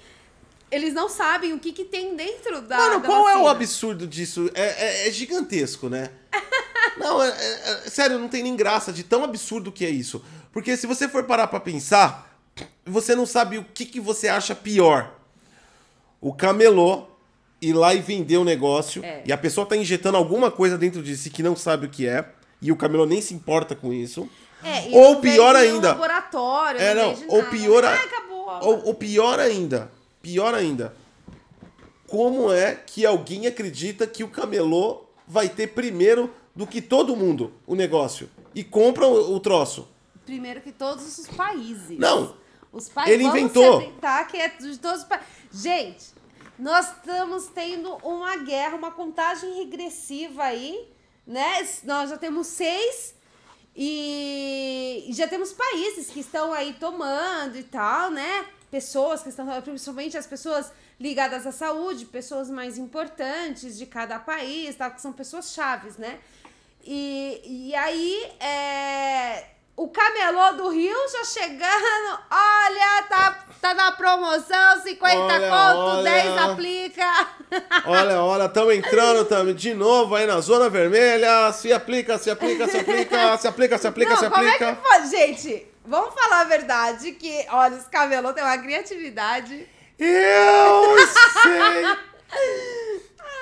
Eles 0.71 0.95
não 0.95 1.09
sabem 1.09 1.53
o 1.53 1.59
que, 1.59 1.73
que 1.73 1.85
tem 1.85 2.17
dentro 2.17 2.63
da. 2.63 2.77
Mano, 2.79 3.01
da 3.01 3.07
qual 3.07 3.29
é 3.29 3.33
o 3.35 3.43
vacina. 3.43 3.51
absurdo 3.51 4.07
disso? 4.07 4.51
É, 4.55 4.63
é- 4.63 5.09
é 5.09 5.11
gigantesco, 5.13 5.89
né? 5.91 6.11
não, 6.97 7.23
é, 7.23 7.29
é- 7.29 7.71
é- 7.87 7.91
sério, 7.91 8.19
não 8.19 8.29
tem 8.29 8.43
nem 8.43 8.57
graça 8.57 8.93
de 8.93 9.03
tão 9.05 9.23
absurdo 9.23 9.71
que 9.71 9.85
é 9.85 9.91
isso. 9.91 10.25
Porque 10.53 10.77
se 10.77 10.87
você 10.87 11.09
for 11.09 11.25
parar 11.25 11.47
pra 11.47 11.59
pensar, 11.61 12.37
você 12.85 13.15
não 13.15 13.25
sabe 13.27 13.59
o 13.59 13.65
que, 13.65 13.85
que 13.87 14.01
você 14.01 14.29
acha 14.29 14.55
pior. 14.55 15.15
O 16.21 16.33
camelô 16.33 17.07
ir 17.61 17.73
lá 17.73 17.95
e 17.95 18.01
vender 18.01 18.37
o 18.37 18.45
negócio 18.45 19.05
É. 19.05 19.23
e 19.25 19.33
a 19.33 19.39
pessoa 19.39 19.67
tá 19.67 19.77
injetando 19.77 20.17
alguma 20.17 20.51
coisa 20.51 20.77
dentro 20.77 21.03
de 21.03 21.17
si 21.17 21.31
que 21.31 21.43
não 21.43 21.55
sabe 21.57 21.87
o 21.87 21.89
que 21.89 22.07
é 22.07 22.29
e 22.61 22.71
o 22.73 22.77
camelô 22.77 23.07
nem 23.07 23.21
se 23.21 23.33
importa 23.35 23.75
com 23.75 23.93
isso. 23.93 24.29
É, 24.65 24.89
Ou 24.93 25.15
não 25.15 25.21
pior 25.21 25.57
ainda. 25.57 25.89
laboratório, 25.89 26.81
É, 26.81 26.95
não, 26.95 27.15
vende 27.15 27.27
ou 27.29 27.45
pior 27.45 27.85
a- 27.85 27.91
Ah, 27.91 27.95
acabou. 28.05 28.49
Ou, 28.63 28.87
ou 28.89 28.95
pior 28.95 29.41
ainda, 29.41 29.91
pior 30.21 30.55
ainda, 30.55 30.95
como 32.07 32.53
é 32.53 32.75
que 32.75 33.05
alguém 33.07 33.47
acredita 33.47 34.07
que 34.07 34.23
o 34.23 34.29
camelô 34.29 35.05
vai 35.27 35.49
ter 35.49 35.69
primeiro 35.69 36.31
do 36.55 36.67
que 36.67 36.81
todo 36.83 37.17
mundo 37.17 37.53
o 37.67 37.75
negócio 37.75 38.29
e 38.55 38.63
compra 38.63 39.07
o, 39.07 39.35
o 39.35 39.41
troço? 39.41 39.89
Primeiro 40.25 40.61
que 40.61 40.73
todos 40.73 41.19
os 41.19 41.27
países. 41.29 41.99
Não. 41.99 42.37
Os 42.73 42.89
países 42.89 43.15
Ele 43.15 43.25
inventou. 43.25 43.79
atentar 43.79 44.29
que 44.29 44.37
é 44.37 44.49
de 44.49 44.79
todos 44.79 45.03
os 45.03 45.07
países. 45.07 45.27
Gente, 45.53 46.07
nós 46.59 46.91
estamos 46.97 47.47
tendo 47.49 47.95
uma 47.97 48.37
guerra, 48.37 48.77
uma 48.77 48.91
contagem 48.91 49.55
regressiva 49.57 50.45
aí, 50.45 50.89
né? 51.27 51.67
Nós 51.85 52.11
já 52.11 52.17
temos 52.17 52.47
seis 52.47 53.15
e 53.75 55.09
já 55.11 55.27
temos 55.27 55.53
países 55.53 56.09
que 56.09 56.21
estão 56.21 56.53
aí 56.53 56.75
tomando 56.75 57.57
e 57.57 57.63
tal, 57.63 58.11
né? 58.11 58.47
Pessoas 58.71 59.23
que 59.23 59.29
estão, 59.29 59.47
principalmente 59.61 60.17
as 60.17 60.27
pessoas 60.27 60.73
ligadas 60.99 61.47
à 61.47 61.53
saúde, 61.53 62.07
pessoas 62.07 62.49
mais 62.49 62.79
importantes 62.79 63.77
de 63.77 63.85
cada 63.87 64.19
país, 64.19 64.77
tal, 64.77 64.91
que 64.93 65.01
são 65.01 65.13
pessoas 65.13 65.53
chaves, 65.53 65.97
né? 65.97 66.21
E, 66.85 67.41
e 67.45 67.75
aí, 67.75 68.25
é, 68.41 69.47
o 69.77 69.89
camelô 69.89 70.53
do 70.53 70.69
Rio 70.69 70.97
já 71.11 71.25
chegando, 71.25 72.19
olha, 72.31 73.03
tá, 73.09 73.45
tá 73.61 73.75
na 73.75 73.93
promoção, 73.93 74.81
50 74.83 75.17
Olha, 75.17 75.49
conto, 75.49 75.97
olha. 75.99 76.11
10 76.11 76.39
aplica. 76.39 77.29
Olha, 77.87 78.21
olha, 78.23 78.45
estamos 78.45 78.75
entrando 78.75 79.25
tamo 79.25 79.53
de 79.55 79.75
novo 79.75 80.15
aí 80.15 80.27
na 80.27 80.41
zona 80.41 80.69
vermelha. 80.69 81.53
Se 81.53 81.73
aplica, 81.73 82.19
se 82.19 82.31
aplica, 82.31 82.69
se 82.69 82.79
aplica, 82.79 83.39
se 83.39 83.49
aplica, 83.49 83.79
se 83.79 83.87
aplica, 83.87 84.11
Não, 84.11 84.19
se 84.19 84.31
como 84.31 84.37
aplica. 84.47 84.65
é 84.69 84.75
que 84.75 84.83
pode? 84.83 85.11
Gente, 85.11 85.67
vamos 85.85 86.15
falar 86.15 86.43
a 86.43 86.45
verdade 86.45 87.13
que, 87.13 87.47
olha, 87.51 87.77
os 87.77 87.89
camelô 87.89 88.33
têm 88.33 88.45
uma 88.45 88.59
criatividade. 88.59 89.69
Eu 89.99 90.97
sei 91.43 91.85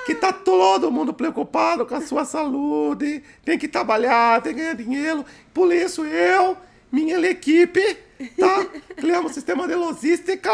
que 0.05 0.15
tá 0.15 0.33
todo 0.33 0.91
mundo 0.91 1.13
preocupado 1.13 1.85
com 1.85 1.95
a 1.95 2.01
sua 2.01 2.25
saúde, 2.25 3.23
tem 3.45 3.57
que 3.57 3.67
trabalhar, 3.67 4.41
tem 4.41 4.53
que 4.53 4.59
ganhar 4.59 4.75
dinheiro. 4.75 5.25
Por 5.53 5.73
isso 5.73 6.05
eu, 6.05 6.57
minha 6.91 7.17
equipe, 7.27 7.97
tá? 8.37 8.65
Criamos 8.97 9.31
um 9.31 9.33
sistema 9.33 9.67
de 9.67 9.75
logística 9.75 10.51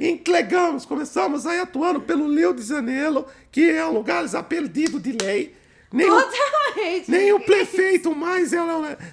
entregamos, 0.00 0.84
começamos 0.84 1.46
aí 1.46 1.60
atuando 1.60 2.00
pelo 2.00 2.32
Rio 2.32 2.54
de 2.54 2.62
Janeiro, 2.62 3.26
que 3.50 3.70
é 3.70 3.84
um 3.84 3.92
lugar 3.92 4.26
já 4.26 4.42
perdido 4.42 4.98
de 5.00 5.12
lei. 5.12 5.54
Nem 5.92 6.10
o, 6.10 6.22
Totalmente. 6.22 7.10
nem 7.10 7.32
o 7.34 7.40
prefeito 7.40 8.14
mais 8.16 8.52
é, 8.54 8.58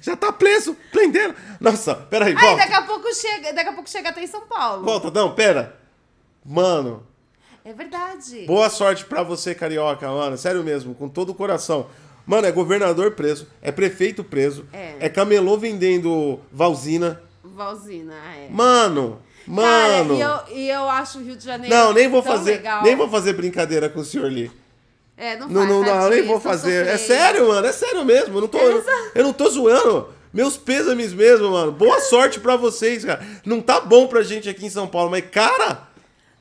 já 0.02 0.16
tá 0.16 0.32
preso, 0.32 0.78
prendendo. 0.92 1.36
Nossa, 1.60 1.94
peraí, 1.94 2.34
Aí 2.34 2.36
volta. 2.36 2.58
daqui 2.58 2.74
a 2.74 2.82
pouco 2.84 3.14
chega, 3.14 3.52
daqui 3.52 3.70
a 3.70 3.74
pouco 3.74 3.90
chega 3.90 4.10
até 4.10 4.24
em 4.24 4.28
São 4.28 4.42
Paulo. 4.42 4.86
Volta, 4.86 5.12
não, 5.12 5.36
pera. 5.36 5.78
Mano, 6.46 7.06
É 7.64 7.74
verdade. 7.74 8.46
Boa 8.46 8.70
sorte 8.70 9.06
pra 9.06 9.22
você, 9.24 9.54
carioca, 9.54 10.08
mano. 10.10 10.38
Sério 10.38 10.64
mesmo, 10.64 10.96
com 10.96 11.08
todo 11.10 11.30
o 11.32 11.36
coração. 11.36 11.88
Mano, 12.26 12.46
é 12.48 12.52
governador 12.52 13.12
preso, 13.12 13.48
é 13.62 13.72
prefeito 13.72 14.24
preso, 14.24 14.66
É. 14.72 15.10
camelô 15.10 15.58
vendendo 15.58 16.40
Valzina. 16.52 17.22
Valzina, 17.44 18.14
é. 18.14 18.48
Mano, 18.52 19.20
mano. 19.48 20.20
Cara, 20.20 20.46
e 20.48 20.54
eu, 20.54 20.58
e 20.58 20.70
eu 20.70 20.88
acho 20.90 21.18
o 21.18 21.24
Rio 21.24 21.36
de 21.36 21.44
Janeiro 21.44 21.76
Não, 21.76 21.92
nem 21.92 22.08
vou 22.08 22.22
fazer, 22.22 22.58
legal. 22.58 22.84
nem 22.84 22.96
vou 22.96 23.10
fazer 23.10 23.34
brincadeira 23.34 23.90
com 23.90 24.00
o 24.02 24.06
senhor 24.06 24.32
Lee. 24.32 24.52
É, 25.18 25.36
não, 25.38 25.50
Não, 25.50 25.62
faz, 25.62 25.70
não, 25.70 25.84
não, 25.84 26.10
nem 26.10 26.22
vou 26.22 26.40
fazer. 26.40 26.88
É 26.88 26.98
sério, 26.98 27.48
mano, 27.50 27.66
é 27.68 27.74
sério 27.74 28.06
mesmo. 28.06 28.38
Eu 28.38 28.42
não 28.42 28.48
tô, 28.48 28.58
eu, 28.60 28.84
eu 29.16 29.24
não 29.24 29.34
tô 29.34 29.50
zoando. 29.50 30.08
Meus 30.32 30.56
pêsames 30.56 31.12
mesmo, 31.12 31.50
mano. 31.50 31.72
Boa 31.72 32.00
sorte 32.00 32.40
pra 32.40 32.56
vocês, 32.56 33.04
cara. 33.04 33.26
Não 33.44 33.60
tá 33.60 33.82
bom 33.82 34.06
pra 34.08 34.22
gente 34.22 34.48
aqui 34.48 34.66
em 34.66 34.70
São 34.70 34.88
Paulo, 34.88 35.10
mas 35.10 35.26
cara, 35.30 35.89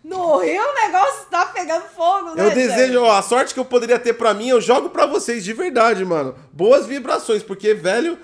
No 0.09 0.39
Rio 0.39 0.63
o 0.63 0.75
negócio 0.87 1.27
tá 1.31 1.45
pegando 1.47 1.85
fogo, 1.85 2.35
né? 2.35 2.47
Eu 2.47 2.51
desejo, 2.55 3.03
ó, 3.03 3.19
a 3.19 3.23
sorte 3.23 3.53
que 3.53 3.61
eu 3.61 3.65
poderia 3.65 3.99
ter 3.99 4.15
pra 4.15 4.33
mim, 4.33 4.49
eu 4.49 4.61
jogo 4.61 4.89
pra 4.89 5.05
vocês 5.05 5.45
de 5.45 5.53
verdade, 5.53 6.03
mano. 6.05 6.35
Boas 6.51 6.87
vibrações, 6.87 7.43
porque, 7.43 7.75
velho, 7.75 8.19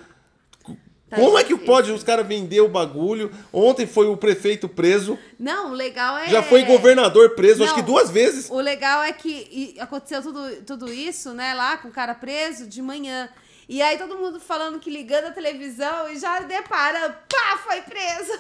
Tá 1.11 1.16
como 1.16 1.39
é 1.39 1.45
que 1.45 1.55
pode 1.59 1.93
os 1.93 2.03
caras 2.03 2.26
vender 2.26 2.62
o 2.62 2.68
bagulho? 2.68 3.30
Ontem 3.53 3.87
foi 3.87 4.07
o 4.07 4.16
prefeito 4.16 4.66
preso, 4.66 5.18
Não, 5.39 5.72
o 5.72 5.74
legal 5.74 6.16
é. 6.16 6.28
já 6.28 6.43
foi 6.43 6.64
governador 6.64 7.35
preso, 7.35 7.62
acho 7.62 7.72
Não. 7.72 7.80
que 7.80 7.87
duas 7.87 8.11
vezes. 8.11 8.49
O 8.51 8.59
legal 8.59 9.03
é 9.03 9.12
que 9.12 9.76
aconteceu 9.78 10.22
tudo, 10.22 10.62
tudo 10.62 10.93
isso, 10.93 11.35
né, 11.35 11.53
lá 11.53 11.76
com 11.76 11.89
o 11.89 11.93
cara 11.93 12.14
preso 12.14 12.66
de 12.66 12.80
manhã. 12.80 13.28
E 13.68 13.82
aí 13.82 13.99
todo 13.99 14.16
mundo 14.16 14.41
falando 14.41 14.78
que 14.80 14.91
ligando 14.91 15.26
a 15.26 15.30
televisão 15.30 16.11
e 16.11 16.18
já 16.18 16.41
depara, 16.41 17.11
pá, 17.28 17.59
foi 17.59 17.82
preso. 17.82 18.32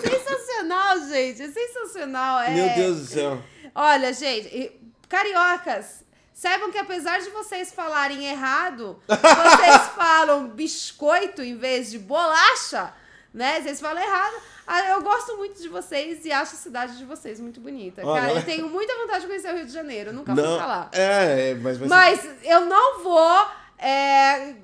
sensacional, 0.00 0.98
gente, 1.14 1.42
é 1.42 1.48
sensacional. 1.48 2.40
É... 2.40 2.50
Meu 2.50 2.68
Deus 2.74 3.00
do 3.00 3.06
céu. 3.06 3.42
Olha, 3.74 4.12
gente, 4.12 4.72
cariocas, 5.08 6.04
saibam 6.32 6.70
que 6.70 6.78
apesar 6.78 7.20
de 7.20 7.30
vocês 7.30 7.72
falarem 7.72 8.26
errado, 8.26 9.00
vocês 9.08 9.82
falam 9.96 10.48
biscoito 10.48 11.42
em 11.42 11.56
vez 11.56 11.90
de 11.90 11.98
bolacha, 11.98 12.92
né? 13.32 13.60
Vocês 13.62 13.80
falam 13.80 14.02
errado. 14.02 14.34
Ah, 14.66 14.90
Eu 14.90 15.02
gosto 15.02 15.36
muito 15.36 15.60
de 15.60 15.68
vocês 15.68 16.24
e 16.24 16.32
acho 16.32 16.54
a 16.54 16.58
cidade 16.58 16.96
de 16.96 17.04
vocês 17.04 17.38
muito 17.38 17.60
bonita. 17.60 18.00
Olha, 18.04 18.20
Cara, 18.28 18.32
eu 18.34 18.44
tenho 18.44 18.68
muita 18.68 18.94
vontade 18.96 19.20
de 19.20 19.26
conhecer 19.26 19.52
o 19.52 19.56
Rio 19.56 19.66
de 19.66 19.72
Janeiro. 19.72 20.10
Eu 20.10 20.14
nunca 20.14 20.32
fui 20.34 20.42
Não, 20.42 20.56
pra 20.56 20.66
lá. 20.66 20.88
é, 20.92 21.50
é, 21.50 21.54
mas 21.54 21.76
vai 21.78 21.88
ser- 21.88 21.94
Mas 22.28 22.44
eu 22.44 22.60
não 22.62 23.02
vou 23.02 23.46
é, 23.78 24.54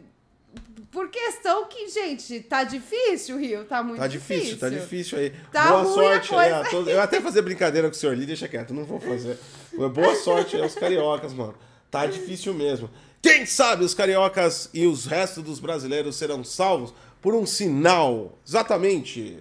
por 0.90 1.08
questão 1.08 1.66
que, 1.66 1.88
gente, 1.88 2.40
tá 2.40 2.64
difícil 2.64 3.36
o 3.36 3.38
Rio, 3.38 3.64
tá 3.64 3.82
muito 3.82 3.98
Tá 4.00 4.06
difícil, 4.06 4.58
tá 4.58 4.68
difícil 4.68 5.18
aí. 5.18 5.30
Tá 5.52 5.70
boa 5.70 5.84
sorte 5.94 6.34
aí. 6.34 6.50
Eu 6.88 7.00
até 7.00 7.20
fazer 7.20 7.42
brincadeira 7.42 7.88
com 7.88 7.94
o 7.94 7.98
senhor 7.98 8.12
ali, 8.12 8.26
deixa 8.26 8.48
quieto, 8.48 8.74
não 8.74 8.84
vou 8.84 8.98
fazer. 9.00 9.38
Boa 9.72 10.16
sorte 10.16 10.56
aí 10.56 10.62
aos 10.62 10.74
cariocas, 10.74 11.32
mano. 11.32 11.54
Tá 11.90 12.06
difícil 12.06 12.54
mesmo. 12.54 12.90
Quem 13.22 13.44
sabe 13.44 13.84
os 13.84 13.92
cariocas 13.94 14.70
e 14.72 14.86
os 14.86 15.04
restos 15.06 15.44
dos 15.44 15.60
brasileiros 15.60 16.16
serão 16.16 16.42
salvos 16.42 16.92
por 17.20 17.34
um 17.34 17.44
sinal. 17.44 18.38
Exatamente. 18.46 19.38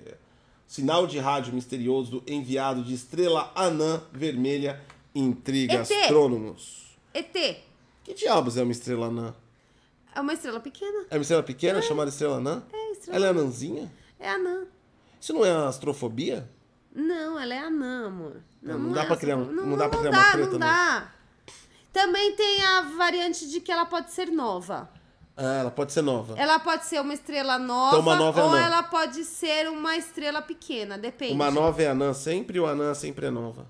Sinal 0.67 1.07
de 1.07 1.17
rádio 1.17 1.53
misterioso 1.53 2.21
enviado 2.27 2.83
de 2.83 2.93
estrela 2.93 3.51
anã 3.55 4.03
vermelha 4.11 4.79
intriga 5.15 5.75
ET. 5.75 5.91
astrônomos. 5.91 6.97
ET, 7.13 7.57
Que 8.03 8.13
diabos 8.13 8.55
é 8.57 8.61
uma 8.63 8.71
estrela 8.71 9.07
anã? 9.07 9.33
É 10.19 10.21
uma 10.21 10.33
estrela 10.33 10.59
pequena. 10.59 11.05
É 11.09 11.15
uma 11.15 11.21
estrela 11.21 11.43
pequena 11.43 11.81
chamada 11.81 12.09
estrela 12.09 12.37
anã? 12.37 12.63
É, 12.71 12.91
estrela. 12.91 13.15
Ela 13.17 13.25
é 13.25 13.29
anãzinha? 13.29 13.91
É 14.19 14.29
anã. 14.29 14.65
Isso 15.19 15.33
não 15.33 15.45
é 15.45 15.51
astrofobia? 15.67 16.49
Não, 16.93 17.39
ela 17.39 17.53
é 17.53 17.59
anã, 17.59 18.07
amor. 18.07 18.37
Não, 18.61 18.77
não 18.79 18.91
dá 18.91 19.05
pra 19.05 19.15
criar 19.17 19.37
um- 19.37 19.43
essa- 19.43 19.51
não 19.51 19.77
dá 19.77 19.89
pra 19.89 19.99
criar 19.99 20.11
dá, 20.11 20.17
uma 20.17 20.31
treta, 20.31 20.45
Não 20.45 20.51
não. 20.53 20.59
dá. 20.59 21.11
Também 21.91 22.35
tem 22.35 22.63
a 22.63 22.81
variante 22.81 23.49
de 23.49 23.59
que 23.61 23.71
ela 23.71 23.85
pode 23.85 24.11
ser 24.11 24.27
nova. 24.31 24.89
Ah, 25.35 25.59
ela 25.61 25.71
pode 25.71 25.93
ser 25.93 26.01
nova. 26.01 26.37
Ela 26.37 26.59
pode 26.59 26.85
ser 26.85 26.99
uma 26.99 27.13
estrela 27.13 27.57
nova 27.57 27.97
Então, 27.97 28.01
uma 28.01 28.15
nova 28.15 28.41
é 28.41 28.43
ou 28.43 28.55
ela 28.57 28.83
pode 28.83 29.23
ser 29.23 29.69
uma 29.69 29.95
estrela 29.95 30.41
pequena, 30.41 30.97
depende. 30.97 31.33
Uma 31.33 31.49
nova 31.49 31.81
é 31.81 31.87
anã 31.87 32.13
sempre 32.13 32.59
ou 32.59 32.67
anã 32.67 32.93
sempre 32.93 33.27
é 33.27 33.29
nova? 33.31 33.65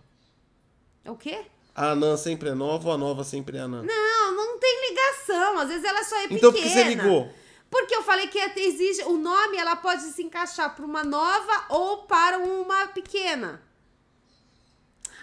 O 1.06 1.16
quê? 1.16 1.46
A 1.80 1.92
anã 1.92 2.18
sempre 2.18 2.50
é 2.50 2.54
nova 2.54 2.90
ou 2.90 2.94
a 2.94 2.98
nova 2.98 3.24
sempre 3.24 3.56
é 3.58 3.62
anã? 3.62 3.82
Não, 3.82 4.36
não 4.36 4.60
tem 4.60 4.90
ligação. 4.90 5.60
Às 5.60 5.70
vezes 5.70 5.86
ela 5.86 6.04
só 6.04 6.18
é 6.18 6.22
pequena. 6.24 6.38
Então 6.38 6.52
por 6.52 6.62
que 6.62 6.68
você 6.68 6.84
ligou? 6.84 7.34
Porque 7.70 7.96
eu 7.96 8.04
falei 8.04 8.28
que 8.28 8.38
exige 8.38 9.04
o 9.04 9.16
nome, 9.16 9.56
ela 9.56 9.78
pode 9.78 10.02
se 10.02 10.22
encaixar 10.22 10.76
para 10.76 10.84
uma 10.84 11.06
nova 11.06 11.68
ou 11.70 12.00
para 12.00 12.38
uma 12.38 12.88
pequena. 12.88 13.62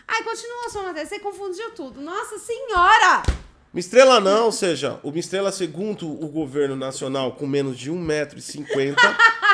Ai, 0.09 0.22
continua 0.22 0.70
sua 0.70 0.84
matéria, 0.84 1.07
você 1.07 1.18
confundiu 1.18 1.72
tudo. 1.72 2.00
Nossa 2.00 2.38
senhora! 2.38 3.22
Uma 3.70 3.80
estrela 3.80 4.14
anã, 4.14 4.44
ou 4.44 4.52
seja, 4.52 4.98
uma 5.02 5.18
estrela 5.18 5.52
segundo 5.52 6.09
o 6.11 6.26
governo 6.28 6.74
nacional 6.74 7.32
com 7.32 7.46
menos 7.46 7.78
de 7.78 7.92
1,50m. 7.92 8.96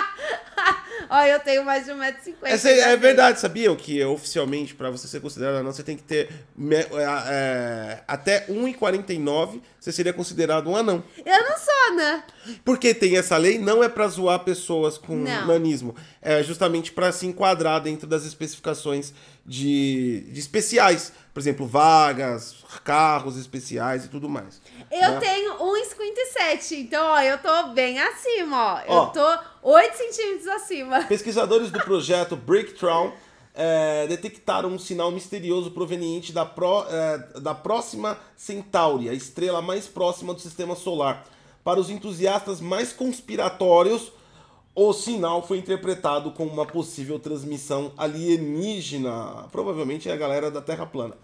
Ó, 1.15 1.21
eu 1.25 1.39
tenho 1.41 1.63
mais 1.63 1.85
de 1.85 1.91
1,50m. 1.93 2.35
Essa 2.43 2.71
é, 2.71 2.79
é 2.93 2.97
verdade, 2.97 3.39
sabiam 3.39 3.77
que 3.77 4.03
oficialmente, 4.03 4.75
para 4.75 4.89
você 4.91 5.07
ser 5.07 5.21
considerado 5.21 5.57
anã, 5.57 5.71
você 5.71 5.83
tem 5.83 5.95
que 5.95 6.03
ter 6.03 6.31
me- 6.57 6.77
é, 6.77 6.87
é, 7.29 8.03
até 8.09 8.47
1,49 8.49 9.61
você 9.79 9.93
seria 9.93 10.13
considerado 10.13 10.71
um 10.71 10.77
anão. 10.77 11.03
Eu 11.27 11.43
não 11.45 11.59
sou 11.59 11.75
anã. 11.91 12.23
Porque 12.65 12.95
tem 12.95 13.17
essa 13.19 13.37
lei, 13.37 13.59
não 13.59 13.83
é 13.85 13.89
pra 13.89 14.07
zoar 14.09 14.39
pessoas 14.41 14.97
com 14.97 15.17
Não. 15.17 15.47
nanismo. 15.49 15.95
É 16.23 16.43
justamente 16.43 16.93
pra 16.93 17.11
se 17.13 17.27
enquadrar 17.27 17.81
dentro 17.81 18.07
das 18.07 18.25
especificações 18.25 19.13
de, 19.45 20.25
de 20.31 20.41
especiais. 20.41 21.13
Por 21.35 21.41
exemplo, 21.41 21.67
vagas, 21.67 22.57
carros 22.85 23.37
especiais 23.39 24.05
e 24.05 24.09
tudo 24.09 24.29
mais. 24.29 24.61
Eu 24.91 25.13
né? 25.13 25.21
tenho 25.21 25.55
1,57. 25.59 26.73
Então, 26.79 27.05
ó, 27.07 27.21
eu 27.21 27.39
tô 27.39 27.69
bem 27.69 27.99
acima, 28.01 28.57
ó. 28.57 28.83
Ó. 28.87 29.05
Eu 29.07 29.11
tô 29.11 29.39
8 29.63 29.97
centímetros 29.97 30.49
acima. 30.49 31.05
Pesquisadores 31.05 31.71
do 31.71 31.79
projeto 31.81 32.35
Breakthrough 32.37 33.13
é, 33.55 34.07
detectaram 34.09 34.71
um 34.71 34.79
sinal 34.79 35.11
misterioso 35.11 35.71
proveniente 35.71 36.33
da, 36.33 36.45
pró- 36.45 36.87
é, 36.89 37.41
da 37.41 37.55
próxima 37.55 38.19
Centauri, 38.37 39.09
a 39.09 39.15
estrela 39.15 39.63
mais 39.63 39.87
próxima 39.87 40.35
do 40.35 40.41
sistema 40.41 40.75
solar. 40.75 41.25
Para 41.63 41.79
os 41.79 41.91
entusiastas 41.91 42.61
mais 42.61 42.93
conspiratórios, 42.93 44.11
o 44.75 44.93
sinal 44.93 45.47
foi 45.47 45.59
interpretado 45.59 46.31
como 46.33 46.51
uma 46.51 46.67
possível 46.67 47.19
transmissão 47.19 47.93
alienígena. 47.97 49.47
Provavelmente 49.53 50.09
é 50.09 50.13
a 50.13 50.17
galera 50.17 50.51
da 50.51 50.61
Terra 50.63 50.87
plana. 50.87 51.15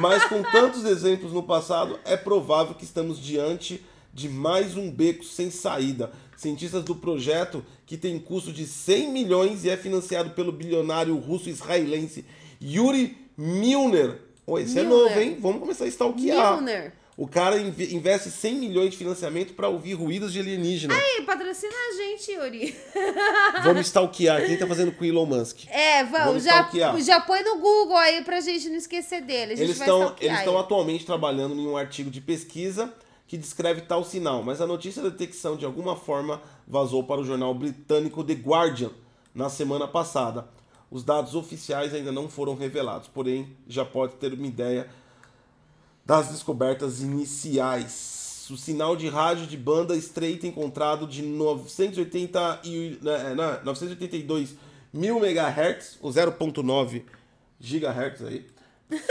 Mas 0.00 0.24
com 0.24 0.42
tantos 0.42 0.84
exemplos 0.84 1.32
no 1.32 1.42
passado, 1.42 1.98
é 2.04 2.16
provável 2.16 2.74
que 2.74 2.84
estamos 2.84 3.18
diante 3.18 3.82
de 4.12 4.28
mais 4.28 4.76
um 4.76 4.90
beco 4.90 5.24
sem 5.24 5.50
saída. 5.50 6.10
Cientistas 6.36 6.82
do 6.84 6.94
projeto, 6.94 7.64
que 7.84 7.96
tem 7.98 8.18
custo 8.18 8.52
de 8.52 8.66
100 8.66 9.12
milhões 9.12 9.64
e 9.64 9.70
é 9.70 9.76
financiado 9.76 10.30
pelo 10.30 10.50
bilionário 10.52 11.14
russo-israelense 11.16 12.24
Yuri 12.62 13.16
Milner. 13.36 14.18
Oh, 14.46 14.58
esse 14.58 14.78
é 14.78 14.82
Milner. 14.82 15.04
novo, 15.08 15.20
hein? 15.20 15.36
Vamos 15.40 15.60
começar 15.60 15.84
a 15.84 15.88
stalkear. 15.88 16.54
Milner. 16.56 16.92
O 17.16 17.28
cara 17.28 17.58
inve- 17.58 17.94
investe 17.94 18.30
100 18.30 18.54
milhões 18.54 18.90
de 18.92 18.96
financiamento 18.96 19.52
para 19.52 19.68
ouvir 19.68 19.92
ruídos 19.92 20.32
de 20.32 20.40
alienígena. 20.40 20.94
Aí, 20.94 21.22
patrocina 21.26 21.72
a 21.72 21.94
gente, 21.94 22.32
Yuri. 22.32 22.74
Vamos 23.62 23.86
stalkear. 23.88 24.46
Quem 24.46 24.56
tá 24.56 24.66
fazendo 24.66 24.90
com 24.92 25.04
o 25.04 25.06
Elon 25.06 25.26
Musk? 25.26 25.66
É, 25.68 26.02
vamos, 26.04 26.26
Vamos 26.26 26.44
já, 26.44 26.50
stalkear. 26.62 27.00
já 27.02 27.20
põe 27.20 27.42
no 27.42 27.56
Google 27.58 27.96
aí 27.98 28.24
pra 28.24 28.40
gente 28.40 28.70
não 28.70 28.76
esquecer 28.76 29.20
dele. 29.20 29.52
Eles 29.52 29.78
estão 29.78 30.14
eles 30.18 30.38
estão 30.38 30.58
atualmente 30.58 31.04
trabalhando 31.04 31.54
em 31.54 31.66
um 31.66 31.76
artigo 31.76 32.10
de 32.10 32.22
pesquisa 32.22 32.90
que 33.30 33.38
descreve 33.38 33.82
tal 33.82 34.02
sinal, 34.02 34.42
mas 34.42 34.60
a 34.60 34.66
notícia 34.66 35.00
da 35.00 35.08
detecção 35.08 35.56
de 35.56 35.64
alguma 35.64 35.94
forma 35.94 36.42
vazou 36.66 37.04
para 37.04 37.20
o 37.20 37.24
jornal 37.24 37.54
britânico 37.54 38.24
The 38.24 38.32
Guardian 38.32 38.90
na 39.32 39.48
semana 39.48 39.86
passada. 39.86 40.48
Os 40.90 41.04
dados 41.04 41.36
oficiais 41.36 41.94
ainda 41.94 42.10
não 42.10 42.28
foram 42.28 42.56
revelados, 42.56 43.06
porém 43.06 43.56
já 43.68 43.84
pode 43.84 44.14
ter 44.14 44.34
uma 44.34 44.48
ideia 44.48 44.90
das 46.04 46.30
descobertas 46.30 47.02
iniciais. 47.02 48.48
O 48.50 48.56
sinal 48.56 48.96
de 48.96 49.08
rádio 49.08 49.46
de 49.46 49.56
banda 49.56 49.94
estreita 49.94 50.48
encontrado 50.48 51.06
de 51.06 51.22
980 51.22 52.62
e, 52.64 52.98
né, 53.00 53.34
né, 53.36 53.60
982 53.62 54.56
mil 54.92 55.20
megahertz, 55.20 55.96
o 56.02 56.08
0.9 56.08 57.04
gigahertz 57.60 58.22
aí, 58.22 58.44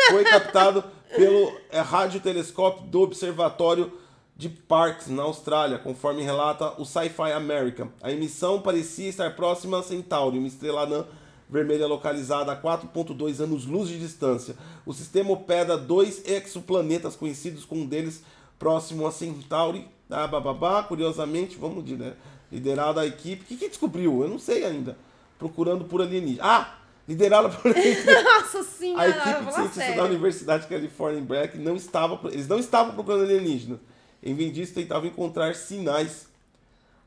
foi 0.10 0.26
captado 0.26 0.84
pelo 1.16 1.58
é, 1.72 1.80
radiotelescópio 1.80 2.86
do 2.88 3.00
Observatório 3.00 3.99
de 4.40 4.48
Parkes, 4.48 5.10
na 5.10 5.24
Austrália, 5.24 5.78
conforme 5.78 6.24
relata 6.24 6.74
o 6.82 6.86
Sci-Fi 6.86 7.34
America. 7.34 7.90
A 8.02 8.10
emissão 8.10 8.62
parecia 8.62 9.10
estar 9.10 9.36
próxima 9.36 9.80
a 9.80 9.84
Centauri, 9.84 10.38
uma 10.38 10.48
estrela 10.48 10.84
anã 10.84 11.06
vermelha 11.50 11.86
localizada 11.86 12.50
a 12.50 12.56
4.2 12.56 13.42
anos-luz 13.42 13.90
de 13.90 14.00
distância. 14.00 14.56
O 14.86 14.94
sistema 14.94 15.32
opera 15.32 15.78
dois 15.78 16.24
exoplanetas 16.26 17.18
conhecidos 17.18 17.66
com 17.66 17.80
um 17.80 17.86
deles 17.86 18.24
próximo 18.58 19.06
a 19.06 19.12
Centauri. 19.12 19.86
Ah, 20.10 20.26
bababá, 20.26 20.84
curiosamente, 20.84 21.58
vamos 21.58 21.84
dizer, 21.84 21.98
né? 21.98 22.14
Liderada 22.50 23.02
a 23.02 23.06
equipe. 23.06 23.44
O 23.44 23.46
que, 23.46 23.58
que 23.58 23.68
descobriu? 23.68 24.24
Eu 24.24 24.30
não 24.30 24.40
sei 24.40 24.64
ainda. 24.64 24.98
Procurando 25.38 25.84
por 25.84 26.02
alienígena. 26.02 26.48
Ah! 26.48 26.76
Liderada 27.06 27.50
por 27.50 27.76
Nossa 27.76 28.60
a 28.60 28.64
senhora, 28.64 29.10
equipe 29.10 29.46
de 29.48 29.54
cientistas 29.54 29.96
da. 29.98 30.04
Universidade 30.06 30.64
de 30.64 30.70
Califórnia 30.70 31.20
em 31.20 31.26
Berkeley 31.26 31.62
não 31.62 31.76
estava, 31.76 32.18
eles 32.32 32.48
não 32.48 32.58
estavam 32.58 32.94
procurando 32.94 33.24
alienígenas. 33.24 33.80
Em 34.22 34.34
vez 34.36 34.54
disso, 34.54 34.74
tentavam 34.74 35.08
encontrar 35.08 35.56
sinais. 35.56 36.28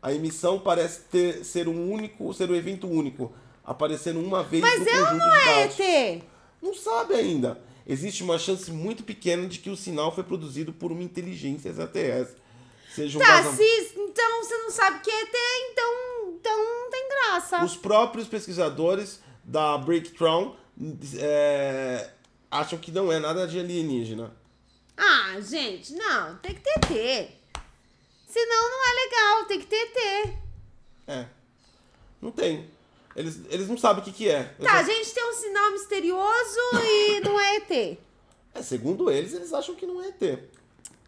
A 0.01 0.13
emissão 0.13 0.59
parece 0.59 1.01
ter, 1.03 1.45
ser 1.45 1.69
um 1.69 1.91
único, 1.93 2.33
ser 2.35 2.51
um 2.51 2.55
evento 2.57 2.89
único, 2.89 3.33
aparecendo 3.65 4.19
uma 4.21 4.43
vez 4.43 4.63
Mas 4.63 4.81
no 4.81 4.89
ela 4.89 5.07
conjunto 5.07 5.19
não 5.25 5.31
de 5.31 5.37
é 5.49 5.61
dados. 5.63 5.81
ET. 5.81 6.23
Não 6.63 6.75
sabe 6.75 7.15
ainda. 7.15 7.61
Existe 7.87 8.23
uma 8.23 8.39
chance 8.39 8.71
muito 8.71 9.03
pequena 9.03 9.47
de 9.47 9.59
que 9.59 9.69
o 9.71 9.77
sinal 9.77 10.15
foi 10.15 10.25
produzido 10.25 10.73
por 10.73 10.91
uma 10.93 11.03
inteligência 11.03 11.69
extraterrestre. 11.69 12.41
Seja 12.95 13.19
um 13.19 13.23
Tá, 13.23 13.37
vazam- 13.43 13.57
se 13.57 13.93
então 13.97 14.43
você 14.45 14.57
não 14.59 14.71
sabe 14.71 15.01
que 15.01 15.11
é 15.11 15.23
ET, 15.23 15.31
então, 15.73 16.35
então 16.39 16.65
não 16.65 16.91
tem 16.91 17.09
graça. 17.09 17.65
Os 17.65 17.77
próprios 17.77 18.27
pesquisadores 18.29 19.21
da 19.45 19.77
Breakthrough 19.79 20.55
é, 21.19 22.11
acham 22.51 22.79
que 22.79 22.91
não 22.91 23.11
é 23.13 23.19
nada 23.19 23.47
de 23.47 23.59
alienígena. 23.59 24.33
Ah, 24.97 25.41
gente, 25.41 25.95
não, 25.95 26.37
tem 26.39 26.55
que 26.55 26.61
ter 26.61 26.71
ET. 26.77 27.31
Senão 28.29 28.71
não 28.71 28.87
é 28.87 29.05
legal, 29.05 29.45
tem 29.47 29.61
que 29.61 29.67
ter 29.67 29.77
ET. 29.77 30.35
É. 31.07 31.27
Não 32.21 32.31
tem. 32.31 32.69
Eles, 33.15 33.41
eles 33.51 33.69
não 33.69 33.77
sabem 33.77 34.03
o 34.03 34.05
que, 34.05 34.13
que 34.13 34.29
é. 34.29 34.45
Tá, 34.61 34.79
a 34.79 34.83
gente 34.83 35.11
tem 35.13 35.29
um 35.29 35.33
sinal 35.35 35.71
misterioso 35.73 36.61
e 36.85 37.21
não 37.25 37.39
é 37.39 37.57
ET. 37.57 37.99
é. 38.55 38.63
Segundo 38.63 39.11
eles, 39.11 39.35
eles 39.35 39.53
acham 39.53 39.75
que 39.75 39.87
não 39.87 40.03
é 40.03 40.09
ET. 40.09 40.39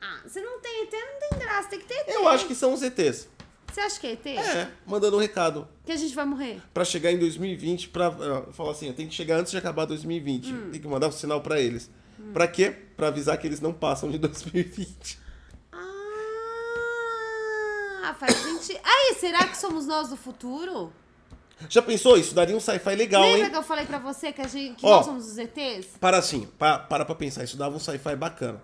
Ah, 0.00 0.20
se 0.26 0.40
não 0.40 0.60
tem 0.60 0.82
ET, 0.82 0.92
não 0.92 1.28
tem 1.30 1.38
graça, 1.38 1.68
tem 1.68 1.78
que 1.78 1.86
ter 1.86 1.94
ET. 1.94 2.08
Eu 2.08 2.28
acho 2.28 2.46
que 2.46 2.54
são 2.54 2.74
os 2.74 2.82
ETs. 2.82 3.28
Você 3.72 3.80
acha 3.80 3.98
que 3.98 4.06
é 4.06 4.12
ET? 4.12 4.26
É, 4.26 4.70
mandando 4.86 5.16
um 5.16 5.20
recado. 5.20 5.66
Que 5.86 5.92
a 5.92 5.96
gente 5.96 6.14
vai 6.14 6.26
morrer? 6.26 6.60
Pra 6.74 6.84
chegar 6.84 7.10
em 7.10 7.18
2020, 7.18 7.88
pra 7.88 8.08
ó, 8.10 8.52
falar 8.52 8.72
assim, 8.72 8.92
tem 8.92 9.08
que 9.08 9.14
chegar 9.14 9.38
antes 9.38 9.50
de 9.50 9.56
acabar 9.58 9.84
2020. 9.86 10.52
Hum. 10.52 10.68
Tem 10.72 10.80
que 10.80 10.86
mandar 10.86 11.08
um 11.08 11.12
sinal 11.12 11.40
pra 11.40 11.58
eles. 11.60 11.90
Pra 12.32 12.46
quê? 12.48 12.70
Pra 12.96 13.08
avisar 13.08 13.36
que 13.38 13.46
eles 13.46 13.60
não 13.60 13.72
passam 13.72 14.10
de 14.10 14.18
2020. 14.18 15.18
Ah, 18.02 18.14
faz 18.18 18.34
sentido. 18.36 18.80
Aí, 18.84 19.14
será 19.18 19.46
que 19.46 19.56
somos 19.56 19.86
nós 19.86 20.08
do 20.08 20.16
futuro? 20.16 20.92
Já 21.68 21.80
pensou? 21.80 22.16
Isso 22.18 22.34
daria 22.34 22.56
um 22.56 22.60
sci-fi 22.60 22.94
legal, 22.94 23.22
Lembra 23.22 23.44
hein? 23.46 23.50
que 23.50 23.56
eu 23.56 23.62
falei 23.62 23.86
pra 23.86 23.98
você 23.98 24.32
que, 24.32 24.42
a 24.42 24.46
gente, 24.48 24.76
que 24.76 24.86
Ó. 24.86 24.96
nós 24.96 25.06
somos 25.06 25.26
os 25.26 25.38
ETs? 25.38 25.86
Para 26.00 26.18
assim, 26.18 26.46
pa- 26.58 26.78
para 26.78 27.04
pra 27.04 27.14
pensar, 27.14 27.44
isso 27.44 27.56
dava 27.56 27.74
um 27.74 27.78
sci-fi 27.78 28.14
bacana. 28.16 28.60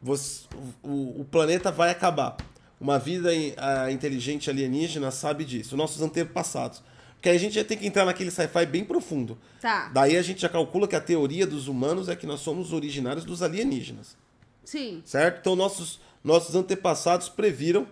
Você- 0.00 0.46
o, 0.82 1.20
o 1.20 1.24
planeta 1.30 1.70
vai 1.70 1.90
acabar. 1.90 2.36
uma 2.80 2.98
vida 2.98 3.32
in- 3.32 3.54
ah, 3.58 3.90
inteligente 3.92 4.50
alienígena 4.50 5.12
sabe 5.12 5.44
disso, 5.44 5.76
nossos 5.76 6.02
antepassados. 6.02 6.82
Porque 7.22 7.28
aí 7.28 7.36
a 7.36 7.38
gente 7.38 7.54
já 7.54 7.62
tem 7.62 7.78
que 7.78 7.86
entrar 7.86 8.04
naquele 8.04 8.32
sci-fi 8.32 8.66
bem 8.66 8.82
profundo. 8.84 9.38
Tá. 9.60 9.88
Daí 9.94 10.16
a 10.16 10.22
gente 10.22 10.42
já 10.42 10.48
calcula 10.48 10.88
que 10.88 10.96
a 10.96 11.00
teoria 11.00 11.46
dos 11.46 11.68
humanos 11.68 12.08
é 12.08 12.16
que 12.16 12.26
nós 12.26 12.40
somos 12.40 12.72
originários 12.72 13.24
dos 13.24 13.42
alienígenas, 13.44 14.16
Sim. 14.64 15.00
certo? 15.04 15.38
Então 15.38 15.54
nossos, 15.54 16.00
nossos 16.24 16.56
antepassados 16.56 17.28
previram 17.28 17.86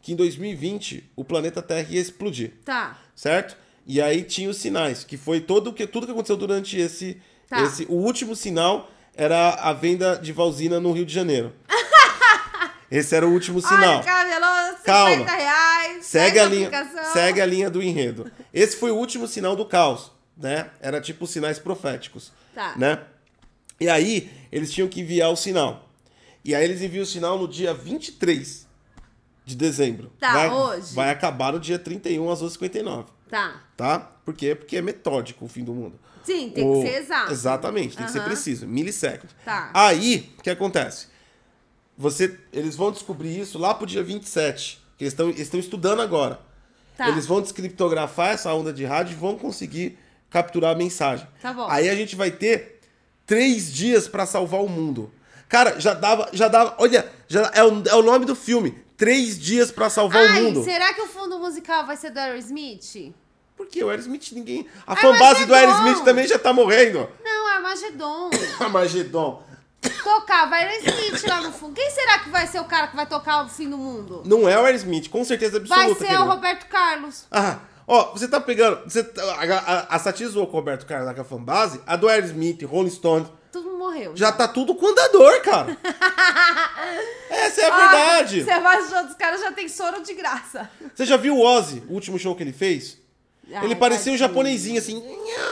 que 0.00 0.14
em 0.14 0.16
2020 0.16 1.04
o 1.14 1.22
planeta 1.22 1.60
Terra 1.60 1.86
ia 1.90 2.00
explodir, 2.00 2.54
Tá. 2.64 2.98
certo? 3.14 3.58
E 3.86 4.00
aí 4.00 4.22
tinha 4.22 4.48
os 4.48 4.56
sinais, 4.56 5.04
que 5.04 5.18
foi 5.18 5.38
todo 5.40 5.68
o 5.68 5.72
que, 5.74 5.86
tudo 5.86 6.06
que 6.06 6.12
aconteceu 6.12 6.38
durante 6.38 6.78
esse, 6.78 7.20
Tá. 7.50 7.60
esse... 7.62 7.84
O 7.90 7.96
último 7.96 8.34
sinal 8.34 8.90
era 9.14 9.50
a 9.50 9.74
venda 9.74 10.16
de 10.16 10.32
Valzina 10.32 10.80
no 10.80 10.92
Rio 10.92 11.04
de 11.04 11.12
Janeiro. 11.12 11.52
Esse 12.90 13.14
era 13.16 13.26
o 13.26 13.32
último 13.32 13.60
sinal. 13.60 13.96
Olha, 13.96 14.04
camelô, 14.04 14.76
50 14.78 14.82
Calma. 14.84 15.30
reais. 15.30 16.06
Segue 16.06 16.38
a, 16.38 16.44
linha, 16.46 16.68
aplicação. 16.68 17.12
segue 17.12 17.40
a 17.40 17.46
linha 17.46 17.68
do 17.68 17.82
enredo. 17.82 18.30
Esse 18.54 18.76
foi 18.76 18.90
o 18.90 18.96
último 18.96 19.26
sinal 19.26 19.56
do 19.56 19.64
caos, 19.66 20.12
né? 20.36 20.70
Era 20.80 21.00
tipo 21.00 21.26
sinais 21.26 21.58
proféticos, 21.58 22.32
Tá. 22.54 22.74
né? 22.76 23.00
E 23.80 23.88
aí, 23.88 24.30
eles 24.52 24.72
tinham 24.72 24.88
que 24.88 25.00
enviar 25.00 25.30
o 25.30 25.36
sinal. 25.36 25.88
E 26.44 26.54
aí 26.54 26.64
eles 26.64 26.80
enviam 26.80 27.02
o 27.02 27.06
sinal 27.06 27.38
no 27.38 27.48
dia 27.48 27.74
23 27.74 28.66
de 29.44 29.56
dezembro. 29.56 30.12
Tá, 30.18 30.32
vai, 30.32 30.48
hoje. 30.50 30.94
Vai 30.94 31.10
acabar 31.10 31.52
no 31.52 31.60
dia 31.60 31.78
31 31.78 32.30
às 32.30 32.40
11h59, 32.42 33.06
Tá. 33.28 33.60
tá? 33.76 33.98
Por 34.24 34.32
quê? 34.34 34.54
Porque 34.54 34.76
é 34.76 34.82
metódico 34.82 35.44
o 35.44 35.48
fim 35.48 35.64
do 35.64 35.72
mundo. 35.74 35.98
Sim, 36.24 36.50
tem 36.50 36.64
O- 36.68 36.82
que 36.82 36.88
ser 36.90 36.98
exato. 37.02 37.32
Exatamente, 37.32 37.96
tem 37.96 38.06
que 38.06 38.12
ser 38.12 38.22
preciso, 38.24 38.66
milissegundos. 38.66 39.30
Tá. 39.44 39.70
Aí, 39.74 40.32
o 40.38 40.42
que 40.42 40.50
acontece? 40.50 41.08
Você, 41.96 42.38
eles 42.52 42.76
vão 42.76 42.92
descobrir 42.92 43.38
isso 43.40 43.58
lá 43.58 43.74
pro 43.74 43.86
dia 43.86 44.02
27, 44.02 44.82
que 44.98 45.04
eles 45.04 45.12
estão 45.12 45.30
estão 45.30 45.58
estudando 45.58 46.02
agora. 46.02 46.38
Tá. 46.96 47.08
Eles 47.08 47.26
vão 47.26 47.40
descriptografar 47.40 48.30
essa 48.30 48.52
onda 48.54 48.72
de 48.72 48.84
rádio 48.84 49.12
e 49.12 49.16
vão 49.16 49.36
conseguir 49.36 49.98
capturar 50.30 50.72
a 50.72 50.78
mensagem. 50.78 51.26
Tá 51.40 51.52
bom. 51.52 51.66
Aí 51.68 51.88
a 51.88 51.94
gente 51.94 52.16
vai 52.16 52.30
ter 52.30 52.80
três 53.26 53.72
dias 53.72 54.08
pra 54.08 54.26
salvar 54.26 54.62
o 54.62 54.68
mundo. 54.68 55.12
Cara, 55.48 55.78
já 55.78 55.94
dava, 55.94 56.28
já 56.32 56.48
dava, 56.48 56.74
olha, 56.78 57.10
já 57.28 57.50
é 57.54 57.62
o, 57.62 57.82
é 57.86 57.94
o 57.94 58.02
nome 58.02 58.24
do 58.24 58.34
filme. 58.34 58.84
Três 58.96 59.38
dias 59.38 59.70
pra 59.70 59.90
salvar 59.90 60.26
Ai, 60.26 60.40
o 60.40 60.44
mundo. 60.44 60.64
será 60.64 60.94
que 60.94 61.02
o 61.02 61.06
fundo 61.06 61.38
musical 61.38 61.86
vai 61.86 61.96
ser 61.96 62.10
do 62.10 62.18
Aerosmith? 62.18 63.14
Porque 63.56 63.82
o 63.82 63.90
Aerosmith 63.90 64.32
ninguém. 64.32 64.66
A 64.86 64.96
fanbase 64.96 65.44
do. 65.44 65.54
Aerosmith 65.54 66.02
também 66.02 66.26
já 66.26 66.38
tá 66.38 66.52
morrendo. 66.52 67.08
Não, 67.22 67.48
Armagedon. 67.48 68.30
Armagedon. 68.60 69.42
Tocava 70.02 70.54
Aerosmith 70.56 71.26
lá 71.28 71.40
no 71.40 71.52
fundo. 71.52 71.74
Quem 71.74 71.90
será 71.90 72.18
que 72.20 72.30
vai 72.30 72.46
ser 72.46 72.60
o 72.60 72.64
cara 72.64 72.86
que 72.88 72.96
vai 72.96 73.06
tocar 73.06 73.44
o 73.44 73.48
fim 73.48 73.68
do 73.68 73.76
mundo? 73.78 74.22
Não 74.24 74.48
é 74.48 74.58
o 74.58 74.64
Aerosmith, 74.64 75.08
com 75.08 75.24
certeza 75.24 75.58
absoluta. 75.58 75.84
Vai 75.86 75.94
ser 75.94 76.04
querida. 76.06 76.22
o 76.24 76.28
Roberto 76.28 76.66
Carlos. 76.66 77.24
Ah, 77.30 77.58
ó, 77.86 78.12
você 78.12 78.26
tá 78.28 78.40
pegando. 78.40 78.82
Você, 78.84 79.02
tá- 79.04 79.22
a, 79.22 79.58
a, 79.58 79.96
a 79.96 79.98
com 80.46 80.52
o 80.52 80.60
Roberto 80.60 80.86
Carlos 80.86 81.06
lá 81.06 81.14
com 81.14 81.20
a 81.20 81.24
fanbase, 81.24 81.80
a 81.86 81.96
do 81.96 82.08
Aerosmith, 82.08 82.62
Rolling 82.64 82.90
Stones, 82.90 83.28
mundo 83.52 83.76
morreu. 83.78 84.12
já 84.14 84.30
tá 84.32 84.46
tudo 84.48 84.74
com 84.74 84.86
andador, 84.86 85.40
cara. 85.42 85.76
Essa 87.30 87.62
é 87.62 87.70
a 87.70 87.76
verdade. 87.76 88.44
Você 88.44 88.60
vai 88.60 88.82
dos 89.04 89.14
caras, 89.16 89.40
já 89.40 89.52
tem 89.52 89.68
soro 89.68 90.02
de 90.02 90.14
graça. 90.14 90.68
Você 90.94 91.04
já 91.04 91.16
viu 91.16 91.36
o 91.36 91.42
Ozzy, 91.42 91.82
o 91.88 91.92
último 91.94 92.18
show 92.18 92.34
que 92.34 92.42
ele 92.42 92.52
fez? 92.52 92.98
Ele 93.62 93.76
parecia 93.76 94.12
um 94.12 94.16
japonesinho 94.16 94.78
assim. 94.78 95.00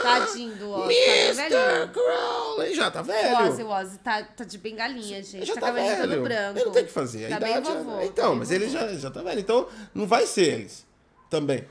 Tadinho 0.03 0.53
do 0.57 0.69
Ozzy, 0.69 0.95
tá 0.95 1.11
Mr. 1.13 1.33
velhinho. 1.49 1.89
Crowley, 1.93 2.75
já 2.75 2.91
tá 2.91 3.01
O 3.01 3.03
velho. 3.05 3.37
Ozzy, 3.47 3.63
o 3.63 3.69
Ozzy 3.69 3.97
tá, 3.99 4.21
tá 4.23 4.43
de 4.43 4.57
bengalinha, 4.57 5.23
gente. 5.23 5.45
já 5.45 5.53
tá 5.55 5.71
tá 5.71 5.97
todo 6.01 6.21
branco. 6.21 6.57
Ele 6.59 6.65
não 6.65 6.71
tem 6.73 6.83
o 6.83 6.85
que 6.87 6.91
fazer. 6.91 7.25
A 7.27 7.29
Tá 7.29 7.39
bem 7.39 7.51
idade 7.51 7.69
é- 7.71 7.73
vovô. 7.75 7.97
tá 7.97 8.05
Então, 8.05 8.35
mas 8.35 8.51
ele 8.51 8.67
já, 8.69 8.87
já 8.95 9.09
tá 9.09 9.21
velho. 9.21 9.39
Então, 9.39 9.67
não 9.93 10.05
vai 10.05 10.25
ser 10.27 10.41
eles. 10.55 10.85
Também. 11.29 11.65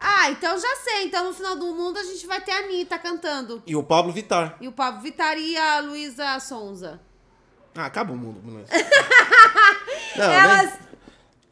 Ah, 0.00 0.30
então 0.30 0.58
já 0.58 0.76
sei. 0.76 1.04
Então 1.04 1.24
no 1.24 1.34
final 1.34 1.56
do 1.56 1.66
mundo 1.74 1.98
a 1.98 2.04
gente 2.04 2.26
vai 2.26 2.40
ter 2.40 2.52
a 2.52 2.58
Anitta 2.58 2.98
cantando. 2.98 3.62
E 3.66 3.76
o 3.76 3.82
Pablo 3.82 4.12
Vittar. 4.12 4.56
E 4.60 4.68
o 4.68 4.72
Pablo 4.72 5.02
Vittar 5.02 5.38
e 5.38 5.56
a 5.58 5.80
Luísa 5.80 6.38
Sonza. 6.40 7.00
Ah, 7.74 7.84
acaba 7.86 8.12
o 8.12 8.16
mundo, 8.16 8.40
Bruno. 8.40 8.64
Não, 10.16 10.24
Elas, 10.32 10.70
né? 10.72 10.78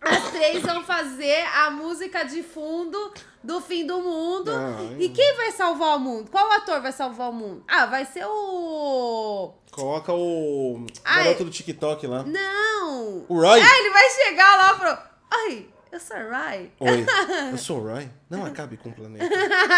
as 0.01 0.31
três 0.31 0.63
vão 0.63 0.83
fazer 0.85 1.45
a 1.55 1.71
música 1.71 2.25
de 2.25 2.43
fundo 2.43 3.13
do 3.45 3.61
fim 3.61 3.87
do 3.87 4.01
mundo. 4.01 4.51
E 4.99 5.09
quem 5.11 5.37
vai 5.37 5.53
salvar 5.53 5.97
o 5.97 6.01
mundo? 6.01 6.31
Qual 6.31 6.51
ator 6.53 6.81
vai 6.81 6.91
salvar 6.91 7.29
o 7.31 7.33
mundo? 7.33 7.63
Ah, 7.69 7.87
vai 7.87 8.05
ser 8.07 8.25
o. 8.27 9.53
Coloca 9.71 10.13
o 10.13 10.87
Ai. 11.05 11.25
garoto 11.25 11.45
do 11.45 11.51
TikTok 11.51 12.07
lá. 12.07 12.23
Não! 12.25 13.27
O 13.29 13.41
Roy? 13.41 13.61
Ah, 13.61 13.79
ele 13.79 13.91
vai 13.91 14.11
chegar 14.11 14.57
lá 14.57 14.73
e 14.73 14.79
falar: 14.79 15.21
Ai, 15.31 15.67
eu 15.93 16.01
sou 16.01 16.17
o 16.17 16.31
Roy. 16.31 16.73
Oi, 16.81 17.07
eu 17.53 17.59
sou 17.59 17.79
o 17.81 17.83
Roy. 17.83 18.09
Não 18.31 18.47
acabe 18.47 18.77
com 18.79 18.89
o 18.89 18.95
planeta. 18.95 19.29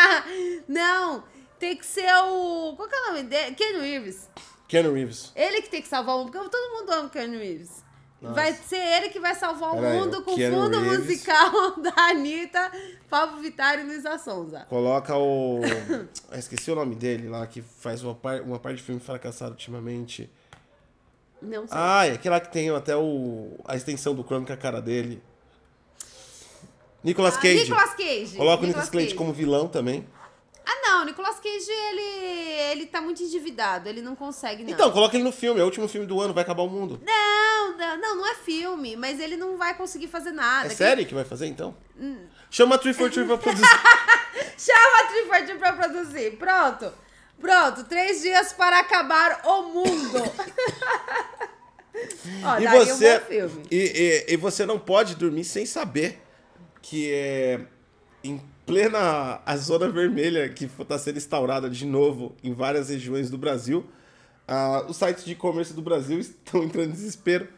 Não, 0.69 1.25
tem 1.59 1.77
que 1.77 1.85
ser 1.85 2.11
o. 2.25 2.75
Qual 2.77 2.89
que 2.89 2.95
é 2.95 3.01
o 3.01 3.07
nome 3.09 3.25
dele? 3.25 3.55
Ken 3.57 3.81
Reeves. 3.81 4.31
Keanu 4.69 4.93
Reeves. 4.93 5.33
Ele 5.37 5.63
que 5.63 5.69
tem 5.69 5.81
que 5.81 5.89
salvar 5.89 6.17
o 6.17 6.19
mundo, 6.21 6.33
porque 6.33 6.49
todo 6.49 6.75
mundo 6.75 6.93
ama 6.93 7.07
o 7.07 7.11
Ken 7.11 7.29
Reeves. 7.29 7.85
Nossa. 8.21 8.35
Vai 8.35 8.53
ser 8.55 8.77
ele 8.79 9.11
que 9.11 9.21
vai 9.21 9.35
salvar 9.35 9.73
o 9.73 9.75
Pera 9.75 9.91
aí, 9.91 9.99
mundo 9.99 10.19
o 10.19 10.23
com 10.23 10.31
o 10.33 10.35
fundo 10.37 10.81
Reeves. 10.81 10.99
musical 11.01 11.77
da 11.83 11.93
Anitta, 12.11 12.73
Pablo 13.11 13.41
Vittar 13.43 13.79
e 13.79 13.83
Luísa 13.83 14.17
Sonza. 14.19 14.61
Coloca 14.69 15.17
o. 15.17 15.61
Ah, 16.31 16.39
esqueci 16.39 16.71
o 16.71 16.75
nome 16.75 16.95
dele 16.95 17.29
lá, 17.29 17.47
que 17.47 17.61
faz 17.61 18.03
uma, 18.03 18.15
par... 18.15 18.41
uma 18.41 18.59
parte 18.59 18.79
de 18.79 18.83
filme 18.83 19.01
fracassado 19.01 19.53
ultimamente. 19.53 20.31
Não 21.43 21.69
sei. 21.69 21.77
Ah, 21.79 22.07
é 22.07 22.13
aquele 22.13 22.35
lá 22.35 22.41
que 22.41 22.51
tem 22.51 22.71
até 22.71 22.97
o... 22.97 23.53
a 23.67 23.77
extensão 23.77 24.15
do 24.15 24.25
Chrome 24.25 24.47
com 24.47 24.53
a 24.53 24.57
cara 24.57 24.81
dele. 24.81 25.23
Nicolas 27.05 27.37
Ah, 27.37 27.41
Cage. 27.41 27.65
Nicolas 27.65 27.95
Cage. 27.95 28.37
Coloca 28.37 28.65
o 28.65 28.67
Nicolas 28.67 28.91
Cage 28.91 29.15
como 29.15 29.33
vilão 29.33 29.69
também. 29.69 30.07
Não, 30.97 31.03
o 31.03 31.05
Nicolas 31.05 31.39
Cage, 31.39 31.71
ele, 31.71 32.01
ele 32.73 32.87
tá 32.87 33.03
muito 33.03 33.23
endividado, 33.23 33.87
ele 33.87 34.01
não 34.01 34.17
consegue, 34.17 34.65
não. 34.65 34.71
Então, 34.71 34.91
coloca 34.91 35.15
ele 35.15 35.25
no 35.25 35.33
filme, 35.33 35.61
é 35.61 35.63
o 35.63 35.67
último 35.67 35.87
filme 35.87 36.07
do 36.07 36.19
ano, 36.19 36.33
vai 36.33 36.43
acabar 36.43 36.63
o 36.63 36.71
mundo. 36.71 36.99
Não, 37.05 37.77
não, 37.77 37.99
não, 37.99 38.17
não 38.17 38.27
é 38.27 38.35
filme, 38.35 38.97
mas 38.97 39.21
ele 39.21 39.37
não 39.37 39.59
vai 39.59 39.77
conseguir 39.77 40.09
fazer 40.09 40.33
nada. 40.33 40.67
É 40.67 40.69
Quem- 40.69 40.77
série 40.79 41.05
que 41.05 41.13
vai 41.13 41.25
fazer 41.25 41.49
então? 41.49 41.77
Hum. 42.01 42.25
Chama 42.51 42.77
a 42.77 42.79
343 42.79 43.27
pra 43.27 43.37
produzir. 43.37 43.69
Chama 44.57 45.01
a 45.01 45.07
Triforte 45.09 45.55
pra 45.59 45.73
produzir. 45.75 46.31
Pronto. 46.39 46.93
Pronto, 47.39 47.85
três 47.85 48.23
dias 48.23 48.55
para 48.55 48.81
acabar 48.81 49.43
o 49.45 49.63
mundo. 49.65 50.23
Ó, 52.43 52.59
e 52.59 52.67
você 52.69 53.19
um 53.45 53.63
e, 53.71 54.25
e, 54.29 54.33
e 54.33 54.37
você 54.37 54.65
não 54.65 54.79
pode 54.79 55.15
dormir 55.15 55.45
sem 55.45 55.67
saber 55.67 56.23
que 56.81 57.11
é 57.13 57.61
em 58.25 58.41
plena 58.67 59.41
a 59.47 59.57
zona 59.57 59.89
vermelha 59.89 60.49
que 60.49 60.65
está 60.65 60.99
sendo 60.99 61.17
instaurada 61.19 61.71
de 61.71 61.87
novo 61.87 62.35
em 62.43 62.53
várias 62.53 62.89
regiões 62.89 63.31
do 63.31 63.39
Brasil, 63.39 63.87
ah, 64.49 64.85
os 64.89 64.97
sites 64.97 65.25
de 65.25 65.33
e-commerce 65.33 65.73
do 65.73 65.81
Brasil 65.83 66.19
estão 66.21 66.63
entrando 66.65 66.89
em 66.89 66.93
desespero 66.93 67.49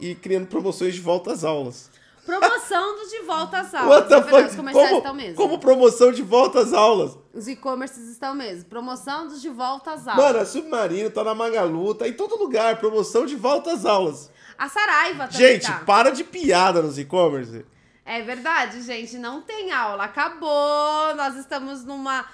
e 0.00 0.14
criando 0.14 0.46
promoções 0.48 0.94
de 0.94 1.00
volta 1.00 1.32
às 1.32 1.44
aulas. 1.44 1.90
Promoção 2.26 2.96
do 2.96 3.08
De 3.08 3.20
Volta 3.20 3.60
às 3.60 3.72
Aulas. 3.72 3.98
What 4.00 4.08
the 4.08 4.16
É 4.16 4.22
fuck? 4.22 4.48
Os 4.50 4.56
comerciais 4.56 4.88
Como, 4.88 4.98
estão 4.98 5.14
mesmo. 5.14 5.36
como 5.36 5.58
promoção 5.60 6.10
de 6.10 6.22
volta 6.22 6.58
às 6.58 6.72
aulas? 6.72 7.16
Os 7.32 7.46
e-commerces 7.46 8.08
estão 8.08 8.34
mesmo. 8.34 8.64
Promoção 8.64 9.28
dos 9.28 9.40
De 9.40 9.48
Volta 9.48 9.92
às 9.92 10.08
Aulas. 10.08 10.24
Mano, 10.24 10.38
a 10.40 10.44
Submarino 10.44 11.08
tá 11.08 11.22
na 11.22 11.36
Magalu, 11.36 11.94
tá 11.94 12.08
em 12.08 12.12
todo 12.12 12.36
lugar, 12.36 12.80
promoção 12.80 13.26
de 13.26 13.36
volta 13.36 13.72
às 13.74 13.84
aulas. 13.84 14.28
A 14.58 14.68
Saraiva 14.68 15.28
também 15.28 15.52
Gente, 15.52 15.66
tá. 15.68 15.84
para 15.86 16.10
de 16.10 16.24
piada 16.24 16.82
nos 16.82 16.98
e-commerce. 16.98 17.64
É 18.06 18.22
verdade, 18.22 18.82
gente. 18.82 19.18
Não 19.18 19.42
tem 19.42 19.72
aula. 19.72 20.04
Acabou. 20.04 21.14
Nós 21.16 21.34
estamos 21.34 21.84
numa 21.84 22.24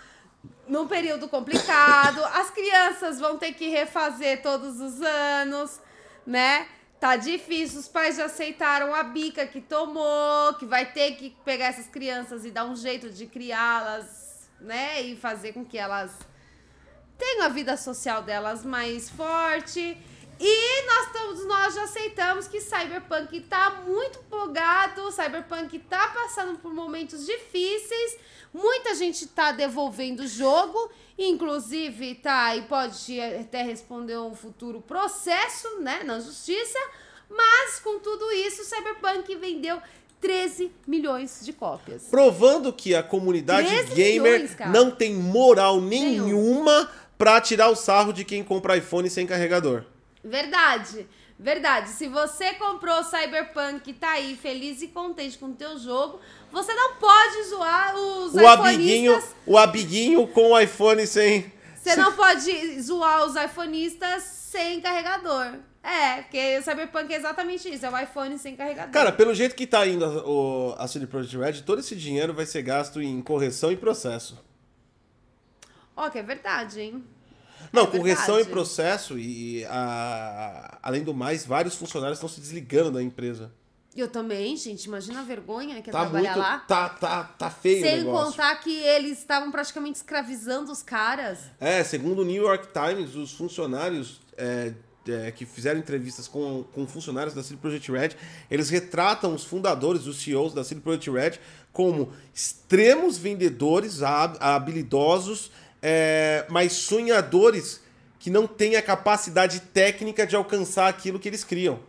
num 0.68 0.86
período 0.86 1.28
complicado. 1.28 2.22
As 2.26 2.50
crianças 2.50 3.18
vão 3.18 3.38
ter 3.38 3.52
que 3.54 3.68
refazer 3.68 4.42
todos 4.42 4.80
os 4.80 5.00
anos, 5.00 5.80
né? 6.26 6.68
Tá 7.00 7.16
difícil. 7.16 7.80
Os 7.80 7.88
pais 7.88 8.16
já 8.16 8.26
aceitaram 8.26 8.94
a 8.94 9.02
bica 9.02 9.46
que 9.46 9.60
tomou, 9.60 10.54
que 10.58 10.66
vai 10.66 10.92
ter 10.92 11.16
que 11.16 11.30
pegar 11.44 11.66
essas 11.66 11.88
crianças 11.88 12.44
e 12.44 12.50
dar 12.50 12.66
um 12.66 12.76
jeito 12.76 13.10
de 13.10 13.26
criá-las, 13.26 14.50
né? 14.60 15.00
E 15.00 15.16
fazer 15.16 15.52
com 15.52 15.64
que 15.64 15.78
elas 15.78 16.12
tenham 17.18 17.46
a 17.46 17.48
vida 17.48 17.76
social 17.76 18.22
delas 18.22 18.64
mais 18.64 19.08
forte. 19.08 19.96
E 20.44 20.86
nós 20.86 21.12
todos 21.12 21.46
nós 21.46 21.74
já 21.74 21.84
aceitamos 21.84 22.48
que 22.48 22.60
Cyberpunk 22.60 23.38
tá 23.42 23.82
muito 23.86 24.18
empolgado, 24.18 25.12
Cyberpunk 25.12 25.78
tá 25.78 26.08
passando 26.08 26.58
por 26.58 26.74
momentos 26.74 27.24
difíceis. 27.24 28.16
Muita 28.52 28.92
gente 28.96 29.28
tá 29.28 29.52
devolvendo 29.52 30.24
o 30.24 30.26
jogo, 30.26 30.90
inclusive 31.16 32.16
tá 32.16 32.56
e 32.56 32.62
pode 32.62 33.20
até 33.20 33.62
responder 33.62 34.18
um 34.18 34.34
futuro 34.34 34.80
processo, 34.80 35.78
né, 35.78 36.02
na 36.02 36.18
justiça. 36.18 36.78
Mas 37.30 37.78
com 37.78 38.00
tudo 38.00 38.32
isso, 38.32 38.64
Cyberpunk 38.64 39.36
vendeu 39.36 39.80
13 40.20 40.72
milhões 40.84 41.40
de 41.44 41.52
cópias. 41.52 42.08
Provando 42.10 42.72
que 42.72 42.96
a 42.96 43.02
comunidade 43.02 43.68
13 43.68 43.94
gamer 43.94 44.40
milhões, 44.40 44.56
não 44.72 44.90
tem 44.90 45.14
moral 45.14 45.80
Nenhum. 45.80 46.24
nenhuma 46.24 46.90
pra 47.16 47.40
tirar 47.40 47.68
o 47.68 47.76
sarro 47.76 48.12
de 48.12 48.24
quem 48.24 48.42
compra 48.42 48.76
iPhone 48.76 49.08
sem 49.08 49.24
carregador. 49.24 49.84
Verdade. 50.24 51.06
Verdade. 51.38 51.90
Se 51.90 52.06
você 52.06 52.54
comprou 52.54 53.02
Cyberpunk 53.02 53.90
e 53.90 53.94
tá 53.94 54.12
aí 54.12 54.36
feliz 54.36 54.80
e 54.80 54.88
contente 54.88 55.36
com 55.36 55.46
o 55.46 55.54
teu 55.54 55.76
jogo, 55.78 56.20
você 56.52 56.72
não 56.72 56.94
pode 56.94 57.42
zoar 57.44 57.96
os 57.96 58.34
O 58.34 58.46
abiguinho, 58.46 59.22
o 59.44 59.58
abiguinho 59.58 60.28
com 60.28 60.52
o 60.52 60.58
iPhone 60.60 61.06
sem. 61.06 61.52
Você 61.74 61.96
não 61.96 62.12
pode 62.12 62.80
zoar 62.80 63.24
os 63.26 63.34
iPhoneistas 63.34 64.22
sem 64.22 64.80
carregador. 64.80 65.58
É, 65.82 66.22
porque 66.22 66.58
o 66.58 66.62
Cyberpunk 66.62 67.12
é 67.12 67.16
exatamente 67.16 67.68
isso, 67.68 67.84
é 67.84 67.90
o 67.90 67.98
iPhone 67.98 68.38
sem 68.38 68.54
carregador. 68.54 68.92
Cara, 68.92 69.10
pelo 69.10 69.34
jeito 69.34 69.56
que 69.56 69.66
tá 69.66 69.84
indo 69.84 70.04
a, 70.04 70.24
o, 70.24 70.74
a 70.78 70.86
CD 70.86 71.08
Projekt 71.08 71.36
Red, 71.36 71.62
todo 71.62 71.80
esse 71.80 71.96
dinheiro 71.96 72.32
vai 72.32 72.46
ser 72.46 72.62
gasto 72.62 73.02
em 73.02 73.20
correção 73.20 73.72
e 73.72 73.76
processo. 73.76 74.38
Ó, 75.96 76.08
que 76.08 76.18
é 76.18 76.22
verdade, 76.22 76.80
hein? 76.80 77.04
Não, 77.72 77.82
É 77.84 77.86
correção 77.86 78.34
e 78.34 78.44
verdade. 78.44 78.50
processo 78.50 79.18
e, 79.18 79.64
a- 79.66 80.78
além 80.82 81.02
do 81.02 81.12
mais, 81.14 81.44
vários 81.44 81.74
funcionários 81.74 82.18
estão 82.18 82.28
se 82.28 82.40
desligando 82.40 82.90
da 82.92 83.02
empresa. 83.02 83.52
Eu 83.94 84.08
também, 84.08 84.56
gente, 84.56 84.84
imagina 84.86 85.20
a 85.20 85.22
vergonha 85.22 85.82
que 85.82 85.90
é 85.90 85.92
Tá 85.92 86.00
trabalhar 86.00 86.32
muito, 86.34 86.38
lá. 86.46 86.58
tá, 86.60 86.88
tá, 86.88 87.24
tá 87.24 87.50
feio 87.50 87.82
Sem 87.84 88.04
contar 88.04 88.54
que 88.56 88.74
eles 88.74 89.18
estavam 89.18 89.50
praticamente 89.52 89.96
escravizando 89.96 90.72
os 90.72 90.82
caras. 90.82 91.40
É, 91.60 91.84
segundo 91.84 92.22
o 92.22 92.24
New 92.24 92.42
York 92.42 92.68
Times, 92.72 93.14
os 93.14 93.32
funcionários 93.32 94.18
é, 94.34 94.72
é, 95.06 95.30
que 95.30 95.44
fizeram 95.44 95.78
entrevistas 95.78 96.26
com, 96.26 96.64
com 96.72 96.86
funcionários 96.86 97.34
da 97.34 97.42
CD 97.42 97.58
Projekt 97.60 97.92
Red, 97.92 98.10
eles 98.50 98.70
retratam 98.70 99.34
os 99.34 99.44
fundadores, 99.44 100.06
os 100.06 100.22
CEOs 100.22 100.54
da 100.54 100.64
CD 100.64 100.80
Projekt 100.80 101.10
Red, 101.10 101.32
como 101.70 102.12
extremos 102.34 103.18
vendedores, 103.18 104.00
hab- 104.00 104.38
habilidosos, 104.40 105.50
é, 105.82 106.46
mas 106.48 106.72
sonhadores 106.72 107.82
que 108.18 108.30
não 108.30 108.46
têm 108.46 108.76
a 108.76 108.82
capacidade 108.82 109.58
técnica 109.60 110.24
de 110.26 110.36
alcançar 110.36 110.88
aquilo 110.88 111.18
que 111.18 111.28
eles 111.28 111.42
criam. 111.42 111.80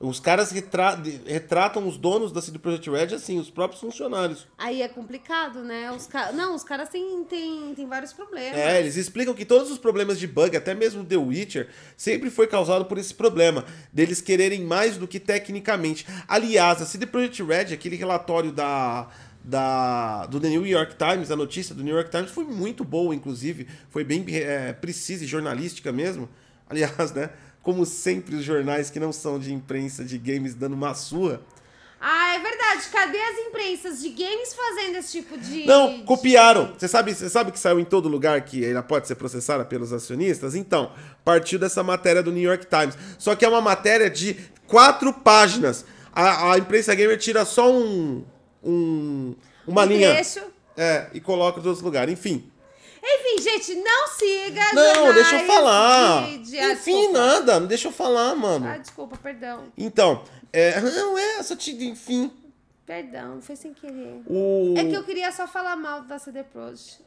Os 0.00 0.18
caras 0.18 0.50
retra- 0.50 1.00
retratam 1.24 1.86
os 1.86 1.96
donos 1.96 2.32
da 2.32 2.42
CD 2.42 2.58
Projekt 2.58 2.90
Red 2.90 3.14
assim, 3.14 3.38
os 3.38 3.48
próprios 3.48 3.80
funcionários. 3.80 4.48
Aí 4.58 4.82
é 4.82 4.88
complicado, 4.88 5.62
né? 5.62 5.92
Os. 5.92 6.08
Não, 6.34 6.56
os 6.56 6.64
caras 6.64 6.88
têm, 6.88 7.22
têm, 7.22 7.72
têm 7.76 7.86
vários 7.86 8.12
problemas. 8.12 8.58
É, 8.58 8.80
eles 8.80 8.96
explicam 8.96 9.32
que 9.32 9.44
todos 9.44 9.70
os 9.70 9.78
problemas 9.78 10.18
de 10.18 10.26
bug, 10.26 10.56
até 10.56 10.74
mesmo 10.74 11.04
The 11.04 11.16
Witcher, 11.16 11.68
sempre 11.96 12.30
foi 12.30 12.48
causado 12.48 12.86
por 12.86 12.98
esse 12.98 13.14
problema, 13.14 13.64
deles 13.92 14.20
quererem 14.20 14.64
mais 14.64 14.96
do 14.96 15.06
que 15.06 15.20
tecnicamente. 15.20 16.04
Aliás, 16.26 16.82
a 16.82 16.84
CD 16.84 17.06
Projekt 17.06 17.40
Red, 17.44 17.72
aquele 17.72 17.94
relatório 17.94 18.50
da, 18.50 19.08
da, 19.44 20.26
do 20.26 20.38
The 20.40 20.48
New 20.48 20.66
York 20.66 20.96
Times, 20.96 21.30
a 21.30 21.36
notícia 21.36 21.74
do 21.74 21.82
New 21.82 21.94
York 21.94 22.10
Times, 22.10 22.30
foi 22.30 22.44
muito 22.44 22.84
boa, 22.84 23.14
inclusive, 23.14 23.66
foi 23.90 24.04
bem 24.04 24.24
é, 24.28 24.72
precisa 24.72 25.24
e 25.24 25.26
jornalística 25.26 25.92
mesmo. 25.92 26.28
Aliás, 26.68 27.12
né, 27.12 27.30
como 27.62 27.84
sempre 27.84 28.36
os 28.36 28.44
jornais 28.44 28.88
que 28.90 28.98
não 28.98 29.12
são 29.12 29.38
de 29.38 29.52
imprensa 29.52 30.04
de 30.04 30.16
games 30.18 30.54
dando 30.54 30.72
uma 30.74 30.94
surra, 30.94 31.40
Ah, 32.00 32.34
é 32.34 32.38
verdade. 32.40 32.88
Cadê 32.90 33.18
as 33.18 33.38
imprensas 33.46 34.00
de 34.00 34.08
games 34.08 34.52
fazendo 34.54 34.96
esse 34.96 35.12
tipo 35.12 35.38
de. 35.38 35.64
Não, 35.66 36.00
copiaram. 36.04 36.74
Você 36.76 36.88
sabe, 36.88 37.14
você 37.14 37.30
sabe 37.30 37.52
que 37.52 37.58
saiu 37.60 37.78
em 37.78 37.84
todo 37.84 38.08
lugar 38.08 38.40
que 38.40 38.64
ela 38.64 38.82
pode 38.82 39.06
ser 39.06 39.14
processada 39.14 39.64
pelos 39.64 39.92
acionistas? 39.92 40.56
Então, 40.56 40.90
partiu 41.24 41.60
dessa 41.60 41.80
matéria 41.84 42.20
do 42.20 42.32
New 42.32 42.42
York 42.42 42.66
Times. 42.66 42.98
Só 43.18 43.36
que 43.36 43.44
é 43.44 43.48
uma 43.48 43.60
matéria 43.60 44.10
de 44.10 44.36
quatro 44.66 45.12
páginas. 45.12 45.84
A, 46.12 46.52
a 46.54 46.58
imprensa 46.58 46.92
gamer 46.94 47.18
tira 47.18 47.44
só 47.44 47.70
um. 47.72 48.24
Um 48.62 49.34
uma 49.66 49.82
Um 49.82 49.86
linha. 49.86 50.12
trecho. 50.14 50.40
É, 50.76 51.08
e 51.12 51.20
coloca 51.20 51.58
nos 51.58 51.66
outros 51.66 51.82
lugares. 51.84 52.12
Enfim. 52.12 52.50
Enfim, 53.04 53.42
gente, 53.42 53.74
não 53.74 54.08
siga. 54.08 54.62
Não, 54.72 55.12
deixa 55.12 55.40
eu 55.40 55.46
falar. 55.46 56.24
de- 56.26 56.38
de- 56.38 56.58
ah, 56.58 56.72
Enfim, 56.72 56.92
desculpa. 56.92 57.18
nada. 57.18 57.60
Não 57.60 57.66
deixa 57.66 57.88
eu 57.88 57.92
falar, 57.92 58.34
mano. 58.36 58.66
Ah, 58.68 58.78
desculpa, 58.78 59.16
perdão. 59.16 59.64
Então, 59.76 60.22
é. 60.52 60.80
Não, 60.80 61.18
é, 61.18 61.42
só 61.42 61.56
te. 61.56 61.72
Enfim. 61.84 62.30
Perdão, 62.86 63.40
foi 63.42 63.56
sem 63.56 63.74
querer. 63.74 64.22
O. 64.26 64.74
É 64.76 64.84
que 64.84 64.92
eu 64.94 65.02
queria 65.04 65.30
só 65.32 65.46
falar 65.48 65.74
mal 65.76 66.02
da 66.02 66.18
CD 66.18 66.42
Projekt. 66.44 67.00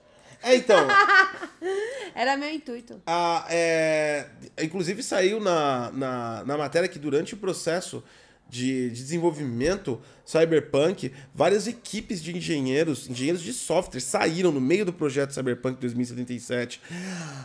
É, 0.43 0.55
então. 0.55 0.77
Era 2.13 2.37
meu 2.37 2.49
intuito. 2.49 3.01
A, 3.05 3.45
é, 3.49 4.27
inclusive 4.61 5.01
saiu 5.01 5.39
na, 5.39 5.91
na, 5.91 6.43
na 6.45 6.57
matéria 6.57 6.87
que 6.89 6.99
durante 6.99 7.33
o 7.33 7.37
processo 7.37 8.03
de, 8.49 8.89
de 8.89 8.95
desenvolvimento 9.03 9.99
Cyberpunk, 10.25 11.11
várias 11.33 11.67
equipes 11.67 12.21
de 12.21 12.35
engenheiros, 12.35 13.09
engenheiros 13.09 13.41
de 13.41 13.53
software, 13.53 13.99
saíram 13.99 14.51
no 14.51 14.61
meio 14.61 14.85
do 14.85 14.93
projeto 14.93 15.31
Cyberpunk 15.33 15.79
2077. 15.79 16.81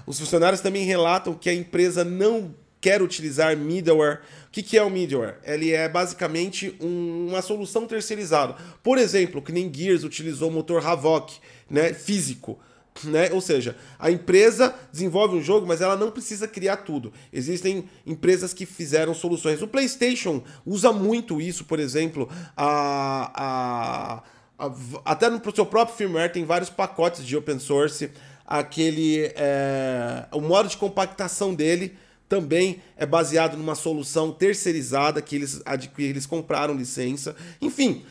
Os 0.07 0.18
funcionários 0.18 0.61
também 0.61 0.84
relatam 0.84 1.34
que 1.34 1.48
a 1.51 1.55
empresa 1.55 2.05
não 2.05 2.55
quer 2.80 3.03
utilizar 3.03 3.55
middleware. 3.57 4.20
O 4.46 4.51
que, 4.51 4.62
que 4.62 4.78
é 4.78 4.82
o 4.82 4.88
middleware? 4.88 5.36
Ele 5.44 5.70
é 5.72 5.86
basicamente 5.88 6.74
um- 6.80 7.26
uma 7.28 7.42
solução 7.42 7.86
terceirizada. 7.86 8.55
Por 8.82 8.96
exemplo, 8.96 9.42
que 9.42 9.53
nem 9.53 9.72
Gears 9.72 10.03
utilizou 10.05 10.48
o 10.48 10.53
motor 10.53 10.84
Havok, 10.86 11.38
né, 11.68 11.92
físico. 11.92 12.59
Né? 13.05 13.30
Ou 13.32 13.41
seja, 13.41 13.76
a 13.99 14.11
empresa 14.11 14.74
desenvolve 14.93 15.36
um 15.36 15.43
jogo, 15.43 15.66
mas 15.66 15.80
ela 15.80 15.97
não 15.97 16.11
precisa 16.11 16.47
criar 16.49 16.78
tudo. 16.78 17.12
Existem 17.32 17.88
empresas 18.07 18.53
que 18.53 18.66
fizeram 18.66 19.14
soluções. 19.14 19.62
O 19.62 19.68
PlayStation 19.68 20.43
usa 20.66 20.93
muito 20.93 21.41
isso, 21.41 21.64
por 21.64 21.78
exemplo, 21.78 22.28
a, 22.57 24.22
a, 24.59 24.66
a- 24.66 24.72
até 25.05 25.30
no 25.30 25.41
seu 25.55 25.64
próprio 25.64 25.97
firmware 25.97 26.32
tem 26.32 26.45
vários 26.45 26.68
pacotes 26.68 27.24
de 27.24 27.36
open 27.36 27.59
source. 27.59 28.11
Aquele 28.47 29.32
é, 29.36 30.26
o 30.32 30.41
modo 30.41 30.68
de 30.68 30.76
compactação 30.76 31.55
dele 31.55 31.97
também 32.28 32.82
é 32.97 33.07
baseado 33.07 33.57
numa 33.57 33.74
solução 33.76 34.30
terceirizada 34.32 35.22
que 35.22 35.36
eles, 35.36 35.62
que 35.95 36.03
eles 36.03 36.26
compraram 36.26 36.74
licença. 36.74 37.34
Enfim, 37.62 38.05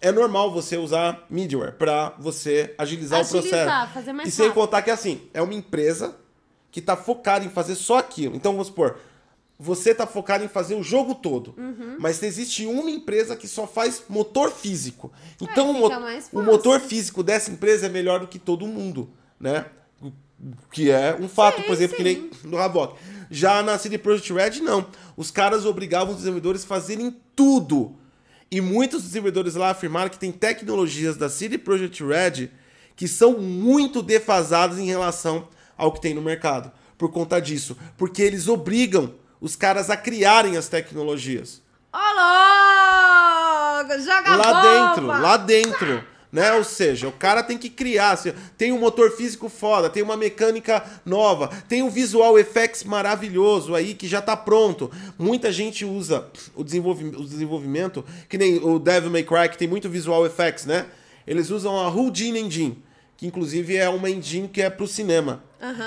é 0.00 0.10
normal 0.10 0.50
você 0.52 0.76
usar 0.76 1.24
middleware 1.28 1.74
para 1.74 2.14
você 2.18 2.74
agilizar, 2.78 3.20
Agilizar, 3.20 3.60
o 3.60 3.66
processo. 3.66 3.94
fazer 3.94 4.12
mais 4.12 4.28
e 4.28 4.32
sem 4.32 4.46
rápido. 4.46 4.60
contar 4.60 4.82
que 4.82 4.90
assim, 4.90 5.22
é 5.34 5.42
uma 5.42 5.54
empresa 5.54 6.16
que 6.70 6.80
está 6.80 6.96
focada 6.96 7.44
em 7.44 7.48
fazer 7.50 7.74
só 7.74 7.98
aquilo. 7.98 8.34
Então 8.36 8.52
vamos 8.52 8.68
supor, 8.68 8.98
você 9.58 9.90
está 9.90 10.06
focado 10.06 10.44
em 10.44 10.48
fazer 10.48 10.74
o 10.74 10.82
jogo 10.82 11.14
todo, 11.14 11.54
Uhum. 11.56 11.96
mas 11.98 12.22
existe 12.22 12.66
uma 12.66 12.90
empresa 12.90 13.34
que 13.36 13.48
só 13.48 13.66
faz 13.66 14.02
motor 14.08 14.50
físico. 14.50 15.12
Então 15.40 15.72
o, 15.72 15.90
É, 15.90 15.98
mo- 15.98 16.22
o 16.32 16.42
motor 16.42 16.80
físico 16.80 17.22
dessa 17.22 17.50
empresa 17.50 17.86
é 17.86 17.88
melhor 17.88 18.20
do 18.20 18.26
que 18.28 18.38
todo 18.38 18.66
mundo, 18.66 19.10
né? 19.40 19.66
Que 20.70 20.90
é 20.90 21.16
um 21.18 21.28
fato, 21.28 21.56
Sim, 21.62 21.66
por 21.66 21.72
exemplo, 21.72 21.96
que 21.96 22.02
nem 22.02 22.30
no 22.44 22.58
Havok. 22.58 22.94
Já 23.30 23.62
na 23.62 23.78
CD 23.78 23.96
Projekt 23.96 24.32
Red, 24.34 24.60
não. 24.60 24.86
Os 25.16 25.30
caras 25.30 25.64
obrigavam 25.64 26.10
os 26.10 26.18
desenvolvedores 26.18 26.62
a 26.62 26.66
fazerem 26.66 27.16
tudo. 27.34 27.96
E 28.50 28.60
muitos 28.60 29.02
desenvolvedores 29.02 29.54
lá 29.54 29.70
afirmaram 29.70 30.08
que 30.08 30.18
tem 30.18 30.30
tecnologias 30.30 31.16
da 31.16 31.28
CD 31.28 31.58
Projekt 31.58 32.02
Red 32.04 32.50
que 32.94 33.06
são 33.06 33.38
muito 33.38 34.02
defasadas 34.02 34.78
em 34.78 34.86
relação 34.86 35.48
ao 35.76 35.92
que 35.92 36.00
tem 36.00 36.14
no 36.14 36.22
mercado. 36.22 36.72
Por 36.96 37.12
conta 37.12 37.38
disso. 37.40 37.76
Porque 37.98 38.22
eles 38.22 38.48
obrigam 38.48 39.14
os 39.40 39.54
caras 39.54 39.90
a 39.90 39.96
criarem 39.96 40.56
as 40.56 40.68
tecnologias. 40.68 41.60
Ô, 41.92 41.98
louco! 41.98 43.36
Joga 44.02 44.36
lá 44.36 44.54
bomba! 44.54 44.62
dentro, 44.62 45.06
lá 45.06 45.36
dentro. 45.36 46.04
Né? 46.32 46.52
Ou 46.52 46.64
seja, 46.64 47.08
o 47.08 47.12
cara 47.12 47.42
tem 47.42 47.56
que 47.56 47.70
criar. 47.70 48.10
assim, 48.12 48.32
Tem 48.58 48.72
um 48.72 48.78
motor 48.78 49.10
físico 49.12 49.48
foda, 49.48 49.88
tem 49.88 50.02
uma 50.02 50.16
mecânica 50.16 50.84
nova, 51.04 51.48
tem 51.68 51.82
um 51.82 51.88
visual 51.88 52.38
effects 52.38 52.84
maravilhoso 52.84 53.74
aí 53.74 53.94
que 53.94 54.06
já 54.08 54.20
tá 54.20 54.36
pronto. 54.36 54.90
Muita 55.18 55.50
gente 55.52 55.84
usa 55.84 56.26
o, 56.54 56.60
o 56.62 57.24
desenvolvimento, 57.24 58.04
que 58.28 58.36
nem 58.36 58.58
o 58.58 58.78
Devil 58.78 59.10
May 59.10 59.22
Cry, 59.22 59.48
que 59.48 59.58
tem 59.58 59.68
muito 59.68 59.88
visual 59.88 60.26
effects, 60.26 60.66
né? 60.66 60.86
Eles 61.26 61.50
usam 61.50 61.76
a 61.76 61.88
Houdini 61.88 62.40
Engine, 62.40 62.82
que 63.16 63.26
inclusive 63.26 63.76
é 63.76 63.88
uma 63.88 64.10
engine 64.10 64.46
que 64.48 64.60
é 64.62 64.68
pro 64.70 64.86
cinema. 64.86 65.42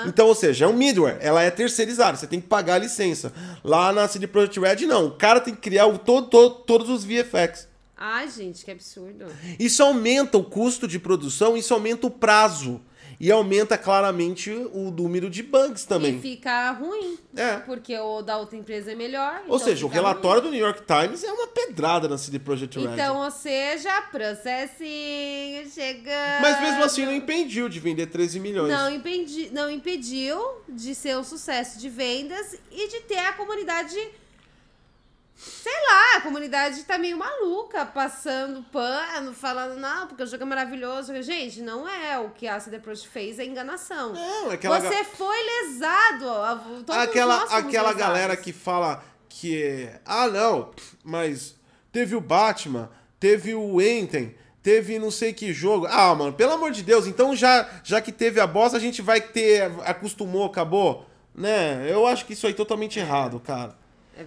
Então, 0.08 0.26
ou 0.26 0.34
seja, 0.34 0.64
é 0.64 0.68
um 0.68 0.72
middleware, 0.72 1.16
ela 1.20 1.42
é 1.42 1.50
terceirizada, 1.50 2.16
você 2.16 2.26
tem 2.26 2.40
que 2.40 2.48
pagar 2.48 2.74
a 2.74 2.78
licença. 2.78 3.32
Lá 3.62 3.92
na 3.92 4.08
CD 4.08 4.26
Projekt 4.26 4.58
Red, 4.58 4.84
não. 4.86 5.06
O 5.06 5.10
cara 5.12 5.38
tem 5.40 5.54
que 5.54 5.60
criar 5.60 5.86
o, 5.86 5.96
todo, 5.96 6.26
todo- 6.28 6.54
todos 6.66 6.88
os 6.90 7.04
VFX. 7.04 7.69
Ai, 8.02 8.30
gente, 8.30 8.64
que 8.64 8.70
absurdo. 8.70 9.26
Isso 9.58 9.82
aumenta 9.82 10.38
o 10.38 10.42
custo 10.42 10.88
de 10.88 10.98
produção, 10.98 11.54
isso 11.54 11.74
aumenta 11.74 12.06
o 12.06 12.10
prazo. 12.10 12.80
E 13.22 13.30
aumenta 13.30 13.76
claramente 13.76 14.50
o 14.50 14.90
número 14.90 15.28
de 15.28 15.42
bugs 15.42 15.82
E 15.82 15.86
também. 15.86 16.18
fica 16.18 16.70
ruim. 16.70 17.18
É. 17.36 17.58
Porque 17.58 17.94
o 17.98 18.22
da 18.22 18.38
outra 18.38 18.56
empresa 18.56 18.92
é 18.92 18.94
melhor. 18.94 19.42
Ou 19.46 19.56
então 19.56 19.58
seja, 19.58 19.84
o 19.84 19.90
relatório 19.90 20.40
do 20.40 20.50
New 20.50 20.58
York 20.58 20.84
Times 20.86 21.22
é 21.22 21.30
uma 21.30 21.46
pedrada 21.48 22.08
na 22.08 22.16
CD 22.16 22.38
Projekt 22.38 22.78
Red. 22.78 22.94
Então, 22.94 23.18
ou 23.18 23.30
seja, 23.30 24.00
processinho 24.10 25.68
chegando. 25.68 26.40
Mas 26.40 26.60
mesmo 26.62 26.82
assim 26.82 27.04
não 27.04 27.12
impediu 27.12 27.68
de 27.68 27.78
vender 27.78 28.06
13 28.06 28.40
milhões. 28.40 28.72
Não, 28.72 28.90
impedi, 28.90 29.50
não 29.52 29.70
impediu 29.70 30.40
de 30.66 30.94
ser 30.94 31.18
um 31.18 31.24
sucesso 31.24 31.78
de 31.78 31.90
vendas 31.90 32.56
e 32.70 32.88
de 32.88 33.00
ter 33.00 33.18
a 33.18 33.34
comunidade 33.34 33.98
Sei 35.34 35.72
lá, 35.72 36.16
a 36.16 36.20
comunidade 36.20 36.82
tá 36.84 36.98
meio 36.98 37.16
maluca, 37.16 37.86
passando 37.86 38.62
pano, 38.64 39.32
falando, 39.32 39.78
não, 39.78 40.06
porque 40.06 40.22
o 40.22 40.26
jogo 40.26 40.42
é 40.42 40.46
maravilhoso. 40.46 41.22
Gente, 41.22 41.62
não 41.62 41.88
é. 41.88 42.18
O 42.18 42.30
que 42.30 42.46
a 42.46 42.60
CD 42.60 42.78
Projekt 42.78 43.08
fez 43.08 43.38
é 43.38 43.44
enganação. 43.44 44.12
Não, 44.12 44.50
aquela 44.50 44.80
Você 44.80 45.02
foi 45.04 45.36
lesado. 45.42 46.84
Todos 46.84 47.02
aquela 47.02 47.44
aquela 47.44 47.92
galera 47.94 48.36
que 48.36 48.52
fala 48.52 49.02
que 49.30 49.88
ah 50.04 50.28
não, 50.28 50.72
mas 51.02 51.56
teve 51.90 52.14
o 52.14 52.20
Batman, 52.20 52.90
teve 53.18 53.54
o 53.54 53.80
Enten, 53.80 54.34
teve 54.62 54.98
não 54.98 55.10
sei 55.10 55.32
que 55.32 55.54
jogo. 55.54 55.86
Ah, 55.86 56.14
mano, 56.14 56.34
pelo 56.34 56.52
amor 56.52 56.72
de 56.72 56.82
Deus, 56.82 57.06
então 57.06 57.34
já 57.34 57.66
já 57.82 58.00
que 58.02 58.12
teve 58.12 58.40
a 58.40 58.46
bosta, 58.46 58.76
a 58.76 58.80
gente 58.80 59.00
vai 59.00 59.20
ter 59.22 59.72
acostumou, 59.84 60.44
acabou, 60.44 61.06
né? 61.34 61.86
Eu 61.90 62.06
acho 62.06 62.26
que 62.26 62.34
isso 62.34 62.46
aí 62.46 62.52
é 62.52 62.56
totalmente 62.56 62.98
errado, 62.98 63.40
cara. 63.40 63.79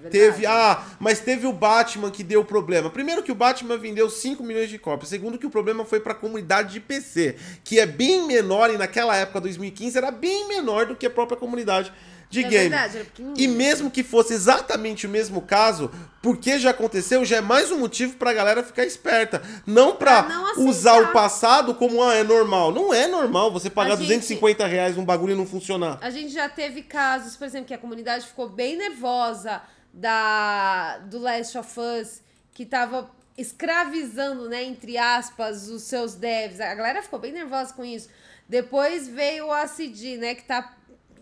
É. 0.03 0.09
Teve, 0.09 0.45
ah, 0.45 0.83
mas 0.99 1.19
teve 1.19 1.45
o 1.47 1.53
Batman 1.53 2.09
que 2.11 2.23
deu 2.23 2.43
problema. 2.43 2.89
Primeiro 2.89 3.21
que 3.23 3.31
o 3.31 3.35
Batman 3.35 3.77
vendeu 3.77 4.09
5 4.09 4.43
milhões 4.43 4.69
de 4.69 4.77
cópias. 4.77 5.09
Segundo 5.09 5.37
que 5.37 5.45
o 5.45 5.49
problema 5.49 5.85
foi 5.85 5.99
pra 5.99 6.13
comunidade 6.13 6.73
de 6.73 6.79
PC, 6.79 7.35
que 7.63 7.79
é 7.79 7.85
bem 7.85 8.25
menor 8.27 8.69
e 8.73 8.77
naquela 8.77 9.15
época 9.15 9.41
2015 9.41 9.97
era 9.97 10.11
bem 10.11 10.47
menor 10.47 10.85
do 10.87 10.95
que 10.95 11.05
a 11.05 11.09
própria 11.09 11.37
comunidade 11.37 11.91
de 12.29 12.39
É 12.43 12.47
game. 12.49 12.69
verdade. 12.69 13.05
E 13.37 13.47
mesmo 13.47 13.91
que 13.91 14.01
fosse 14.03 14.33
exatamente 14.33 15.05
o 15.05 15.09
mesmo 15.09 15.39
caso, 15.39 15.91
porque 16.19 16.57
já 16.57 16.71
aconteceu, 16.71 17.23
já 17.23 17.35
é 17.37 17.41
mais 17.41 17.69
um 17.69 17.77
motivo 17.77 18.15
pra 18.15 18.33
galera 18.33 18.63
ficar 18.63 18.83
esperta. 18.83 19.39
Não 19.67 19.95
pra 19.95 20.23
Pra 20.23 20.35
não 20.35 20.67
usar 20.67 20.99
o 20.99 21.11
passado 21.13 21.75
como, 21.75 22.01
ah, 22.01 22.15
é 22.15 22.23
normal. 22.23 22.71
Não 22.71 22.91
é 22.91 23.05
normal 23.07 23.51
você 23.51 23.69
pagar 23.69 23.93
A 23.93 23.95
gente- 23.97 24.07
250 24.07 24.65
reais 24.65 24.95
num 24.97 25.05
bagulho 25.05 25.33
e 25.33 25.35
não 25.35 25.45
funcionar. 25.45 25.99
A 26.01 26.09
gente 26.09 26.33
já 26.33 26.49
teve 26.49 26.81
casos, 26.81 27.35
por 27.35 27.45
exemplo, 27.45 27.67
que 27.67 27.73
a 27.75 27.77
comunidade 27.77 28.25
ficou 28.25 28.49
bem 28.49 28.77
nervosa 28.77 29.61
da 29.93 30.97
do 30.97 31.19
Last 31.19 31.57
of 31.57 31.79
Us, 31.79 32.21
que 32.53 32.65
tava 32.65 33.09
escravizando, 33.37 34.49
né, 34.49 34.63
entre 34.63 34.97
aspas, 34.97 35.69
os 35.69 35.83
seus 35.83 36.15
devs. 36.15 36.59
A 36.59 36.73
galera 36.73 37.01
ficou 37.01 37.19
bem 37.19 37.31
nervosa 37.31 37.73
com 37.73 37.85
isso. 37.85 38.09
Depois 38.47 39.07
veio 39.07 39.51
a 39.51 39.67
CD, 39.67 40.17
né, 40.17 40.35
que 40.35 40.43
tá 40.43 40.75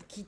que 0.08 0.26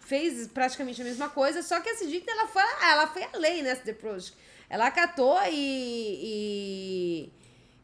fez 0.00 0.46
praticamente 0.48 1.00
a 1.00 1.04
mesma 1.04 1.28
coisa, 1.28 1.62
só 1.62 1.80
que 1.80 1.88
a 1.88 1.96
CD 1.96 2.22
ela 2.26 2.46
foi, 2.46 2.62
ela 2.82 3.06
foi 3.06 3.26
além, 3.32 3.62
né, 3.62 3.74
CD 3.74 3.94
Projekt. 3.94 4.36
Ela 4.68 4.86
acatou 4.86 5.38
e, 5.50 7.30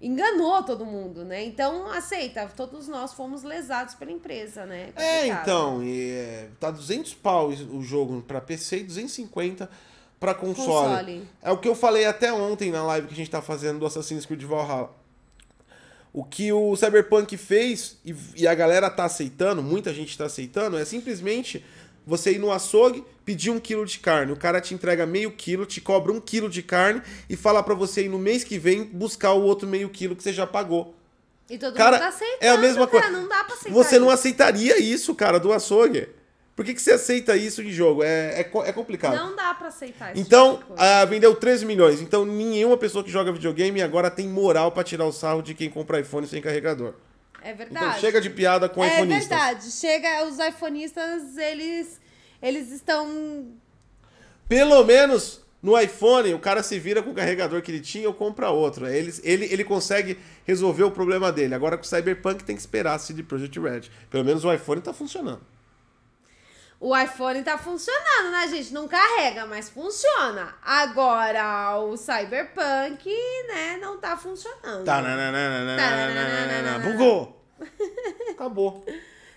e 0.00 0.06
enganou 0.06 0.62
todo 0.62 0.86
mundo, 0.86 1.24
né? 1.24 1.44
Então, 1.44 1.90
aceita, 1.90 2.50
todos 2.56 2.88
nós 2.88 3.12
fomos 3.12 3.42
lesados 3.42 3.94
pela 3.94 4.10
empresa, 4.10 4.64
né? 4.64 4.92
É, 4.96 5.26
então, 5.28 5.82
e, 5.82 6.10
é, 6.10 6.48
tá 6.58 6.70
200 6.70 7.14
pau 7.14 7.48
o 7.48 7.82
jogo 7.82 8.22
pra 8.22 8.40
PC 8.40 8.78
e 8.78 8.84
250 8.84 9.70
pra 10.20 10.34
console. 10.34 10.66
Console. 10.66 11.28
É 11.42 11.50
o 11.50 11.56
que 11.56 11.66
eu 11.66 11.74
falei 11.74 12.04
até 12.04 12.30
ontem 12.32 12.70
na 12.70 12.82
live 12.84 13.08
que 13.08 13.14
a 13.14 13.16
gente 13.16 13.30
tá 13.30 13.40
fazendo 13.40 13.78
do 13.80 13.86
Assassin's 13.86 14.26
Creed 14.26 14.42
Valhalla. 14.44 14.94
O 16.12 16.22
que 16.24 16.52
o 16.52 16.76
Cyberpunk 16.76 17.36
fez 17.36 17.96
e, 18.04 18.14
e 18.36 18.46
a 18.46 18.54
galera 18.54 18.90
tá 18.90 19.04
aceitando, 19.04 19.62
muita 19.62 19.94
gente 19.94 20.16
tá 20.18 20.26
aceitando, 20.26 20.76
é 20.76 20.84
simplesmente 20.84 21.64
você 22.04 22.32
ir 22.32 22.38
no 22.38 22.50
açougue, 22.50 23.04
pedir 23.24 23.50
um 23.50 23.60
quilo 23.60 23.86
de 23.86 23.98
carne. 24.00 24.32
O 24.32 24.36
cara 24.36 24.60
te 24.60 24.74
entrega 24.74 25.06
meio 25.06 25.30
quilo, 25.30 25.64
te 25.64 25.80
cobra 25.80 26.12
um 26.12 26.20
quilo 26.20 26.48
de 26.50 26.62
carne 26.62 27.00
e 27.28 27.36
fala 27.36 27.62
pra 27.62 27.74
você 27.74 28.04
ir 28.04 28.08
no 28.08 28.18
mês 28.18 28.42
que 28.42 28.58
vem 28.58 28.84
buscar 28.84 29.32
o 29.32 29.42
outro 29.42 29.68
meio 29.68 29.88
quilo 29.88 30.16
que 30.16 30.22
você 30.22 30.32
já 30.32 30.46
pagou. 30.46 30.94
E 31.48 31.56
todo 31.58 31.74
Cara, 31.74 31.92
mundo 31.92 32.00
tá 32.00 32.08
aceitando, 32.08 32.38
é 32.44 32.48
a 32.48 32.56
mesma 32.58 32.86
cara, 32.86 33.02
coisa. 33.04 33.18
não 33.18 33.28
dá 33.28 33.44
pra 33.44 33.54
aceitar 33.54 33.74
Você 33.74 33.98
não 33.98 34.06
isso. 34.08 34.14
aceitaria 34.14 34.78
isso, 34.80 35.14
cara, 35.14 35.38
do 35.38 35.52
açougue. 35.52 36.08
Por 36.56 36.64
que, 36.64 36.74
que 36.74 36.82
você 36.82 36.92
aceita 36.92 37.36
isso 37.36 37.62
de 37.62 37.72
jogo? 37.72 38.02
É, 38.02 38.40
é, 38.40 38.50
é 38.68 38.72
complicado. 38.72 39.16
Não 39.16 39.34
dá 39.34 39.54
pra 39.54 39.68
aceitar 39.68 40.12
isso. 40.12 40.20
Então, 40.20 40.60
ah, 40.76 41.04
vendeu 41.06 41.34
13 41.34 41.64
milhões. 41.64 42.02
Então, 42.02 42.26
nenhuma 42.26 42.76
pessoa 42.76 43.02
que 43.02 43.10
joga 43.10 43.32
videogame 43.32 43.80
agora 43.80 44.10
tem 44.10 44.28
moral 44.28 44.70
pra 44.72 44.84
tirar 44.84 45.06
o 45.06 45.12
sarro 45.12 45.40
de 45.42 45.54
quem 45.54 45.70
compra 45.70 46.00
iPhone 46.00 46.26
sem 46.26 46.42
carregador. 46.42 46.94
é 47.42 47.54
verdade. 47.54 47.86
Então, 47.86 48.00
chega 48.00 48.20
de 48.20 48.28
piada 48.28 48.68
com 48.68 48.84
É 48.84 48.94
iPhoneistas. 48.96 49.28
verdade. 49.28 49.70
Chega, 49.70 50.24
os 50.26 50.38
iPhoneistas, 50.38 51.36
eles, 51.38 51.98
eles 52.42 52.70
estão... 52.72 53.46
Pelo 54.48 54.84
menos 54.84 55.40
no 55.62 55.78
iPhone, 55.78 56.34
o 56.34 56.38
cara 56.38 56.62
se 56.62 56.78
vira 56.78 57.02
com 57.02 57.10
o 57.10 57.14
carregador 57.14 57.62
que 57.62 57.70
ele 57.70 57.80
tinha 57.80 58.08
ou 58.08 58.14
compra 58.14 58.50
outro. 58.50 58.86
É, 58.86 58.98
Ele, 58.98 59.14
ele, 59.22 59.44
ele 59.46 59.64
consegue 59.64 60.18
resolver 60.44 60.84
o 60.84 60.90
problema 60.90 61.30
dele. 61.30 61.54
Agora 61.54 61.76
com 61.78 61.84
o 61.84 61.86
Cyberpunk 61.86 62.44
tem 62.44 62.56
que 62.56 62.60
esperar 62.60 62.94
a 62.94 62.98
CD 62.98 63.22
Projekt 63.22 63.58
Red. 63.60 63.82
Pelo 64.10 64.24
menos 64.24 64.44
o 64.44 64.52
iPhone 64.52 64.80
tá 64.80 64.92
funcionando. 64.92 65.40
O 66.80 66.96
iPhone 66.96 67.42
tá 67.44 67.58
funcionando, 67.58 68.30
né, 68.30 68.48
gente? 68.48 68.72
Não 68.72 68.88
carrega, 68.88 69.44
mas 69.44 69.68
funciona. 69.68 70.54
Agora, 70.62 71.78
o 71.78 71.94
Cyberpunk, 71.94 73.04
né, 73.48 73.76
não 73.82 73.98
tá 73.98 74.16
funcionando. 74.16 74.82
Tá, 74.86 75.02
nananana, 75.02 76.78
bugou. 76.78 77.44
Acabou. 78.30 78.82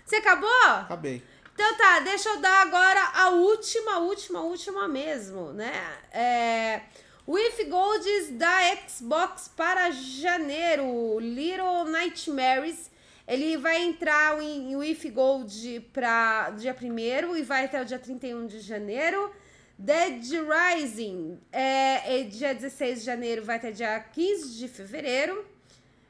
Você 0.06 0.16
acabou? 0.16 0.66
Acabei. 0.66 1.22
Então 1.54 1.76
tá, 1.76 2.00
deixa 2.00 2.30
eu 2.30 2.40
dar 2.40 2.62
agora 2.62 3.00
a 3.14 3.28
última, 3.28 3.98
última, 3.98 4.40
última 4.40 4.88
mesmo, 4.88 5.52
né? 5.52 5.72
É, 6.10 6.80
If 7.28 7.68
Golds 7.68 8.30
da 8.32 8.58
Xbox 8.88 9.48
para 9.54 9.90
janeiro, 9.90 11.18
Little 11.20 11.84
Nightmares. 11.84 12.90
Ele 13.26 13.56
vai 13.56 13.82
entrar 13.82 14.40
em 14.42 14.78
If 14.90 15.04
Gold 15.10 15.88
para 15.92 16.50
dia 16.50 16.76
1 16.80 17.36
e 17.36 17.42
vai 17.42 17.64
até 17.64 17.80
o 17.80 17.84
dia 17.84 17.98
31 17.98 18.46
de 18.46 18.60
janeiro. 18.60 19.32
Dead 19.78 20.22
Rising 20.22 21.40
é, 21.50 22.20
é 22.20 22.22
dia 22.22 22.54
16 22.54 23.00
de 23.00 23.04
janeiro, 23.04 23.44
vai 23.44 23.56
até 23.56 23.72
dia 23.72 23.98
15 23.98 24.58
de 24.58 24.68
fevereiro. 24.68 25.46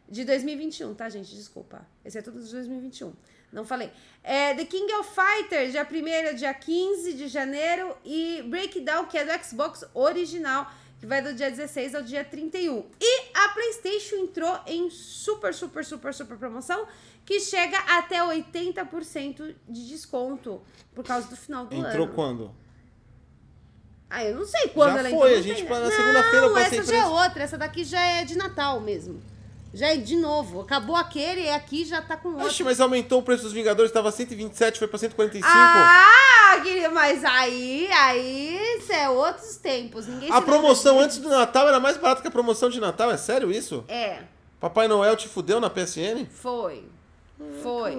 De 0.06 0.24
2021, 0.24 0.94
tá, 0.94 1.08
gente? 1.08 1.34
Desculpa. 1.34 1.86
Esse 2.04 2.18
é 2.18 2.22
tudo 2.22 2.42
de 2.42 2.50
2021. 2.50 3.12
Não 3.50 3.64
falei. 3.64 3.90
É, 4.22 4.52
The 4.54 4.64
King 4.64 4.92
of 4.94 5.08
Fighters, 5.14 5.72
dia 5.72 5.86
1 5.90 6.28
ao 6.28 6.34
dia 6.34 6.52
15 6.52 7.14
de 7.14 7.28
janeiro. 7.28 7.96
E 8.04 8.42
Breakdown, 8.42 9.06
que 9.06 9.16
é 9.16 9.24
do 9.24 9.44
Xbox 9.44 9.84
original, 9.94 10.70
que 11.00 11.06
vai 11.06 11.22
do 11.22 11.32
dia 11.32 11.50
16 11.50 11.94
ao 11.94 12.02
dia 12.02 12.22
31. 12.22 12.84
E 13.00 13.23
PlayStation 13.54 14.16
entrou 14.16 14.58
em 14.66 14.90
super, 14.90 15.54
super, 15.54 15.84
super, 15.84 16.12
super 16.12 16.36
promoção, 16.36 16.86
que 17.24 17.40
chega 17.40 17.78
até 17.78 18.18
80% 18.20 19.54
de 19.68 19.88
desconto 19.88 20.60
por 20.94 21.04
causa 21.04 21.26
do 21.28 21.36
final 21.36 21.64
do 21.66 21.74
Entrou 21.74 22.04
ano. 22.04 22.14
quando? 22.14 22.54
Ah, 24.10 24.22
eu 24.24 24.36
não 24.36 24.44
sei 24.46 24.68
quando 24.68 24.92
Já 24.94 24.98
ela 25.00 25.10
foi, 25.10 25.16
entrou. 25.16 25.24
a 25.32 25.36
não 25.36 25.42
gente 25.42 25.64
pa- 25.64 25.80
na 25.80 25.90
segunda-feira 25.90 26.36
eu 26.36 26.48
Não, 26.48 26.54
passei 26.54 26.78
essa 26.78 26.92
já 26.92 26.98
é 26.98 27.06
outra. 27.06 27.42
Essa 27.42 27.58
daqui 27.58 27.82
já 27.84 28.00
é 28.00 28.24
de 28.24 28.36
Natal 28.36 28.78
mesmo. 28.80 29.20
Já 29.74 29.88
é 29.88 29.96
de 29.96 30.16
novo. 30.16 30.60
Acabou 30.60 30.94
aquele 30.94 31.42
e 31.42 31.50
aqui 31.50 31.84
já 31.84 32.00
tá 32.00 32.16
com 32.16 32.28
outro. 32.28 32.46
Oxe, 32.46 32.62
mas 32.62 32.80
aumentou 32.80 33.18
o 33.18 33.22
preço 33.22 33.42
dos 33.42 33.52
Vingadores, 33.52 33.90
tava 33.90 34.12
127, 34.12 34.78
foi 34.78 34.86
pra 34.86 34.98
145. 34.98 35.46
Ah, 35.46 36.62
mas 36.92 37.24
aí, 37.24 37.90
aí, 37.90 38.78
isso 38.78 38.92
é 38.92 39.10
outros 39.10 39.56
tempos. 39.56 40.06
Ninguém 40.06 40.32
a 40.32 40.40
promoção 40.40 41.00
antes 41.00 41.18
do 41.18 41.28
Natal 41.28 41.66
era 41.66 41.80
mais 41.80 41.96
barata 41.96 42.22
que 42.22 42.28
a 42.28 42.30
promoção 42.30 42.70
de 42.70 42.80
Natal, 42.80 43.10
é 43.10 43.16
sério 43.16 43.50
isso? 43.50 43.84
É, 43.88 44.20
Papai 44.60 44.86
Noel 44.86 45.16
te 45.16 45.26
fudeu 45.28 45.60
na 45.60 45.68
PSN? 45.68 46.26
foi. 46.30 46.84
Foi. 47.62 47.96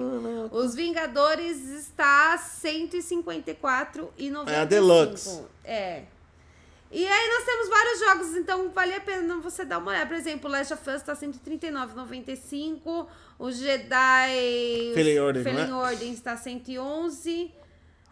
Os 0.50 0.74
Vingadores 0.74 1.58
está 1.68 2.38
154,95. 2.38 4.48
É 4.48 4.60
a 4.60 4.64
Deluxe. 4.64 5.42
É. 5.62 6.04
E 6.90 7.06
aí 7.06 7.28
nós 7.28 7.44
temos 7.44 7.68
vários 7.68 7.98
jogos, 7.98 8.36
então 8.36 8.70
vale 8.70 8.94
a 8.94 9.00
pena 9.00 9.36
você 9.38 9.64
dar 9.64 9.78
uma 9.78 9.90
olhada. 9.90 10.06
Por 10.06 10.16
exemplo, 10.16 10.50
Last 10.50 10.72
of 10.72 10.90
Us 10.90 11.02
tá 11.02 11.14
139,95. 11.14 13.06
O 13.38 13.50
Jedi... 13.50 14.92
Fallen 14.94 15.20
Order, 15.20 15.46
é? 15.46 15.50
Fallen 15.50 15.72
Order 15.72 16.12
está 16.12 16.36
111. 16.36 17.52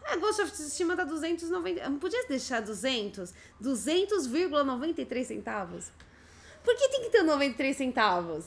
É, 0.07 0.17
Ghost 0.17 0.41
of 0.41 0.51
Tsushima 0.51 0.95
tá 0.95 1.03
290. 1.03 1.81
Eu 1.81 1.89
Não 1.89 1.99
podia 1.99 2.27
deixar 2.27 2.61
200? 2.61 3.33
200,93 3.61 5.23
centavos? 5.23 5.85
Por 6.63 6.75
que 6.75 6.89
tem 6.89 7.01
que 7.03 7.09
ter 7.09 7.23
93 7.23 7.75
centavos? 7.75 8.45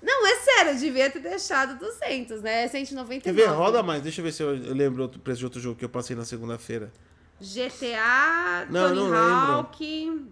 Não, 0.00 0.26
é 0.26 0.36
sério, 0.36 0.72
eu 0.72 0.76
devia 0.76 1.10
ter 1.10 1.20
deixado 1.20 1.78
200, 1.78 2.40
né? 2.42 2.64
É 2.64 2.68
199. 2.68 3.20
Quer 3.20 3.32
ver? 3.32 3.46
Roda 3.54 3.82
mais, 3.82 4.02
deixa 4.02 4.20
eu 4.20 4.24
ver 4.24 4.32
se 4.32 4.42
eu 4.42 4.50
lembro 4.50 5.02
outro 5.02 5.20
preço 5.20 5.40
de 5.40 5.44
outro 5.44 5.60
jogo 5.60 5.76
que 5.76 5.84
eu 5.84 5.88
passei 5.88 6.14
na 6.14 6.24
segunda-feira. 6.24 6.92
GTA, 7.40 8.66
Não, 8.68 8.88
Tony 8.88 8.96
não 8.96 9.04
lembro. 9.04 9.16
Hawk. 9.18 10.30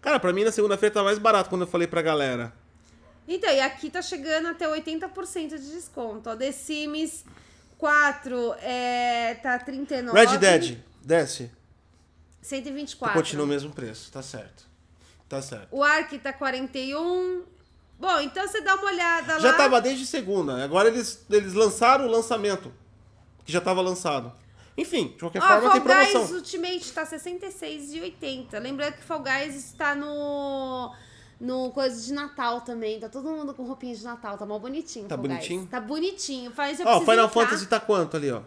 Cara, 0.00 0.18
pra 0.18 0.32
mim 0.32 0.44
na 0.44 0.52
segunda-feira 0.52 0.94
tá 0.94 1.02
mais 1.02 1.18
barato 1.18 1.48
quando 1.48 1.62
eu 1.62 1.66
falei 1.68 1.86
pra 1.86 2.02
galera. 2.02 2.52
Então, 3.28 3.50
e 3.50 3.60
aqui 3.60 3.88
tá 3.90 4.02
chegando 4.02 4.48
até 4.48 4.66
80% 4.66 5.58
de 5.58 5.70
desconto. 5.70 6.28
Ó, 6.28 6.36
The 6.36 6.50
Sims 6.50 7.24
4 7.78 8.54
é, 8.60 9.34
tá 9.42 9.58
39. 9.58 10.18
Red 10.18 10.38
Dead, 10.38 10.78
desce. 11.02 11.50
124. 12.40 13.16
Continua 13.16 13.44
o 13.44 13.48
mesmo 13.48 13.72
preço, 13.72 14.10
tá 14.10 14.22
certo. 14.22 14.64
Tá 15.28 15.40
certo. 15.40 15.68
O 15.70 15.82
Ark 15.82 16.18
tá 16.18 16.32
41. 16.32 17.42
Bom, 17.98 18.20
então 18.20 18.46
você 18.46 18.60
dá 18.60 18.74
uma 18.74 18.86
olhada 18.86 19.34
lá. 19.34 19.38
Já 19.38 19.52
tava 19.52 19.80
desde 19.80 20.04
segunda, 20.04 20.62
agora 20.64 20.88
eles, 20.88 21.24
eles 21.30 21.54
lançaram 21.54 22.06
o 22.06 22.10
lançamento, 22.10 22.72
que 23.44 23.52
já 23.52 23.60
tava 23.60 23.80
lançado. 23.80 24.32
Enfim, 24.76 25.08
de 25.08 25.18
qualquer 25.18 25.42
Ó, 25.42 25.46
forma 25.46 25.62
Fall 25.62 25.72
tem 25.72 25.80
promoção. 25.82 26.20
Guys 26.22 26.32
Ultimate 26.32 26.92
tá 26.92 27.02
R$ 27.04 27.18
66,80. 27.18 28.58
Lembrando 28.58 28.94
que 28.94 29.02
Fall 29.02 29.22
Guys 29.22 29.54
está 29.54 29.94
no. 29.94 30.94
No 31.38 31.72
coisa 31.72 32.00
de 32.00 32.12
Natal 32.12 32.60
também. 32.60 33.00
Tá 33.00 33.08
todo 33.08 33.28
mundo 33.28 33.52
com 33.52 33.64
roupinha 33.64 33.94
de 33.96 34.04
Natal. 34.04 34.38
Tá 34.38 34.46
mó 34.46 34.58
bonitinho. 34.58 35.08
Tá 35.08 35.16
Fall 35.16 35.24
Guys. 35.24 35.34
bonitinho? 35.36 35.66
Tá 35.66 35.80
bonitinho. 35.80 36.50
Faz, 36.52 36.78
eu 36.78 36.86
Ó, 36.86 36.90
preciso 36.90 37.10
Final 37.10 37.26
entrar. 37.26 37.42
Fantasy 37.44 37.66
tá 37.66 37.80
quanto 37.80 38.16
ali, 38.16 38.30
ó? 38.30 38.42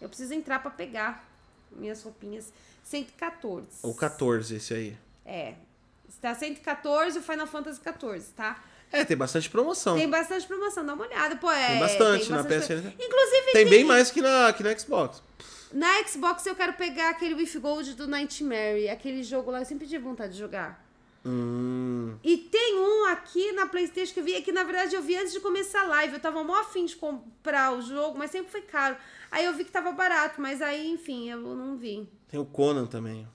Eu 0.00 0.08
preciso 0.08 0.34
entrar 0.34 0.58
pra 0.60 0.70
pegar 0.70 1.26
minhas 1.72 2.02
roupinhas. 2.02 2.52
114. 2.84 3.66
O 3.82 3.94
14, 3.94 4.56
esse 4.56 4.74
aí. 4.74 4.96
É. 5.24 5.54
Está 6.08 6.34
114 6.34 7.18
o 7.18 7.22
Final 7.22 7.46
Fantasy 7.46 7.80
14, 7.80 8.32
tá? 8.32 8.62
É, 8.92 9.04
tem 9.04 9.16
bastante 9.16 9.50
promoção. 9.50 9.96
Tem 9.96 10.08
bastante 10.08 10.46
promoção, 10.46 10.84
dá 10.84 10.94
uma 10.94 11.04
olhada. 11.04 11.36
Pô, 11.36 11.50
é. 11.50 11.68
Tem 11.68 11.78
bastante 11.80 12.30
na 12.30 12.42
bastante 12.42 12.62
PSN. 12.62 12.82
coisa. 12.82 12.94
Inclusive, 12.98 13.52
Tem 13.52 13.68
bem 13.68 13.84
mais 13.84 14.10
que 14.10 14.20
na, 14.22 14.52
que 14.52 14.62
na 14.62 14.78
Xbox. 14.78 15.22
Na 15.72 16.02
Xbox 16.04 16.46
eu 16.46 16.54
quero 16.54 16.72
pegar 16.74 17.10
aquele 17.10 17.34
With 17.34 17.58
Gold 17.58 17.94
do 17.94 18.06
Nightmare. 18.06 18.88
Aquele 18.88 19.22
jogo 19.22 19.50
lá, 19.50 19.60
eu 19.60 19.64
sempre 19.64 19.86
tive 19.86 20.02
vontade 20.02 20.32
de 20.32 20.38
jogar. 20.38 20.84
Hum. 21.24 22.14
E 22.22 22.36
tem 22.36 22.78
um 22.78 23.06
aqui 23.06 23.50
na 23.52 23.66
Playstation 23.66 24.14
que 24.14 24.20
eu 24.20 24.24
vi, 24.24 24.42
que 24.42 24.52
na 24.52 24.62
verdade 24.62 24.94
eu 24.94 25.02
vi 25.02 25.16
antes 25.16 25.32
de 25.32 25.40
começar 25.40 25.80
a 25.80 25.86
live. 25.88 26.14
Eu 26.14 26.20
tava 26.20 26.42
mó 26.44 26.54
afim 26.60 26.86
de 26.86 26.94
comprar 26.94 27.76
o 27.76 27.82
jogo, 27.82 28.16
mas 28.16 28.30
sempre 28.30 28.50
foi 28.50 28.62
caro. 28.62 28.96
Aí 29.30 29.44
eu 29.44 29.52
vi 29.52 29.64
que 29.64 29.72
tava 29.72 29.90
barato, 29.90 30.40
mas 30.40 30.62
aí, 30.62 30.88
enfim, 30.88 31.28
eu 31.28 31.40
não 31.40 31.76
vi. 31.76 32.08
Tem 32.28 32.38
o 32.38 32.44
Conan 32.44 32.86
também. 32.86 33.26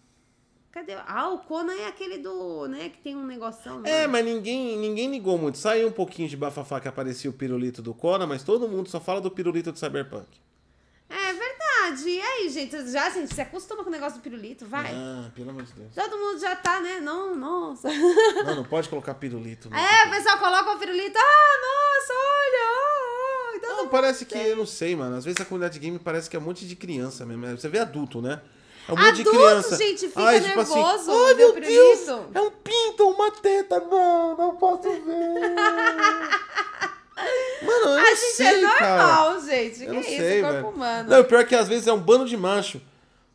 Cadê? 0.71 0.93
Ah, 1.05 1.29
o 1.29 1.39
Conan 1.39 1.73
é 1.73 1.87
aquele 1.87 2.17
do, 2.17 2.65
né, 2.67 2.87
que 2.89 2.97
tem 2.99 3.13
um 3.13 3.25
negoção. 3.25 3.81
né? 3.81 4.03
É, 4.03 4.07
mas 4.07 4.23
ninguém, 4.23 4.77
ninguém 4.77 5.11
ligou 5.11 5.37
muito. 5.37 5.57
Saiu 5.57 5.89
um 5.89 5.91
pouquinho 5.91 6.29
de 6.29 6.37
bafafá 6.37 6.79
que 6.79 6.87
aparecia 6.87 7.29
o 7.29 7.33
pirulito 7.33 7.81
do 7.81 7.93
Conan, 7.93 8.25
mas 8.25 8.41
todo 8.41 8.69
mundo 8.69 8.87
só 8.87 8.99
fala 9.01 9.19
do 9.19 9.29
pirulito 9.29 9.71
do 9.73 9.77
Cyberpunk. 9.77 10.27
É 11.09 11.33
verdade. 11.33 12.07
E 12.09 12.21
aí, 12.21 12.49
gente? 12.49 12.89
Já, 12.89 13.09
gente, 13.09 13.35
se 13.35 13.41
acostuma 13.41 13.83
com 13.83 13.89
o 13.89 13.91
negócio 13.91 14.19
do 14.19 14.21
pirulito, 14.21 14.65
vai. 14.65 14.93
Ah, 14.95 15.29
pelo 15.35 15.49
amor 15.49 15.63
de 15.63 15.73
Deus. 15.73 15.93
Todo 15.93 16.17
mundo 16.17 16.39
já 16.39 16.55
tá, 16.55 16.79
né? 16.79 17.01
Não, 17.01 17.35
nossa. 17.35 17.89
Não, 17.89 18.55
não 18.55 18.63
pode 18.63 18.87
colocar 18.87 19.13
pirulito. 19.15 19.69
É, 19.73 20.07
o 20.07 20.09
pessoal 20.09 20.37
coloca 20.39 20.71
o 20.71 20.79
pirulito. 20.79 21.17
Ah, 21.17 21.57
nossa, 21.67 22.13
olha. 22.13 23.59
todo 23.59 23.77
Não, 23.83 23.87
parece 23.89 24.25
que, 24.25 24.37
eu 24.37 24.55
não 24.55 24.65
sei, 24.65 24.95
mano. 24.95 25.17
Às 25.17 25.25
vezes 25.25 25.41
a 25.41 25.45
comunidade 25.45 25.79
game 25.79 25.99
parece 25.99 26.29
que 26.29 26.37
é 26.37 26.39
um 26.39 26.43
monte 26.43 26.65
de 26.65 26.77
criança 26.77 27.25
mesmo. 27.25 27.45
Você 27.57 27.67
vê 27.67 27.79
adulto, 27.79 28.21
né? 28.21 28.41
É 28.87 28.93
um 28.93 28.97
monte 28.97 29.15
de 29.15 29.23
criança. 29.23 29.77
gente, 29.77 30.07
fica 30.07 30.21
Ai, 30.21 30.41
tipo 30.41 30.59
assim, 30.59 30.75
nervoso 30.75 31.11
Ai, 31.11 31.33
ver 31.33 31.35
meu 31.35 31.53
Deus! 31.53 31.99
pirulito." 31.99 32.25
É 32.33 32.41
um 32.41 32.51
pinto, 32.51 33.09
uma 33.09 33.31
teta. 33.31 33.79
Não, 33.79 34.35
não 34.37 34.55
posso 34.55 34.89
ver. 34.89 35.01
Mano, 37.61 37.85
eu 37.85 37.97
A 37.97 38.01
não 38.01 38.05
gente 38.05 38.17
sei, 38.33 38.47
é 38.65 38.67
cara. 38.77 38.97
normal, 39.03 39.41
gente. 39.41 39.83
Eu 39.83 39.87
que 39.89 39.93
não 39.93 39.99
isso, 40.01 40.09
sei, 40.09 40.41
corpo 40.41 40.55
velho. 40.55 40.69
humano. 40.69 41.09
Não, 41.09 41.19
o 41.21 41.23
pior 41.23 41.41
é 41.41 41.43
que 41.43 41.55
às 41.55 41.67
vezes 41.67 41.87
é 41.87 41.93
um 41.93 41.99
bando 41.99 42.25
de 42.25 42.35
macho. 42.35 42.81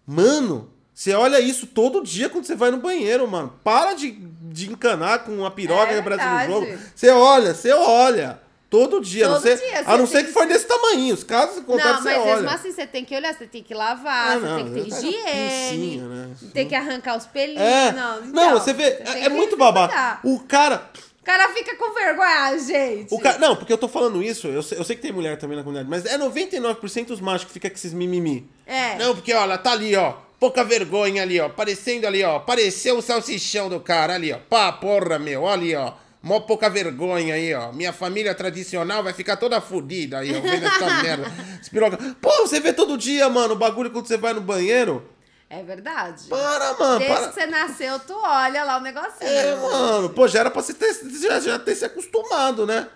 Mano, 0.04 0.68
você 0.92 1.14
olha 1.14 1.38
isso 1.40 1.66
todo 1.66 2.02
dia 2.02 2.28
quando 2.28 2.44
você 2.44 2.54
vai 2.56 2.70
no 2.70 2.78
banheiro, 2.78 3.26
mano. 3.28 3.52
Para 3.62 3.94
de, 3.94 4.10
de 4.10 4.70
encanar 4.70 5.20
com 5.24 5.32
uma 5.32 5.50
piroca 5.50 5.92
É 5.92 5.94
que 5.94 6.00
aparece 6.00 6.24
no 6.48 6.54
jogo. 6.54 6.78
Você 6.94 7.10
olha, 7.10 7.54
você 7.54 7.72
olha. 7.72 8.40
Todo 8.78 9.00
dia. 9.00 9.26
a 9.26 9.28
não 9.28 9.34
Todo 9.36 9.42
ser, 9.42 9.56
dia, 9.58 9.80
a 9.80 9.84
você 9.84 9.96
não 9.98 10.06
ser 10.06 10.18
que 10.20 10.24
que 10.26 10.32
for 10.32 10.46
desse 10.46 10.66
tamanho. 10.66 11.14
Os 11.14 11.24
casos 11.24 11.64
contrários 11.64 12.04
Não, 12.04 12.12
você 12.12 12.18
mas 12.18 12.34
mesmo 12.36 12.50
assim 12.50 12.72
você 12.72 12.86
tem 12.86 13.04
que 13.04 13.14
olhar, 13.16 13.34
você 13.34 13.46
tem 13.46 13.62
que 13.62 13.74
lavar, 13.74 14.30
Ah, 14.36 14.38
você 14.38 14.46
não, 14.46 14.56
tem 14.56 14.64
que 14.66 14.70
ter 14.72 14.84
quero 14.90 15.06
higiene, 15.06 15.96
né? 15.98 16.30
tem 16.52 16.68
que 16.68 16.74
arrancar 16.74 17.16
os 17.16 17.26
pelinhos. 17.26 17.60
É. 17.62 17.92
Não, 17.92 18.20
Não, 18.20 18.28
então, 18.28 18.52
você 18.60 18.72
vê, 18.72 18.90
tem 18.92 19.22
é, 19.22 19.24
é 19.26 19.28
muito 19.28 19.56
babado. 19.56 19.92
O 20.24 20.40
cara, 20.40 20.90
O 21.20 21.24
cara 21.24 21.48
fica 21.52 21.74
com 21.76 21.92
vergonha, 21.92 22.40
ah, 22.44 22.58
gente. 22.58 23.12
o 23.12 23.18
cara, 23.18 23.38
não, 23.38 23.56
porque 23.56 23.72
eu 23.72 23.78
tô 23.78 23.88
falando 23.88 24.22
isso, 24.22 24.46
eu 24.46 24.62
sei, 24.62 24.78
eu 24.78 24.84
sei 24.84 24.94
que 24.96 25.02
tem 25.02 25.12
mulher 25.12 25.36
também 25.38 25.56
na 25.56 25.64
comunidade, 25.64 25.88
mas 25.90 26.04
é 26.06 26.16
99% 26.18 27.10
os 27.10 27.20
machos 27.20 27.46
que 27.46 27.52
fica 27.52 27.68
com 27.68 27.74
esses 27.76 27.92
mimimi. 27.92 28.48
É. 28.66 28.96
Não, 28.96 29.14
porque, 29.14 29.32
ó, 29.34 29.42
ela 29.42 29.58
tá 29.58 29.72
ali, 29.72 29.94
ó. 29.96 30.14
Pouca 30.38 30.62
vergonha 30.62 31.22
ali, 31.22 31.40
ó. 31.40 31.48
Parecendo 31.48 32.06
ali, 32.06 32.22
ó. 32.22 32.38
Pareceu 32.38 32.98
o 32.98 33.02
salsichão 33.02 33.68
do 33.70 33.80
cara 33.80 34.14
ali, 34.14 34.32
ó. 34.32 34.38
Pá, 34.50 34.70
porra, 34.70 35.18
meu. 35.18 35.48
Ali, 35.48 35.74
ó. 35.74 35.94
Mó 36.26 36.40
pouca 36.40 36.68
vergonha 36.68 37.36
aí, 37.36 37.54
ó. 37.54 37.70
Minha 37.70 37.92
família 37.92 38.34
tradicional 38.34 39.00
vai 39.00 39.12
ficar 39.12 39.36
toda 39.36 39.60
fodida 39.60 40.18
aí, 40.18 40.36
ó. 40.36 40.40
Vendo 40.40 40.66
essa 40.66 40.90
merda. 41.00 41.30
Espiroca. 41.62 41.96
Pô, 42.20 42.30
você 42.40 42.58
vê 42.58 42.72
todo 42.72 42.98
dia, 42.98 43.28
mano, 43.28 43.54
o 43.54 43.56
bagulho 43.56 43.92
quando 43.92 44.08
você 44.08 44.16
vai 44.16 44.34
no 44.34 44.40
banheiro. 44.40 45.08
É 45.48 45.62
verdade. 45.62 46.24
Para, 46.28 46.74
mano. 46.74 46.98
Desde 46.98 47.16
para. 47.16 47.28
que 47.28 47.34
você 47.34 47.46
nasceu, 47.46 48.00
tu 48.00 48.12
olha 48.20 48.64
lá 48.64 48.78
o 48.78 48.80
negocinho. 48.80 49.20
É, 49.22 49.54
mano. 49.54 50.10
Pô, 50.10 50.26
já 50.26 50.40
era 50.40 50.50
pra 50.50 50.60
você 50.60 50.74
ter, 50.74 50.92
já, 51.22 51.38
já 51.38 51.58
ter 51.60 51.76
se 51.76 51.84
acostumado, 51.84 52.66
né? 52.66 52.88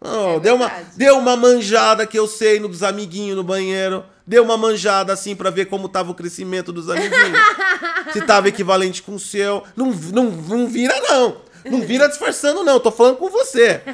Não, 0.00 0.36
É 0.36 0.40
deu, 0.40 0.54
uma, 0.54 0.72
deu 0.96 1.18
uma 1.18 1.36
manjada 1.36 2.06
que 2.06 2.18
eu 2.18 2.26
sei 2.26 2.58
no 2.58 2.66
dos 2.66 2.82
amiguinhos 2.82 3.36
no 3.36 3.44
banheiro. 3.44 4.02
Deu 4.26 4.42
uma 4.42 4.56
manjada 4.56 5.12
assim 5.12 5.36
pra 5.36 5.50
ver 5.50 5.66
como 5.66 5.86
tava 5.86 6.12
o 6.12 6.14
crescimento 6.14 6.72
dos 6.72 6.88
amiguinhos. 6.88 7.38
Se 8.14 8.22
tava 8.22 8.48
equivalente 8.48 9.02
com 9.02 9.16
o 9.16 9.20
seu. 9.20 9.62
Não, 9.76 9.88
não, 9.90 10.24
não 10.30 10.66
vira, 10.66 10.98
não. 11.02 11.49
Não 11.64 11.80
vira 11.80 12.08
disfarçando, 12.08 12.64
não. 12.64 12.80
Tô 12.80 12.90
falando 12.90 13.16
com 13.16 13.28
você. 13.28 13.82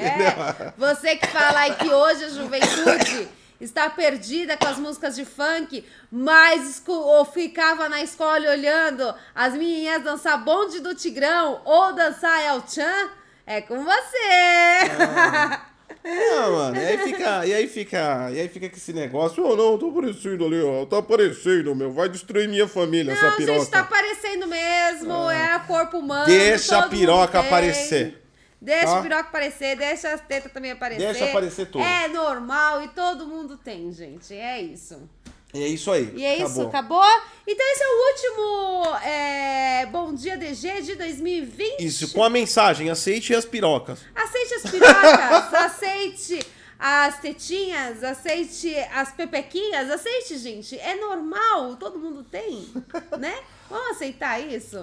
É. 0.00 0.72
Você 0.78 1.16
que 1.16 1.26
fala 1.26 1.58
aí 1.58 1.74
que 1.74 1.88
hoje 1.88 2.22
a 2.22 2.28
juventude 2.28 3.28
está 3.60 3.90
perdida 3.90 4.56
com 4.56 4.68
as 4.68 4.78
músicas 4.78 5.16
de 5.16 5.24
funk, 5.24 5.84
mas 6.08 6.80
ou 6.86 7.24
ficava 7.24 7.88
na 7.88 8.00
escola 8.00 8.48
olhando 8.48 9.12
as 9.34 9.54
menininhas 9.54 10.04
dançar 10.04 10.38
bonde 10.44 10.78
do 10.78 10.94
Tigrão 10.94 11.60
ou 11.64 11.92
dançar 11.94 12.44
El 12.44 12.62
Chan, 12.68 13.10
é 13.44 13.60
com 13.60 13.82
você. 13.84 15.58
Não, 16.04 16.52
mano. 16.52 16.76
E 16.76 16.86
aí 16.86 16.98
fica. 16.98 17.46
E 17.46 17.54
aí 17.54 17.68
fica. 17.68 18.30
E 18.32 18.40
aí 18.40 18.48
fica 18.48 18.68
com 18.68 18.76
esse 18.76 18.92
negócio. 18.92 19.44
Oh, 19.44 19.56
não, 19.56 19.76
tô 19.78 19.88
aparecendo 19.88 20.44
ali, 20.46 20.60
ó. 20.62 20.86
Tá 20.86 20.98
aparecendo, 20.98 21.74
meu. 21.74 21.92
Vai 21.92 22.08
destruir 22.08 22.48
minha 22.48 22.66
família, 22.68 23.12
essa 23.12 23.30
Não, 23.30 23.36
piroca. 23.36 23.58
gente, 23.60 23.70
tá 23.70 23.80
aparecendo 23.80 24.46
mesmo, 24.46 25.30
é 25.30 25.58
corpo 25.66 25.98
humano. 25.98 26.26
Deixa 26.26 26.78
a 26.78 26.88
piroca 26.88 27.40
aparecer. 27.40 28.22
Deixa 28.60 28.86
Tá? 28.86 28.98
a 28.98 29.02
piroca 29.02 29.20
aparecer, 29.20 29.76
deixa 29.76 30.12
as 30.12 30.20
tetas 30.20 30.50
também 30.50 30.72
aparecer. 30.72 31.00
Deixa 31.12 31.26
aparecer 31.26 31.66
tudo. 31.66 31.84
É 31.84 32.08
normal 32.08 32.82
e 32.82 32.88
todo 32.88 33.24
mundo 33.26 33.56
tem, 33.56 33.92
gente. 33.92 34.34
É 34.34 34.60
isso. 34.60 35.08
E 35.54 35.62
é 35.62 35.66
isso 35.68 35.90
aí. 35.90 36.12
E 36.14 36.24
é 36.24 36.42
isso, 36.42 36.60
acabou? 36.60 37.02
Então 37.46 37.66
esse 37.72 37.82
é 37.82 37.86
o 37.88 38.06
último 38.10 38.96
é, 39.02 39.86
Bom 39.86 40.14
Dia 40.14 40.36
DG 40.36 40.82
de 40.82 40.94
2020. 40.96 41.80
Isso, 41.80 42.12
com 42.12 42.22
a 42.22 42.28
mensagem, 42.28 42.90
aceite 42.90 43.34
as 43.34 43.46
pirocas. 43.46 44.00
Aceite 44.14 44.54
as 44.54 44.70
pirocas, 44.70 45.54
aceite 45.54 46.46
as 46.78 47.18
tetinhas, 47.18 48.04
aceite 48.04 48.76
as 48.94 49.10
pepequinhas, 49.12 49.90
aceite, 49.90 50.36
gente. 50.36 50.78
É 50.78 50.94
normal, 50.96 51.76
todo 51.76 51.98
mundo 51.98 52.22
tem, 52.22 52.68
né? 53.18 53.38
Vamos 53.70 53.92
aceitar 53.92 54.38
isso? 54.40 54.76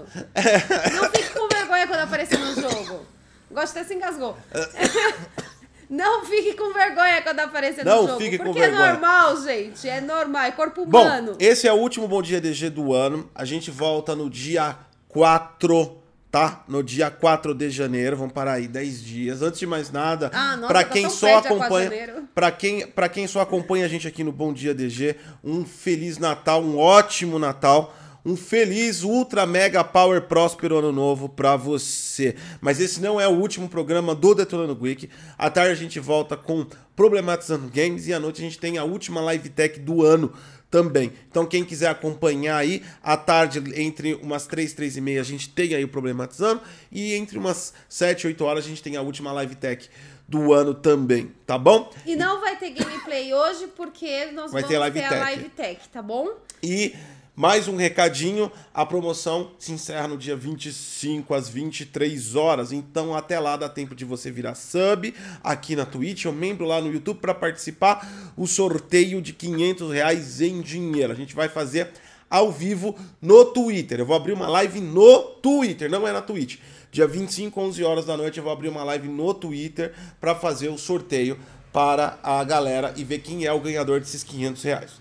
Não 0.94 1.12
fique 1.12 1.30
com 1.30 1.48
vergonha 1.48 1.88
quando 1.88 2.00
aparecer 2.00 2.40
no 2.40 2.54
jogo. 2.56 3.06
Gosto 3.52 3.78
até 3.78 3.84
se 3.88 3.94
engasgou. 3.94 4.36
Não 5.90 6.26
fique 6.26 6.54
com 6.54 6.74
vergonha 6.74 7.22
quando 7.22 7.40
aparecer 7.42 7.86
Não 7.86 8.02
no 8.04 8.08
jogo. 8.10 8.20
fique 8.22 8.38
com 8.38 8.46
porque 8.46 8.60
vergonha. 8.60 8.84
é 8.86 8.92
normal, 8.94 9.42
gente. 9.44 9.88
É 9.88 10.02
normal, 10.02 10.44
é 10.44 10.52
corpo 10.52 10.86
Bom, 10.86 11.02
humano. 11.02 11.36
esse 11.40 11.68
é 11.68 11.74
o 11.74 11.78
último 11.78 12.08
Bom 12.08 12.22
Dia 12.22 12.42
DG 12.42 12.70
do 12.70 12.94
ano. 12.94 13.30
A 13.36 13.46
gente 13.46 13.70
volta 13.72 14.16
no 14.16 14.30
dia 14.30 14.76
4, 15.10 15.98
tá? 16.32 16.64
No 16.68 16.84
dia 16.84 17.10
4 17.10 17.54
de 17.54 17.70
janeiro. 17.70 18.18
Vamos 18.18 18.34
parar 18.34 18.54
aí 18.54 18.68
10 18.68 19.04
dias. 19.04 19.42
Antes 19.42 19.60
de 19.60 19.66
mais 19.68 19.92
nada, 19.92 20.30
Ah, 20.34 20.58
pra 20.68 20.84
tá 20.84 20.90
quem 20.90 21.10
só 21.10 21.38
acompanha, 21.38 22.24
para 22.34 22.52
quem, 22.52 22.86
para 22.88 23.08
quem 23.10 23.28
só 23.28 23.42
acompanha 23.42 23.86
a 23.86 23.88
gente 23.88 24.08
aqui 24.08 24.24
no 24.24 24.32
Bom 24.32 24.52
Dia 24.54 24.74
DG, 24.74 25.16
um 25.44 25.66
feliz 25.66 26.18
Natal, 26.18 26.62
um 26.62 26.78
ótimo 26.78 27.40
Natal. 27.40 27.96
Um 28.26 28.36
feliz, 28.36 29.04
ultra, 29.04 29.46
mega, 29.46 29.84
power, 29.84 30.20
próspero 30.24 30.80
ano 30.80 30.92
novo 30.92 31.30
pra 31.30 31.56
você. 31.56 32.36
Mas 32.60 32.80
esse 32.80 33.00
não 33.00 33.22
é 33.22 33.28
o 33.28 33.32
último 33.34 33.70
programa 33.70 34.16
do 34.16 34.34
Detonando 34.34 34.76
Geek. 34.76 35.08
À 35.38 35.48
tarde 35.48 35.74
a 35.74 35.76
gente 35.76 36.00
volta 36.00 36.36
com 36.36 36.66
Problematizando 36.96 37.70
Games 37.72 38.08
e 38.08 38.14
à 38.14 38.20
noite 38.20 38.42
a 38.42 38.44
gente 38.44 38.58
tem 38.58 38.80
a 38.80 38.84
última 38.84 39.22
live 39.22 39.48
tech 39.50 39.80
do 39.80 40.04
ano 40.04 40.34
também. 40.72 41.14
Então 41.30 41.46
quem 41.46 41.64
quiser 41.64 41.90
acompanhar 41.90 42.58
aí, 42.58 42.82
à 43.04 43.16
tarde 43.16 43.62
entre 43.80 44.16
umas 44.16 44.48
3, 44.48 44.74
3 44.74 44.98
e 44.98 45.02
meia 45.02 45.22
a 45.22 45.24
gente 45.24 45.48
tem 45.48 45.76
aí 45.76 45.84
o 45.84 45.88
Problematizando 45.88 46.62
e 46.92 47.14
entre 47.14 47.38
umas 47.38 47.74
7, 47.88 48.26
8 48.26 48.44
horas 48.44 48.66
a 48.66 48.68
gente 48.68 48.82
tem 48.82 48.98
a 48.98 49.02
última 49.04 49.32
live 49.34 49.54
tech 49.54 49.88
do 50.28 50.54
ano 50.54 50.74
também, 50.74 51.32
tá 51.46 51.58
bom? 51.58 51.92
E 52.06 52.16
não 52.16 52.40
vai 52.42 52.56
ter 52.58 52.72
gameplay 52.72 53.34
hoje 53.34 53.68
porque 53.76 54.32
nós 54.32 54.52
Vai 54.52 54.64
vamos 54.64 54.68
ter 54.68 54.74
ter, 54.74 54.78
live 54.80 55.00
a 55.00 55.10
tech. 55.10 55.22
live 55.22 55.50
tech, 55.50 55.90
tá 55.90 56.02
bom? 56.02 56.30
E 56.64 56.96
mais 57.36 57.68
um 57.68 57.76
recadinho, 57.76 58.52
a 58.74 58.86
promoção 58.86 59.52
se 59.60 59.72
encerra 59.72 60.08
no 60.08 60.18
dia 60.18 60.36
25 60.36 61.34
às 61.34 61.50
23 61.50 62.36
horas, 62.36 62.72
então 62.72 63.14
até 63.14 63.40
lá 63.40 63.58
dá 63.58 63.68
tempo 63.70 63.94
de 63.94 64.06
você 64.06 64.32
virar 64.32 64.56
sub 64.56 65.14
aqui 65.44 65.76
na 65.76 65.86
Twitch 65.86 66.26
ou 66.26 66.34
membro 66.34 66.66
lá 66.66 66.80
no 66.82 66.92
YouTube 66.92 67.20
para 67.20 67.34
participar 67.34 68.34
o 68.38 68.48
sorteio 68.48 69.22
de 69.22 69.34
500 69.34 69.92
reais 69.92 70.42
em 70.42 70.62
dinheiro. 70.62 71.12
A 71.12 71.16
gente 71.16 71.36
vai 71.36 71.50
fazer 71.50 71.90
ao 72.30 72.52
vivo 72.52 72.98
no 73.22 73.46
Twitter. 73.46 74.00
Eu 74.00 74.06
vou 74.06 74.16
abrir 74.16 74.34
uma 74.34 74.48
live 74.48 74.80
no 74.82 75.20
Twitter, 75.42 75.90
não 75.92 76.08
é 76.08 76.12
na 76.12 76.22
Twitch. 76.22 76.58
Dia 76.96 77.08
25, 77.10 77.60
11 77.60 77.84
horas 77.84 78.06
da 78.06 78.16
noite, 78.16 78.38
eu 78.38 78.44
vou 78.46 78.54
abrir 78.54 78.70
uma 78.70 78.82
live 78.86 79.10
no 79.10 79.34
Twitter 79.34 79.94
para 80.18 80.34
fazer 80.34 80.70
o 80.70 80.78
sorteio 80.78 81.38
para 81.74 82.18
a 82.24 82.42
galera 82.46 82.94
e 82.96 83.04
ver 83.04 83.20
quem 83.20 83.44
é 83.44 83.52
o 83.52 83.60
ganhador 83.60 84.00
desses 84.00 84.24
500 84.24 84.64
reais. 84.64 84.92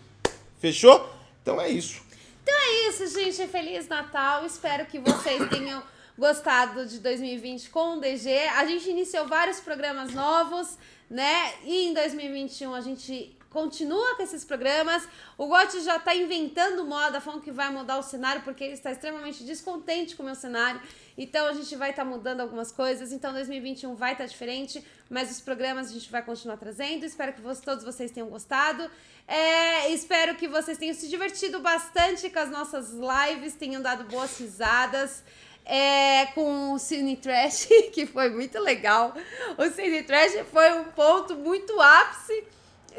Fechou? 0.59 1.09
Então 1.41 1.61
é 1.61 1.69
isso. 1.69 2.03
Então 2.43 2.53
é 2.53 2.89
isso, 2.89 3.07
gente. 3.15 3.47
Feliz 3.47 3.87
Natal. 3.87 4.45
Espero 4.45 4.87
que 4.87 4.99
vocês 4.99 5.47
tenham 5.49 5.85
gostado 6.19 6.85
de 6.85 6.99
2020 6.99 7.71
com 7.71 7.99
o 7.99 8.01
DG. 8.01 8.29
A 8.57 8.65
gente 8.65 8.91
iniciou 8.91 9.29
vários 9.29 9.61
programas 9.61 10.13
novos, 10.13 10.77
né? 11.09 11.53
E 11.63 11.91
em 11.91 11.95
2021 11.95 12.75
a 12.75 12.81
gente 12.81 13.37
continua 13.55 14.17
com 14.17 14.23
esses 14.25 14.45
programas. 14.45 15.09
O 15.39 15.47
Gotti 15.47 15.81
já 15.81 15.97
está 15.97 16.13
inventando 16.13 16.85
moda, 16.85 17.21
falando 17.21 17.41
que 17.41 17.53
vai 17.53 17.71
mudar 17.71 17.97
o 17.99 18.03
cenário, 18.03 18.43
porque 18.43 18.65
ele 18.65 18.73
está 18.75 18.91
extremamente 18.91 19.45
descontente 19.45 20.17
com 20.17 20.25
o 20.25 20.27
meu 20.27 20.35
cenário. 20.35 20.83
Então 21.17 21.47
a 21.47 21.53
gente 21.53 21.77
vai 21.77 21.91
estar 21.91 22.05
tá 22.05 22.11
mudando 22.11 22.41
algumas 22.41 22.73
coisas. 22.73 23.13
Então 23.13 23.33
2021 23.33 23.95
vai 23.95 24.13
estar 24.13 24.25
tá 24.25 24.29
diferente, 24.29 24.85
mas 25.09 25.31
os 25.31 25.41
programas 25.41 25.89
a 25.89 25.93
gente 25.93 26.11
vai 26.11 26.21
continuar 26.23 26.57
trazendo. 26.57 27.07
Espero 27.07 27.33
que 27.33 27.41
todos 27.63 27.85
vocês 27.85 28.11
tenham 28.11 28.29
gostado. 28.29 28.91
É, 29.29 29.89
espero 29.91 30.35
que 30.35 30.49
vocês 30.49 30.77
tenham 30.77 30.95
se 30.95 31.09
divertido 31.09 31.61
bastante 31.61 32.29
com 32.29 32.41
as 32.41 32.51
nossas 32.51 32.91
lives, 32.91 33.55
tenham 33.55 33.81
dado 33.81 34.03
boas 34.05 34.37
risadas. 34.37 35.23
É, 35.67 36.27
com 36.35 36.75
o 36.75 36.79
Cine 36.79 37.17
Trash, 37.17 37.69
que 37.95 38.05
foi 38.05 38.29
muito 38.29 38.59
legal. 38.59 39.15
O 39.57 39.71
Cine 39.71 40.03
Trash 40.03 40.35
foi 40.53 40.75
um 40.75 40.85
ponto 40.85 41.37
muito 41.37 41.81
ápice 41.81 42.45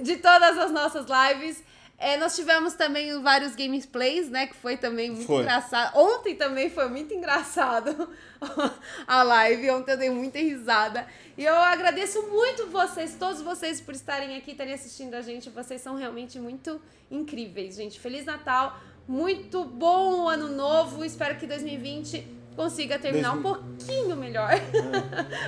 de 0.01 0.17
todas 0.17 0.57
as 0.57 0.71
nossas 0.71 1.05
lives. 1.05 1.63
É, 1.97 2.17
nós 2.17 2.35
tivemos 2.35 2.73
também 2.73 3.21
vários 3.21 3.55
gameplays, 3.55 4.29
né? 4.29 4.47
Que 4.47 4.55
foi 4.55 4.75
também 4.75 5.11
muito 5.11 5.27
foi. 5.27 5.43
engraçado. 5.43 5.97
Ontem 5.97 6.35
também 6.35 6.69
foi 6.69 6.89
muito 6.89 7.13
engraçado 7.13 8.09
a 9.07 9.23
live. 9.23 9.71
Ontem 9.71 9.93
eu 9.93 9.97
dei 9.97 10.09
muita 10.09 10.37
risada. 10.39 11.07
E 11.37 11.45
eu 11.45 11.55
agradeço 11.55 12.21
muito 12.23 12.67
vocês, 12.67 13.15
todos 13.17 13.41
vocês, 13.41 13.79
por 13.79 13.95
estarem 13.95 14.35
aqui, 14.35 14.51
estarem 14.51 14.73
assistindo 14.73 15.13
a 15.13 15.21
gente. 15.21 15.49
Vocês 15.49 15.79
são 15.79 15.95
realmente 15.95 16.37
muito 16.37 16.81
incríveis, 17.09 17.75
gente. 17.75 17.97
Feliz 17.97 18.25
Natal, 18.25 18.77
muito 19.07 19.63
bom 19.63 20.27
ano 20.27 20.49
novo. 20.49 21.05
Espero 21.05 21.37
que 21.37 21.47
2020 21.47 22.44
consiga 22.55 22.97
terminar 22.97 23.33
um 23.33 23.41
pouquinho 23.41 24.15
melhor 24.15 24.49
é. 24.53 24.61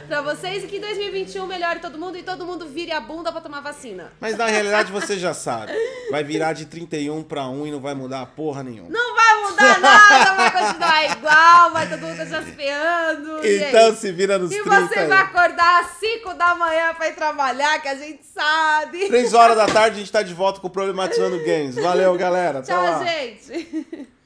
para 0.07 0.21
vocês 0.21 0.63
e 0.63 0.67
que 0.67 0.79
2021 0.79 1.45
melhore 1.47 1.79
todo 1.79 1.97
mundo 1.97 2.17
e 2.17 2.23
todo 2.23 2.45
mundo 2.45 2.67
vire 2.67 2.91
a 2.91 2.99
bunda 2.99 3.31
para 3.31 3.41
tomar 3.41 3.61
vacina. 3.61 4.11
Mas 4.19 4.37
na 4.37 4.45
realidade 4.45 4.91
você 4.91 5.17
já 5.17 5.33
sabe, 5.33 5.71
vai 6.11 6.23
virar 6.23 6.53
de 6.53 6.65
31 6.65 7.23
para 7.23 7.47
1 7.47 7.67
e 7.67 7.71
não 7.71 7.79
vai 7.79 7.95
mudar 7.95 8.25
porra 8.27 8.63
nenhuma. 8.63 8.89
Não 8.89 9.15
vai 9.15 9.41
mudar 9.43 9.79
nada, 9.79 10.33
vai 10.33 10.51
continuar 10.51 11.17
igual, 11.17 11.71
vai 11.71 11.89
todo 11.89 12.01
mundo 12.01 12.25
já 12.25 12.43
se 12.43 12.51
ferrando. 12.51 13.47
Então 13.47 13.95
se 13.95 14.11
vira 14.11 14.37
nos 14.37 14.51
e 14.51 14.61
30. 14.61 14.75
E 14.75 14.87
você 14.87 15.07
vai 15.07 15.19
acordar 15.19 15.81
às 15.81 15.91
5 15.99 16.33
da 16.33 16.55
manhã 16.55 16.93
para 16.93 17.07
ir 17.07 17.15
trabalhar, 17.15 17.81
que 17.81 17.87
a 17.87 17.95
gente 17.95 18.25
sabe. 18.25 19.07
3 19.07 19.33
horas 19.33 19.55
da 19.55 19.67
tarde 19.67 19.95
a 19.95 19.99
gente 19.99 20.11
tá 20.11 20.21
de 20.21 20.33
volta 20.33 20.59
com 20.59 20.67
o 20.67 20.69
Problematizando 20.69 21.37
Games. 21.39 21.75
Valeu, 21.75 22.15
galera. 22.15 22.61
Tchau, 22.67 23.03
gente. 23.03 24.07